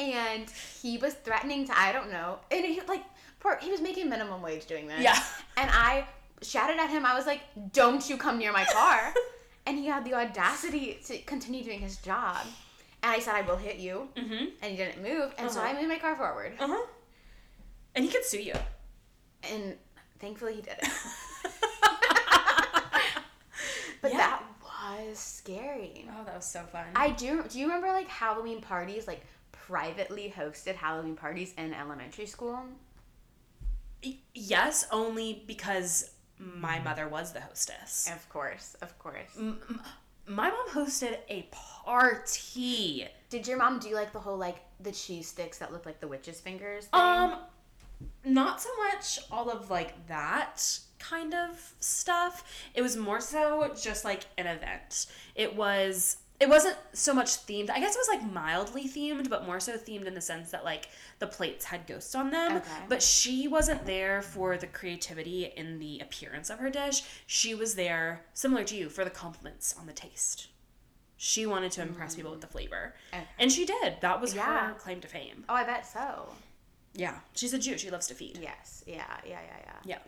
And 0.00 0.50
he 0.82 0.98
was 0.98 1.14
threatening 1.14 1.68
to, 1.68 1.78
I 1.78 1.92
don't 1.92 2.10
know, 2.10 2.40
and 2.50 2.64
he 2.64 2.80
like, 2.88 3.04
poor, 3.38 3.56
he 3.62 3.70
was 3.70 3.80
making 3.80 4.08
minimum 4.10 4.42
wage 4.42 4.66
doing 4.66 4.88
this. 4.88 5.00
Yeah. 5.00 5.16
And 5.56 5.70
I 5.72 6.04
shouted 6.42 6.78
at 6.78 6.90
him. 6.90 7.06
I 7.06 7.14
was 7.14 7.26
like, 7.26 7.42
"Don't 7.72 8.10
you 8.10 8.16
come 8.16 8.36
near 8.38 8.50
my 8.52 8.64
car!" 8.64 9.14
and 9.66 9.78
he 9.78 9.86
had 9.86 10.04
the 10.04 10.14
audacity 10.14 10.98
to 11.06 11.18
continue 11.18 11.62
doing 11.62 11.78
his 11.78 11.98
job. 11.98 12.38
And 13.04 13.12
I 13.12 13.20
said, 13.20 13.34
"I 13.36 13.42
will 13.42 13.56
hit 13.56 13.76
you," 13.76 14.08
Mm-hmm. 14.16 14.44
and 14.62 14.70
he 14.72 14.76
didn't 14.76 15.00
move. 15.00 15.32
And 15.38 15.48
so 15.48 15.60
Uh-huh. 15.60 15.68
I 15.70 15.74
moved 15.74 15.88
my 15.88 15.98
car 16.00 16.16
forward, 16.16 16.54
Uh-huh. 16.58 16.86
And 17.94 18.04
he 18.04 18.10
could 18.10 18.24
sue 18.24 18.42
you. 18.42 18.54
and 19.44 19.76
thankfully 20.18 20.54
he 20.56 20.62
didn't. 20.62 20.82
but 24.02 24.10
Yeah. 24.10 24.18
that 24.18 24.42
was 25.02 25.18
scary. 25.18 26.06
Oh, 26.10 26.24
that 26.24 26.36
was 26.36 26.44
so 26.44 26.62
fun. 26.72 26.84
I 26.96 27.10
do. 27.10 27.42
Do 27.48 27.58
you 27.58 27.66
remember 27.66 27.88
like 27.88 28.08
Halloween 28.08 28.60
parties, 28.60 29.06
like 29.06 29.22
privately 29.52 30.32
hosted 30.36 30.74
Halloween 30.74 31.16
parties 31.16 31.54
in 31.58 31.74
elementary 31.74 32.26
school? 32.26 32.60
Yes, 34.34 34.86
only 34.90 35.44
because 35.46 36.10
my 36.38 36.78
mother 36.80 37.08
was 37.08 37.32
the 37.32 37.40
hostess. 37.40 38.10
Of 38.12 38.28
course, 38.28 38.76
of 38.82 38.98
course. 38.98 39.30
M- 39.38 39.58
m- 39.68 39.80
my 40.26 40.50
mom 40.50 40.68
hosted 40.70 41.18
a 41.28 41.48
party. 41.50 43.06
Did 43.30 43.46
your 43.46 43.56
mom 43.58 43.78
do 43.78 43.94
like 43.94 44.12
the 44.12 44.20
whole 44.20 44.36
like 44.36 44.56
the 44.80 44.92
cheese 44.92 45.28
sticks 45.28 45.58
that 45.58 45.72
look 45.72 45.86
like 45.86 46.00
the 46.00 46.08
witch's 46.08 46.40
fingers? 46.40 46.86
Thing? 46.86 47.00
Um, 47.00 47.36
not 48.24 48.60
so 48.60 48.68
much 48.88 49.18
all 49.30 49.50
of 49.50 49.70
like 49.70 50.06
that 50.08 50.78
kind 50.98 51.34
of 51.34 51.74
stuff. 51.80 52.44
It 52.74 52.82
was 52.82 52.96
more 52.96 53.20
so 53.20 53.72
just 53.80 54.04
like 54.04 54.26
an 54.38 54.46
event. 54.46 55.06
It 55.34 55.54
was. 55.56 56.18
It 56.40 56.48
wasn't 56.48 56.76
so 56.92 57.14
much 57.14 57.28
themed. 57.46 57.70
I 57.70 57.78
guess 57.78 57.94
it 57.94 58.04
was 58.06 58.08
like 58.08 58.32
mildly 58.32 58.88
themed, 58.88 59.30
but 59.30 59.46
more 59.46 59.60
so 59.60 59.76
themed 59.76 60.06
in 60.06 60.14
the 60.14 60.20
sense 60.20 60.50
that 60.50 60.64
like 60.64 60.88
the 61.20 61.28
plates 61.28 61.64
had 61.64 61.86
ghosts 61.86 62.14
on 62.16 62.30
them. 62.30 62.56
Okay. 62.56 62.68
But 62.88 63.02
she 63.02 63.46
wasn't 63.46 63.86
there 63.86 64.20
for 64.20 64.56
the 64.58 64.66
creativity 64.66 65.52
in 65.56 65.78
the 65.78 66.00
appearance 66.00 66.50
of 66.50 66.58
her 66.58 66.70
dish. 66.70 67.02
She 67.28 67.54
was 67.54 67.76
there, 67.76 68.24
similar 68.34 68.64
to 68.64 68.76
you, 68.76 68.88
for 68.88 69.04
the 69.04 69.10
compliments 69.10 69.76
on 69.78 69.86
the 69.86 69.92
taste. 69.92 70.48
She 71.16 71.46
wanted 71.46 71.70
to 71.72 71.82
impress 71.82 72.16
people 72.16 72.30
mm. 72.30 72.34
with 72.34 72.42
the 72.42 72.48
flavor. 72.48 72.94
Okay. 73.14 73.22
And 73.38 73.50
she 73.50 73.64
did. 73.64 73.98
That 74.00 74.20
was 74.20 74.34
Yeah. 74.34 74.68
her 74.68 74.74
claim 74.74 75.00
to 75.02 75.08
fame. 75.08 75.44
Oh, 75.48 75.54
I 75.54 75.62
bet 75.64 75.86
so. 75.86 76.30
Yeah. 76.94 77.18
She's 77.34 77.52
a 77.52 77.58
Jew. 77.58 77.76
She 77.78 77.90
loves 77.90 78.06
to 78.08 78.14
feed. 78.14 78.38
Yes. 78.40 78.82
Yeah. 78.86 79.04
Yeah. 79.24 79.40
Yeah. 79.42 79.56
Yeah. 79.66 79.72
Yeah. 79.84 79.98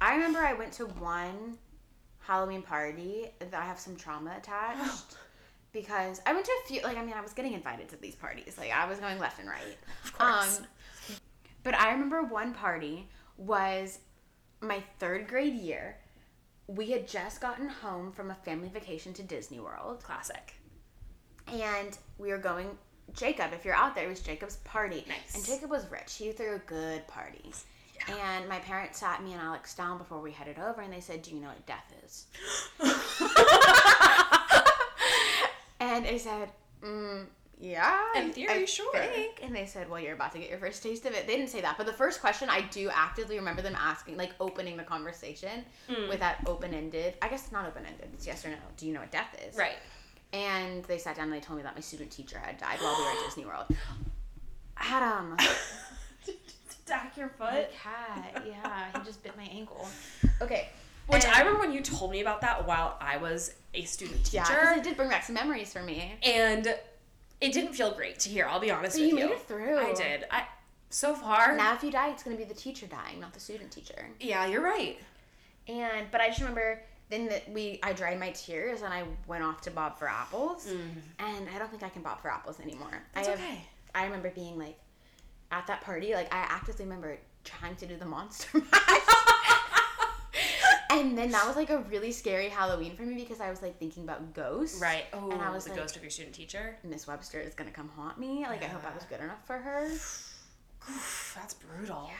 I 0.00 0.14
remember 0.14 0.40
I 0.40 0.52
went 0.54 0.72
to 0.74 0.86
one 0.86 1.58
Halloween 2.18 2.62
party 2.62 3.26
that 3.38 3.54
I 3.54 3.64
have 3.64 3.78
some 3.78 3.96
trauma 3.96 4.34
attached 4.36 5.16
because 5.72 6.20
I 6.26 6.32
went 6.32 6.44
to 6.46 6.52
a 6.64 6.68
few. 6.68 6.82
Like, 6.82 6.96
I 6.98 7.04
mean, 7.04 7.14
I 7.14 7.20
was 7.20 7.32
getting 7.32 7.52
invited 7.52 7.88
to 7.90 7.96
these 7.96 8.14
parties. 8.16 8.56
Like, 8.58 8.72
I 8.72 8.88
was 8.88 8.98
going 8.98 9.18
left 9.18 9.38
and 9.38 9.48
right. 9.48 9.76
Of 10.04 10.12
course. 10.18 10.58
Um, 10.60 10.66
but 11.62 11.74
I 11.74 11.92
remember 11.92 12.22
one 12.22 12.52
party 12.54 13.08
was 13.36 14.00
my 14.60 14.82
third 14.98 15.28
grade 15.28 15.54
year. 15.54 15.96
We 16.66 16.90
had 16.90 17.06
just 17.06 17.40
gotten 17.40 17.68
home 17.68 18.12
from 18.12 18.30
a 18.30 18.34
family 18.34 18.68
vacation 18.68 19.12
to 19.14 19.22
Disney 19.22 19.60
World, 19.60 20.02
Classic. 20.02 20.54
and 21.46 21.96
we 22.18 22.30
were 22.30 22.38
going. 22.38 22.76
Jacob, 23.16 23.52
if 23.52 23.64
you're 23.64 23.74
out 23.74 23.94
there, 23.94 24.06
it 24.06 24.08
was 24.08 24.20
Jacob's 24.20 24.56
party, 24.64 25.04
Nice. 25.08 25.34
and 25.34 25.44
Jacob 25.44 25.70
was 25.70 25.86
rich. 25.90 26.14
He 26.16 26.32
threw 26.32 26.54
a 26.54 26.58
good 26.60 27.06
party. 27.08 27.52
And 28.08 28.48
my 28.48 28.58
parents 28.58 28.98
sat 28.98 29.22
me 29.22 29.32
and 29.32 29.40
Alex 29.40 29.74
down 29.76 29.96
before 29.96 30.20
we 30.20 30.32
headed 30.32 30.58
over, 30.58 30.80
and 30.80 30.92
they 30.92 30.98
said, 31.00 31.22
"Do 31.22 31.30
you 31.30 31.40
know 31.40 31.46
what 31.48 31.64
death 31.66 31.92
is?" 32.04 32.26
and 35.80 36.04
I 36.06 36.16
said, 36.18 36.50
mm, 36.82 37.26
"Yeah, 37.60 38.00
In 38.16 38.32
theory, 38.32 38.48
I 38.52 38.64
sure." 38.64 38.92
think." 38.96 39.40
And 39.42 39.54
they 39.54 39.66
said, 39.66 39.88
"Well, 39.88 40.00
you're 40.00 40.14
about 40.14 40.32
to 40.32 40.38
get 40.40 40.50
your 40.50 40.58
first 40.58 40.82
taste 40.82 41.06
of 41.06 41.12
it." 41.14 41.28
They 41.28 41.36
didn't 41.36 41.50
say 41.50 41.60
that, 41.60 41.76
but 41.78 41.86
the 41.86 41.92
first 41.92 42.20
question 42.20 42.48
I 42.50 42.62
do 42.62 42.90
actively 42.92 43.36
remember 43.38 43.62
them 43.62 43.76
asking, 43.78 44.16
like 44.16 44.32
opening 44.40 44.76
the 44.76 44.82
conversation 44.84 45.64
Mm. 45.88 46.08
with 46.08 46.18
that 46.20 46.38
open-ended. 46.46 47.14
I 47.22 47.28
guess 47.28 47.52
not 47.52 47.66
open-ended. 47.66 48.10
It's 48.14 48.26
yes 48.26 48.44
or 48.44 48.48
no. 48.50 48.56
Do 48.76 48.86
you 48.86 48.94
know 48.94 49.00
what 49.00 49.12
death 49.12 49.36
is? 49.48 49.56
Right. 49.56 49.76
And 50.32 50.82
they 50.84 50.98
sat 50.98 51.16
down 51.16 51.24
and 51.24 51.32
they 51.32 51.40
told 51.40 51.58
me 51.58 51.62
that 51.62 51.74
my 51.74 51.80
student 51.80 52.10
teacher 52.10 52.38
had 52.38 52.58
died 52.58 52.78
while 52.80 52.96
we 52.96 53.04
were 53.04 53.10
at 53.10 53.24
Disney 53.26 53.44
World. 53.44 53.66
Adam. 54.78 55.36
Stack 56.68 57.16
your 57.16 57.30
My 57.38 57.50
foot. 57.50 57.70
cat. 57.72 58.42
Yeah, 58.46 58.98
he 58.98 59.04
just 59.04 59.22
bit 59.22 59.36
my 59.36 59.44
ankle. 59.44 59.86
Okay. 60.40 60.68
Which 61.06 61.24
and- 61.24 61.32
I 61.34 61.40
remember 61.40 61.60
when 61.60 61.72
you 61.72 61.80
told 61.80 62.10
me 62.10 62.20
about 62.20 62.40
that 62.40 62.66
while 62.66 62.96
I 63.00 63.16
was 63.18 63.54
a 63.74 63.84
student 63.84 64.24
teacher. 64.24 64.44
because 64.48 64.78
it 64.78 64.82
did 64.84 64.96
bring 64.96 65.08
back 65.08 65.24
some 65.24 65.34
memories 65.34 65.72
for 65.72 65.82
me. 65.82 66.14
and 66.22 66.66
it 67.40 67.52
didn't 67.52 67.74
feel 67.74 67.90
great 67.92 68.18
to 68.20 68.28
hear, 68.28 68.46
I'll 68.46 68.60
be 68.60 68.70
honest 68.70 68.96
But 68.96 69.02
with 69.02 69.10
you 69.12 69.18
you. 69.18 69.24
made 69.26 69.32
it 69.32 69.42
through. 69.42 69.78
I 69.78 69.92
did. 69.94 70.24
I 70.30 70.44
so 70.90 71.14
far. 71.14 71.56
Now, 71.56 71.74
if 71.74 71.82
you 71.82 71.90
die, 71.90 72.10
it's 72.10 72.22
gonna 72.22 72.36
be 72.36 72.44
the 72.44 72.54
teacher 72.54 72.86
dying, 72.86 73.18
not 73.20 73.32
the 73.34 73.40
student 73.40 73.70
teacher. 73.72 74.06
yeah, 74.20 74.46
you're 74.46 74.62
right. 74.62 74.98
And 75.68 76.06
but 76.10 76.20
I 76.20 76.28
just 76.28 76.40
remember 76.40 76.82
then 77.12 77.26
that 77.28 77.48
we 77.50 77.78
I 77.82 77.92
dried 77.92 78.18
my 78.18 78.30
tears 78.30 78.80
and 78.82 78.92
I 78.92 79.04
went 79.26 79.44
off 79.44 79.60
to 79.62 79.70
Bob 79.70 79.98
for 79.98 80.08
apples, 80.08 80.66
and 81.18 81.48
I 81.54 81.58
don't 81.58 81.70
think 81.70 81.82
I 81.82 81.90
can 81.90 82.02
Bob 82.02 82.22
for 82.22 82.30
apples 82.30 82.58
anymore. 82.58 82.88
Mm. 82.88 83.14
That's 83.14 83.28
I 83.28 83.30
have, 83.32 83.40
okay. 83.40 83.64
I 83.94 84.04
remember 84.04 84.30
being 84.30 84.58
like 84.58 84.78
at 85.50 85.66
that 85.66 85.82
party, 85.82 86.14
like 86.14 86.32
I 86.34 86.38
actively 86.38 86.86
remember 86.86 87.18
trying 87.44 87.76
to 87.76 87.86
do 87.86 87.96
the 87.96 88.06
monster 88.06 88.62
and 90.90 91.16
then 91.18 91.30
that 91.32 91.46
was 91.46 91.56
like 91.56 91.70
a 91.70 91.78
really 91.90 92.12
scary 92.12 92.48
Halloween 92.48 92.94
for 92.96 93.02
me 93.02 93.14
because 93.16 93.40
I 93.40 93.50
was 93.50 93.60
like 93.62 93.78
thinking 93.78 94.04
about 94.04 94.34
ghosts. 94.34 94.80
Right. 94.80 95.04
Oh, 95.12 95.30
And 95.30 95.40
I 95.42 95.50
was 95.50 95.64
the 95.64 95.70
like- 95.70 95.80
ghost 95.80 95.96
of 95.96 96.02
your 96.02 96.10
student 96.10 96.34
teacher. 96.34 96.76
Miss 96.84 97.06
Webster 97.06 97.40
is 97.40 97.54
gonna 97.54 97.70
come 97.70 97.90
haunt 97.96 98.18
me. 98.18 98.44
Like 98.48 98.62
I 98.62 98.66
hope 98.68 98.82
I 98.90 98.94
was 98.94 99.04
good 99.04 99.20
enough 99.20 99.44
for 99.46 99.58
her. 99.58 99.88
That's 101.34 101.54
brutal. 101.54 102.06
Yeah. 102.08 102.14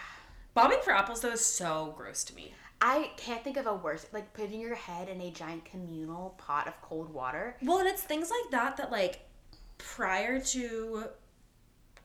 Bobbing 0.55 0.79
for 0.83 0.93
apples 0.93 1.21
though 1.21 1.33
is 1.33 1.45
so 1.45 1.95
gross 1.97 2.25
to 2.25 2.35
me. 2.35 2.55
I 2.85 3.13
can't 3.17 3.45
think 3.45 3.57
of 3.57 3.67
a 3.69 3.75
worse 3.75 4.07
like 4.13 4.35
putting 4.35 4.61
your 4.61 4.75
head 4.75 5.09
in 5.09 5.21
a 5.21 5.31
giant 5.31 5.65
communal 5.65 6.35
pot 6.37 6.67
of 6.67 6.81
cold 6.83 7.09
water. 7.15 7.57
Well, 7.63 7.79
and 7.79 7.89
it's 7.89 8.03
things 8.03 8.29
like 8.29 8.51
that 8.51 8.77
that 8.79 8.91
like 8.91 9.21
prior 9.79 10.41
to 10.41 11.05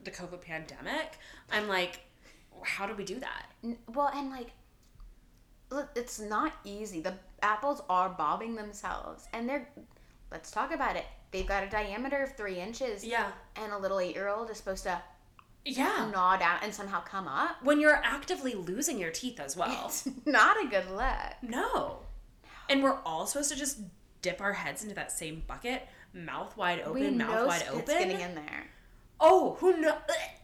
the 0.04 0.10
COVID 0.12 0.40
pandemic, 0.40 1.18
I'm 1.50 1.66
like, 1.66 1.98
how 2.62 2.86
do 2.86 2.94
we 2.94 3.04
do 3.04 3.18
that? 3.18 3.46
Well, 3.92 4.10
and 4.14 4.30
like, 4.30 4.52
look, 5.70 5.88
it's 5.96 6.20
not 6.20 6.52
easy. 6.64 7.00
The 7.00 7.14
apples 7.42 7.82
are 7.90 8.08
bobbing 8.08 8.54
themselves, 8.54 9.26
and 9.32 9.48
they're. 9.48 9.68
Let's 10.30 10.50
talk 10.50 10.72
about 10.74 10.94
it. 10.94 11.06
They've 11.30 11.46
got 11.46 11.64
a 11.64 11.70
diameter 11.70 12.22
of 12.22 12.36
three 12.36 12.60
inches, 12.60 13.02
Yeah. 13.02 13.30
and 13.56 13.72
a 13.72 13.78
little 13.78 13.98
eight-year-old 13.98 14.50
is 14.50 14.58
supposed 14.58 14.84
to 14.84 15.00
Yeah. 15.64 16.08
gnaw 16.10 16.36
down 16.36 16.58
and 16.62 16.72
somehow 16.74 17.00
come 17.02 17.28
up. 17.28 17.62
When 17.62 17.80
you're 17.80 18.00
actively 18.02 18.54
losing 18.54 18.98
your 18.98 19.10
teeth 19.10 19.38
as 19.40 19.56
well. 19.56 19.86
It's 19.86 20.08
not 20.26 20.56
a 20.64 20.68
good 20.68 20.90
look. 20.90 21.34
No. 21.42 22.00
And 22.70 22.82
we're 22.82 22.98
all 23.04 23.26
supposed 23.26 23.50
to 23.50 23.56
just 23.56 23.80
dip 24.22 24.40
our 24.40 24.52
heads 24.54 24.82
into 24.82 24.94
that 24.94 25.12
same 25.12 25.42
bucket, 25.46 25.86
mouth 26.12 26.56
wide 26.56 26.80
open, 26.80 26.94
we 27.02 27.10
mouth 27.10 27.46
wide 27.46 27.64
open. 27.70 27.84
getting 27.86 28.20
in 28.20 28.34
there. 28.34 28.66
Oh, 29.20 29.56
who 29.60 29.76
knows? 29.78 29.94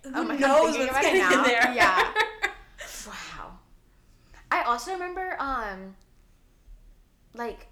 Who 0.02 0.10
Oh 0.14 0.24
my 0.24 0.36
God, 0.36 0.40
knows 0.40 0.76
what's 0.78 0.90
about 0.90 1.04
it 1.04 1.12
getting 1.12 1.38
in 1.38 1.42
there? 1.44 1.72
Yeah. 1.74 2.12
Wow. 3.06 3.58
I 4.50 4.62
also 4.62 4.92
remember, 4.92 5.36
um, 5.38 5.94
like, 7.34 7.66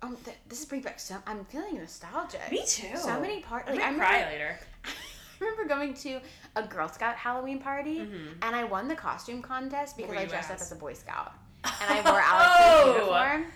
um, 0.00 0.16
th- 0.24 0.36
this 0.48 0.60
is 0.60 0.64
pretty 0.64 0.82
back. 0.84 1.00
So 1.00 1.16
I'm 1.26 1.44
feeling 1.46 1.76
nostalgic. 1.76 2.40
Me 2.50 2.64
too. 2.66 2.96
So 2.96 3.20
many 3.20 3.40
parties. 3.40 3.70
I'm 3.70 3.76
Like, 3.76 3.84
I 3.84 3.90
gonna 3.90 3.92
remember, 3.92 4.04
cry 4.04 4.24
later. 4.32 4.58
I 5.40 5.44
remember 5.44 5.66
going 5.68 5.94
to 5.94 6.20
a 6.56 6.62
Girl 6.62 6.88
Scout 6.88 7.16
Halloween 7.16 7.58
party, 7.60 8.00
and 8.00 8.56
I 8.56 8.64
won 8.64 8.88
the 8.88 8.94
costume 8.96 9.42
contest 9.42 9.96
because 9.96 10.10
Mm-hmm. 10.12 10.20
I 10.20 10.26
dressed 10.26 10.50
up 10.50 10.56
as? 10.60 10.72
a 10.72 10.76
Boy 10.76 10.94
Scout, 10.94 11.32
and 11.64 11.72
I 11.90 12.00
wore 12.10 12.20
Alex's 12.24 12.66
Oh! 12.66 12.92
uniform. 12.94 13.46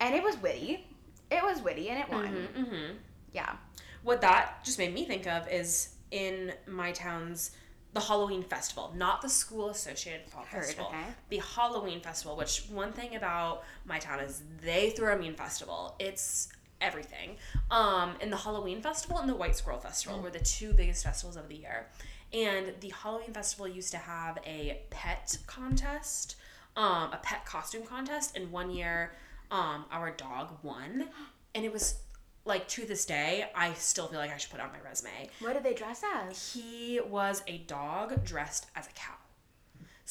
and 0.00 0.14
it 0.14 0.22
was 0.22 0.36
witty. 0.38 0.86
It 1.30 1.42
was 1.42 1.60
witty, 1.62 1.88
and 1.90 2.00
it 2.00 2.08
won. 2.08 2.26
Mhm, 2.56 2.64
mhm. 2.66 2.94
Yeah. 3.32 3.54
What 4.02 4.20
that 4.22 4.64
just 4.64 4.78
made 4.78 4.92
me 4.94 5.04
think 5.04 5.26
of 5.26 5.46
is 5.48 5.90
in 6.10 6.52
my 6.66 6.90
town's 6.92 7.52
the 7.92 8.00
Halloween 8.00 8.42
festival, 8.44 8.92
not 8.96 9.20
the 9.20 9.28
school 9.28 9.70
associated 9.70 10.28
fall 10.30 10.44
Heard, 10.44 10.64
festival. 10.64 10.86
okay. 10.86 11.04
The 11.28 11.38
Halloween 11.38 12.00
festival, 12.00 12.36
which 12.36 12.64
one 12.70 12.92
thing 12.92 13.16
about 13.16 13.64
my 13.84 13.98
town 13.98 14.20
is 14.20 14.42
they 14.62 14.90
throw 14.90 15.14
a 15.14 15.18
mean 15.18 15.34
festival. 15.34 15.96
It's 15.98 16.48
everything. 16.80 17.36
Um, 17.70 18.14
and 18.20 18.32
the 18.32 18.36
Halloween 18.36 18.80
festival 18.82 19.18
and 19.18 19.28
the 19.28 19.34
White 19.34 19.56
Squirrel 19.56 19.80
Festival 19.80 20.18
Mm. 20.18 20.22
were 20.22 20.30
the 20.30 20.40
two 20.40 20.72
biggest 20.72 21.04
festivals 21.04 21.36
of 21.36 21.48
the 21.48 21.56
year. 21.56 21.88
And 22.32 22.74
the 22.80 22.90
Halloween 22.90 23.32
festival 23.32 23.66
used 23.66 23.90
to 23.90 23.98
have 23.98 24.38
a 24.46 24.82
pet 24.90 25.36
contest, 25.46 26.36
um, 26.76 27.12
a 27.12 27.18
pet 27.22 27.44
costume 27.44 27.82
contest, 27.84 28.36
and 28.36 28.50
one 28.52 28.70
year 28.70 29.12
um, 29.50 29.84
our 29.90 30.10
dog 30.12 30.58
won. 30.62 31.08
And 31.54 31.64
it 31.64 31.72
was 31.72 31.96
like 32.44 32.68
to 32.68 32.86
this 32.86 33.04
day, 33.04 33.50
I 33.54 33.74
still 33.74 34.06
feel 34.06 34.20
like 34.20 34.32
I 34.32 34.36
should 34.36 34.50
put 34.50 34.60
on 34.60 34.70
my 34.72 34.80
resume. 34.80 35.28
What 35.40 35.54
did 35.54 35.64
they 35.64 35.74
dress 35.74 36.02
as? 36.14 36.52
He 36.54 37.00
was 37.04 37.42
a 37.46 37.58
dog 37.58 38.24
dressed 38.24 38.66
as 38.76 38.86
a 38.86 38.90
cow. 38.92 39.14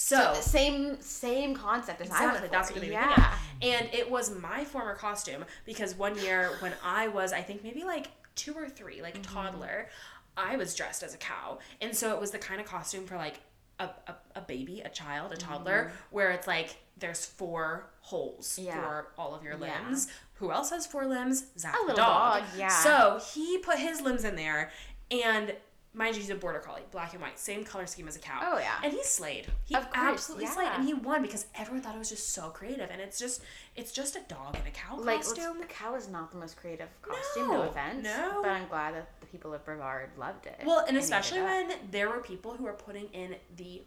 So, 0.02 0.34
same 0.40 1.02
same 1.02 1.54
concept 1.54 2.00
as 2.00 2.10
I 2.10 2.14
exactly, 2.24 2.42
was. 2.44 2.52
that's 2.52 2.72
what 2.72 2.80
they 2.82 2.92
yeah. 2.92 3.34
And 3.62 3.90
it 3.94 4.10
was 4.10 4.34
my 4.40 4.64
former 4.64 4.96
costume 4.96 5.44
because 5.66 5.94
one 5.94 6.18
year 6.20 6.52
when 6.62 6.72
I 6.82 7.10
was, 7.10 7.34
I 7.34 7.42
think 7.42 7.64
maybe 7.66 7.84
like 7.84 8.08
two 8.36 8.54
or 8.54 8.70
three, 8.70 9.02
like 9.02 9.16
Mm-hmm. 9.22 9.36
toddler, 9.36 9.90
I 10.38 10.56
was 10.56 10.74
dressed 10.74 11.04
as 11.04 11.14
a 11.14 11.18
cow. 11.18 11.60
And 11.82 11.94
so 11.94 12.14
it 12.16 12.22
was 12.22 12.32
the 12.32 12.38
kind 12.38 12.62
of 12.62 12.66
costume 12.66 13.06
for 13.06 13.18
like 13.18 13.42
a, 13.78 13.90
a, 14.08 14.16
a 14.36 14.42
baby, 14.42 14.80
a 14.86 14.90
child, 14.90 15.34
a 15.34 15.38
toddler, 15.38 15.92
where 16.12 16.32
it's 16.32 16.48
like 16.48 16.78
there's 16.98 17.26
four 17.26 17.90
holes 18.00 18.56
Mm-hmm. 18.58 18.68
Yeah. 18.68 18.82
for 18.82 19.08
all 19.18 19.36
of 19.36 19.44
your 19.44 19.58
Yeah. 19.60 19.82
limbs. 19.84 20.08
Who 20.36 20.54
else 20.54 20.70
has 20.70 20.88
four 20.88 21.08
limbs? 21.08 21.48
Zach 21.58 21.76
A 21.76 21.78
the 21.80 21.88
little 21.88 21.98
dog. 22.06 22.40
dog, 22.44 22.50
yeah. 22.58 22.70
So 22.70 23.20
he 23.34 23.58
put 23.58 23.78
his 23.80 24.00
limbs 24.00 24.24
in 24.24 24.38
there 24.38 24.72
and 25.12 25.54
mind 25.94 26.16
you, 26.16 26.22
he's 26.22 26.30
a 26.30 26.36
border 26.36 26.60
collie, 26.60 26.84
black 26.92 27.14
and 27.14 27.22
white, 27.22 27.40
same 27.40 27.64
color 27.64 27.86
scheme 27.88 28.08
as 28.08 28.16
a 28.16 28.20
cow. 28.20 28.40
Oh, 28.44 28.58
yeah. 28.60 28.76
And 28.84 28.94
he 28.94 29.04
slayed. 29.04 29.48
He 29.66 29.76
Of 29.76 29.90
course, 29.92 29.98
absolutely 30.14 30.46
slayed. 30.48 30.70
And 30.70 30.86
he 30.86 30.94
won 30.94 31.22
because 31.22 31.48
everyone 31.56 31.82
thought 31.82 31.96
it 31.96 32.00
was 32.00 32.10
just 32.10 32.30
so 32.34 32.50
creative. 32.50 32.90
And 32.92 33.02
it's 33.02 33.18
just 33.18 33.42
it's 33.76 33.92
just 33.92 34.16
a 34.16 34.22
dog 34.28 34.56
in 34.56 34.62
a 34.68 34.72
cow 34.72 34.98
Like 35.00 35.18
costume. 35.24 35.60
the 35.60 35.66
cow 35.66 35.96
is 35.96 36.08
not 36.08 36.32
the 36.32 36.38
most 36.38 36.58
creative 36.58 36.90
costume. 37.02 37.48
No, 37.48 37.54
No, 37.54 37.62
offense. 37.70 38.04
no. 38.04 38.40
But 38.44 38.52
I'm 38.52 38.68
glad 38.68 38.94
that 38.96 39.10
the 39.20 39.26
people 39.26 39.54
of 39.54 39.66
Brevard 39.66 40.10
loved 40.18 40.46
it. 40.46 40.62
Well, 40.66 40.86
and 40.88 40.96
especially 40.98 41.42
when 41.42 41.72
there 41.92 42.10
were 42.10 42.20
people 42.20 42.54
who 42.54 42.66
were 42.66 42.74
putting 42.74 43.06
in 43.14 43.36
the 43.58 43.82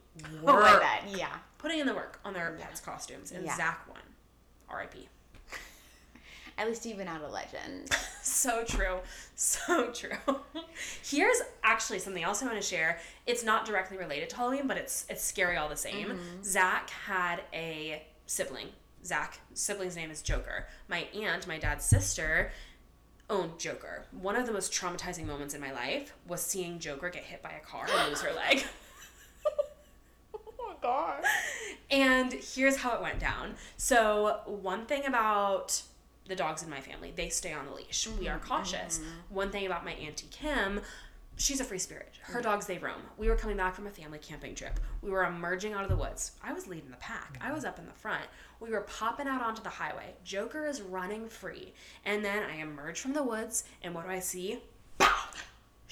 Oh, 0.46 0.54
work, 0.56 0.80
bet. 0.82 1.04
Yeah. 1.16 1.36
putting 1.58 1.78
in 1.78 1.86
the 1.86 1.94
work 1.94 2.18
on 2.24 2.32
their 2.34 2.56
pets' 2.60 2.80
costumes, 2.80 3.32
and 3.32 3.44
Yeah. 3.44 3.56
Zach 3.56 3.86
won. 3.88 3.98
R.I.P. 4.68 5.08
At 6.58 6.68
least 6.68 6.86
you've 6.86 6.98
been 6.98 7.08
out 7.08 7.22
a 7.22 7.28
legend. 7.28 7.90
So 8.24 8.62
true. 8.62 8.98
So 9.34 9.90
true. 9.90 10.16
Here's 11.02 11.42
actually 11.64 11.98
something 11.98 12.22
else 12.22 12.40
I 12.40 12.46
want 12.46 12.60
to 12.60 12.66
share. 12.66 13.00
It's 13.26 13.42
not 13.42 13.66
directly 13.66 13.98
related 13.98 14.30
to 14.30 14.36
Halloween, 14.36 14.68
but 14.68 14.76
it's 14.76 15.04
it's 15.08 15.24
scary 15.24 15.56
all 15.56 15.68
the 15.68 15.76
same. 15.76 16.06
Mm-hmm. 16.10 16.42
Zach 16.44 16.88
had 16.90 17.42
a 17.52 18.04
sibling. 18.26 18.68
Zach 19.04 19.40
sibling's 19.54 19.96
name 19.96 20.12
is 20.12 20.22
Joker. 20.22 20.68
My 20.88 21.08
aunt, 21.14 21.48
my 21.48 21.58
dad's 21.58 21.84
sister, 21.84 22.52
owned 23.28 23.58
Joker. 23.58 24.06
One 24.12 24.36
of 24.36 24.46
the 24.46 24.52
most 24.52 24.72
traumatizing 24.72 25.26
moments 25.26 25.54
in 25.54 25.60
my 25.60 25.72
life 25.72 26.14
was 26.28 26.40
seeing 26.42 26.78
Joker 26.78 27.10
get 27.10 27.24
hit 27.24 27.42
by 27.42 27.50
a 27.50 27.60
car 27.60 27.86
and 27.90 28.08
lose 28.08 28.20
her 28.22 28.32
leg. 28.32 28.64
oh 30.34 30.40
my 30.58 30.74
god. 30.80 31.24
And 31.90 32.32
here's 32.32 32.76
how 32.76 32.94
it 32.94 33.02
went 33.02 33.18
down. 33.18 33.54
So, 33.76 34.40
one 34.46 34.86
thing 34.86 35.06
about 35.06 35.82
the 36.26 36.36
dogs 36.36 36.62
in 36.62 36.70
my 36.70 36.80
family, 36.80 37.12
they 37.14 37.28
stay 37.28 37.52
on 37.52 37.66
the 37.66 37.72
leash. 37.72 38.06
We 38.18 38.28
are 38.28 38.38
mm-hmm. 38.38 38.48
cautious. 38.48 38.98
Mm-hmm. 38.98 39.34
One 39.34 39.50
thing 39.50 39.66
about 39.66 39.84
my 39.84 39.92
Auntie 39.92 40.28
Kim, 40.30 40.80
she's 41.36 41.60
a 41.60 41.64
free 41.64 41.78
spirit. 41.78 42.14
Her 42.22 42.40
mm. 42.40 42.44
dogs, 42.44 42.66
they 42.66 42.78
roam. 42.78 43.02
We 43.18 43.28
were 43.28 43.36
coming 43.36 43.56
back 43.56 43.74
from 43.74 43.86
a 43.86 43.90
family 43.90 44.18
camping 44.18 44.54
trip. 44.54 44.78
We 45.02 45.10
were 45.10 45.24
emerging 45.24 45.72
out 45.72 45.82
of 45.82 45.90
the 45.90 45.96
woods. 45.96 46.32
I 46.42 46.52
was 46.52 46.66
leading 46.66 46.90
the 46.90 46.96
pack, 46.98 47.38
I 47.40 47.46
mm-hmm. 47.46 47.54
was 47.54 47.64
up 47.64 47.78
in 47.78 47.86
the 47.86 47.92
front. 47.92 48.24
We 48.60 48.70
were 48.70 48.82
popping 48.82 49.26
out 49.26 49.42
onto 49.42 49.62
the 49.62 49.68
highway. 49.68 50.14
Joker 50.24 50.66
is 50.66 50.80
running 50.80 51.28
free. 51.28 51.74
And 52.04 52.24
then 52.24 52.44
I 52.44 52.56
emerge 52.56 53.00
from 53.00 53.12
the 53.12 53.24
woods, 53.24 53.64
and 53.82 53.94
what 53.94 54.04
do 54.04 54.10
I 54.10 54.20
see? 54.20 54.60
Bow! 54.98 55.08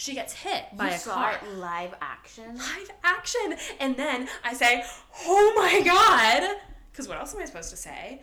She 0.01 0.15
gets 0.15 0.33
hit 0.33 0.65
by 0.79 0.89
you 0.89 0.95
a 0.95 0.99
saw 0.99 1.15
car 1.15 1.41
live 1.57 1.95
action. 2.01 2.57
live 2.57 2.91
action. 3.05 3.55
And 3.81 3.97
then 3.97 4.29
I 4.43 4.55
say, 4.55 4.83
oh 5.27 5.53
my 5.57 5.83
God. 5.83 6.57
Because 6.91 7.07
what 7.07 7.19
else 7.19 7.35
am 7.35 7.43
I 7.43 7.45
supposed 7.45 7.69
to 7.69 7.77
say? 7.77 8.23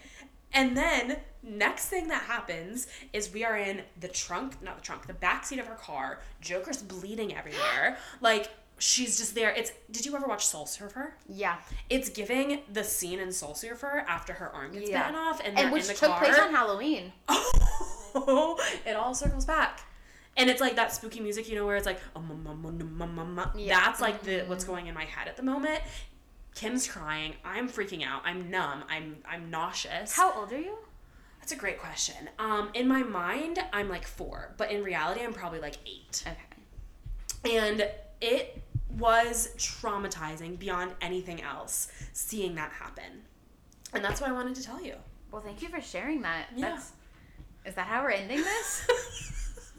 And 0.57 0.75
then 0.75 1.17
next 1.43 1.85
thing 1.85 2.07
that 2.07 2.23
happens 2.23 2.87
is 3.13 3.31
we 3.31 3.45
are 3.45 3.55
in 3.55 3.83
the 3.99 4.07
trunk, 4.07 4.61
not 4.63 4.77
the 4.77 4.81
trunk, 4.81 5.05
the 5.05 5.13
back 5.13 5.45
seat 5.45 5.59
of 5.59 5.67
her 5.67 5.75
car. 5.75 6.19
Joker's 6.41 6.81
bleeding 6.81 7.35
everywhere. 7.35 7.97
like 8.21 8.49
she's 8.79 9.17
just 9.17 9.35
there. 9.35 9.51
It's 9.51 9.71
did 9.91 10.03
you 10.03 10.15
ever 10.15 10.25
watch 10.25 10.47
Soul 10.47 10.65
Surfer? 10.65 11.13
Yeah. 11.29 11.57
It's 11.91 12.09
giving 12.09 12.61
the 12.73 12.83
scene 12.83 13.19
in 13.19 13.31
Soul 13.31 13.53
Surfer 13.53 14.03
after 14.07 14.33
her 14.33 14.49
arm 14.49 14.73
gets 14.73 14.89
Yeah. 14.89 15.03
bitten 15.03 15.15
off 15.15 15.41
and, 15.45 15.57
And 15.59 15.71
which 15.71 15.83
in 15.83 15.87
the 15.89 15.93
took 15.93 16.09
car. 16.09 16.19
place 16.19 16.39
on 16.39 16.51
Halloween. 16.51 17.13
Oh, 18.19 18.59
it 18.83 18.95
all 18.95 19.13
circles 19.13 19.45
back. 19.45 19.81
And 20.37 20.49
it's 20.49 20.59
like 20.59 20.75
that 20.77 20.91
spooky 20.91 21.19
music, 21.19 21.47
you 21.49 21.55
know, 21.55 21.67
where 21.67 21.75
it's 21.75 21.85
like, 21.85 21.99
um, 22.15 22.31
um, 22.31 22.47
um. 22.47 22.65
um, 22.65 23.19
um, 23.19 23.39
um 23.39 23.51
yeah. 23.55 23.79
that's 23.79 24.01
like 24.01 24.23
the 24.23 24.31
mm-hmm. 24.31 24.49
what's 24.49 24.63
going 24.63 24.87
in 24.87 24.95
my 24.95 25.03
head 25.03 25.27
at 25.27 25.37
the 25.37 25.43
moment. 25.43 25.81
Kim's 26.57 26.87
crying. 26.87 27.35
I'm 27.45 27.69
freaking 27.69 28.03
out. 28.03 28.23
I'm 28.25 28.49
numb. 28.49 28.83
I'm 28.89 29.17
I'm 29.29 29.51
nauseous. 29.51 30.15
How 30.15 30.33
old 30.33 30.51
are 30.51 30.59
you? 30.59 30.75
That's 31.39 31.51
a 31.51 31.55
great 31.55 31.79
question. 31.79 32.29
Um, 32.39 32.71
in 32.73 32.87
my 32.87 33.03
mind, 33.03 33.59
I'm 33.71 33.87
like 33.89 34.05
four, 34.05 34.55
but 34.57 34.71
in 34.71 34.83
reality, 34.83 35.21
I'm 35.21 35.33
probably 35.33 35.59
like 35.59 35.75
eight. 35.85 36.23
Okay. 36.25 37.55
And 37.55 37.87
it 38.21 38.63
was 38.97 39.49
traumatizing 39.57 40.57
beyond 40.57 40.93
anything 40.99 41.41
else 41.41 41.91
seeing 42.11 42.55
that 42.55 42.71
happen. 42.71 43.21
And 43.93 44.03
that's 44.03 44.19
what 44.19 44.29
I 44.29 44.33
wanted 44.33 44.55
to 44.55 44.63
tell 44.63 44.81
you. 44.81 44.95
Well, 45.31 45.41
thank 45.41 45.61
you 45.61 45.69
for 45.69 45.79
sharing 45.79 46.23
that. 46.23 46.47
Yeah. 46.55 46.71
That's, 46.71 46.91
is 47.65 47.75
that 47.75 47.85
how 47.85 48.01
we're 48.01 48.11
ending 48.11 48.41
this? 48.41 48.87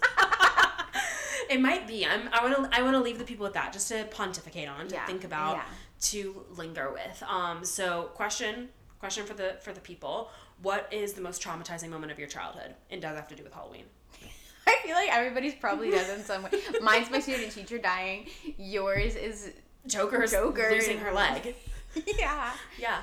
it 1.51 1.61
might 1.61 1.87
be. 1.87 2.07
I'm, 2.07 2.29
I 2.33 2.43
want 2.43 2.72
to. 2.72 2.79
I 2.79 2.83
want 2.83 2.95
to 2.95 3.01
leave 3.01 3.18
the 3.18 3.24
people 3.24 3.45
with 3.45 3.55
that, 3.55 3.72
just 3.72 3.89
to 3.89 4.05
pontificate 4.11 4.68
on, 4.68 4.89
to 4.89 4.95
Yeah, 4.95 5.07
think 5.07 5.24
about, 5.24 5.57
yeah. 5.57 5.64
To 6.03 6.45
linger 6.57 6.93
with. 6.93 7.23
Um. 7.29 7.65
So, 7.65 8.11
question, 8.15 8.69
question 8.99 9.25
for 9.27 9.35
the 9.35 9.57
for 9.63 9.73
the 9.73 9.81
people: 9.81 10.31
What 10.63 10.89
is 10.93 11.13
the 11.15 11.21
most 11.21 11.43
traumatizing 11.43 11.89
moment 11.91 12.13
of 12.13 12.19
your 12.19 12.29
childhood? 12.29 12.75
And 12.91 13.01
does 13.03 13.17
have 13.17 13.29
to 13.29 13.35
do 13.35 13.43
with 13.43 13.53
Halloween. 13.53 13.85
I 14.67 14.79
feel 14.85 14.95
like 14.95 15.11
everybody's 15.11 15.55
probably 15.55 15.91
does 15.91 16.09
in 16.11 16.23
some 16.23 16.43
way. 16.43 16.51
Mine's 16.83 17.11
my 17.11 17.21
student 17.21 17.53
teacher 17.53 17.79
dying. 17.79 18.27
Yours 18.59 19.17
is 19.17 19.53
Joker's 19.87 20.33
Joker. 20.33 20.69
losing 20.71 20.99
her 20.99 21.13
leg. 21.13 21.55
yeah. 22.19 22.53
Yeah. 22.79 23.03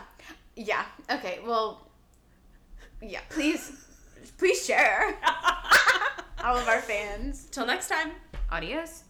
Yeah. 0.56 0.86
Okay. 1.12 1.40
Well. 1.46 1.90
Yeah. 3.02 3.22
Please, 3.30 3.86
please 4.38 4.66
share. 4.66 5.18
All 6.44 6.58
of 6.58 6.68
our 6.68 6.82
fans. 6.82 7.48
Till 7.52 7.66
next 7.66 7.88
time. 7.88 8.12
Adios. 8.52 9.04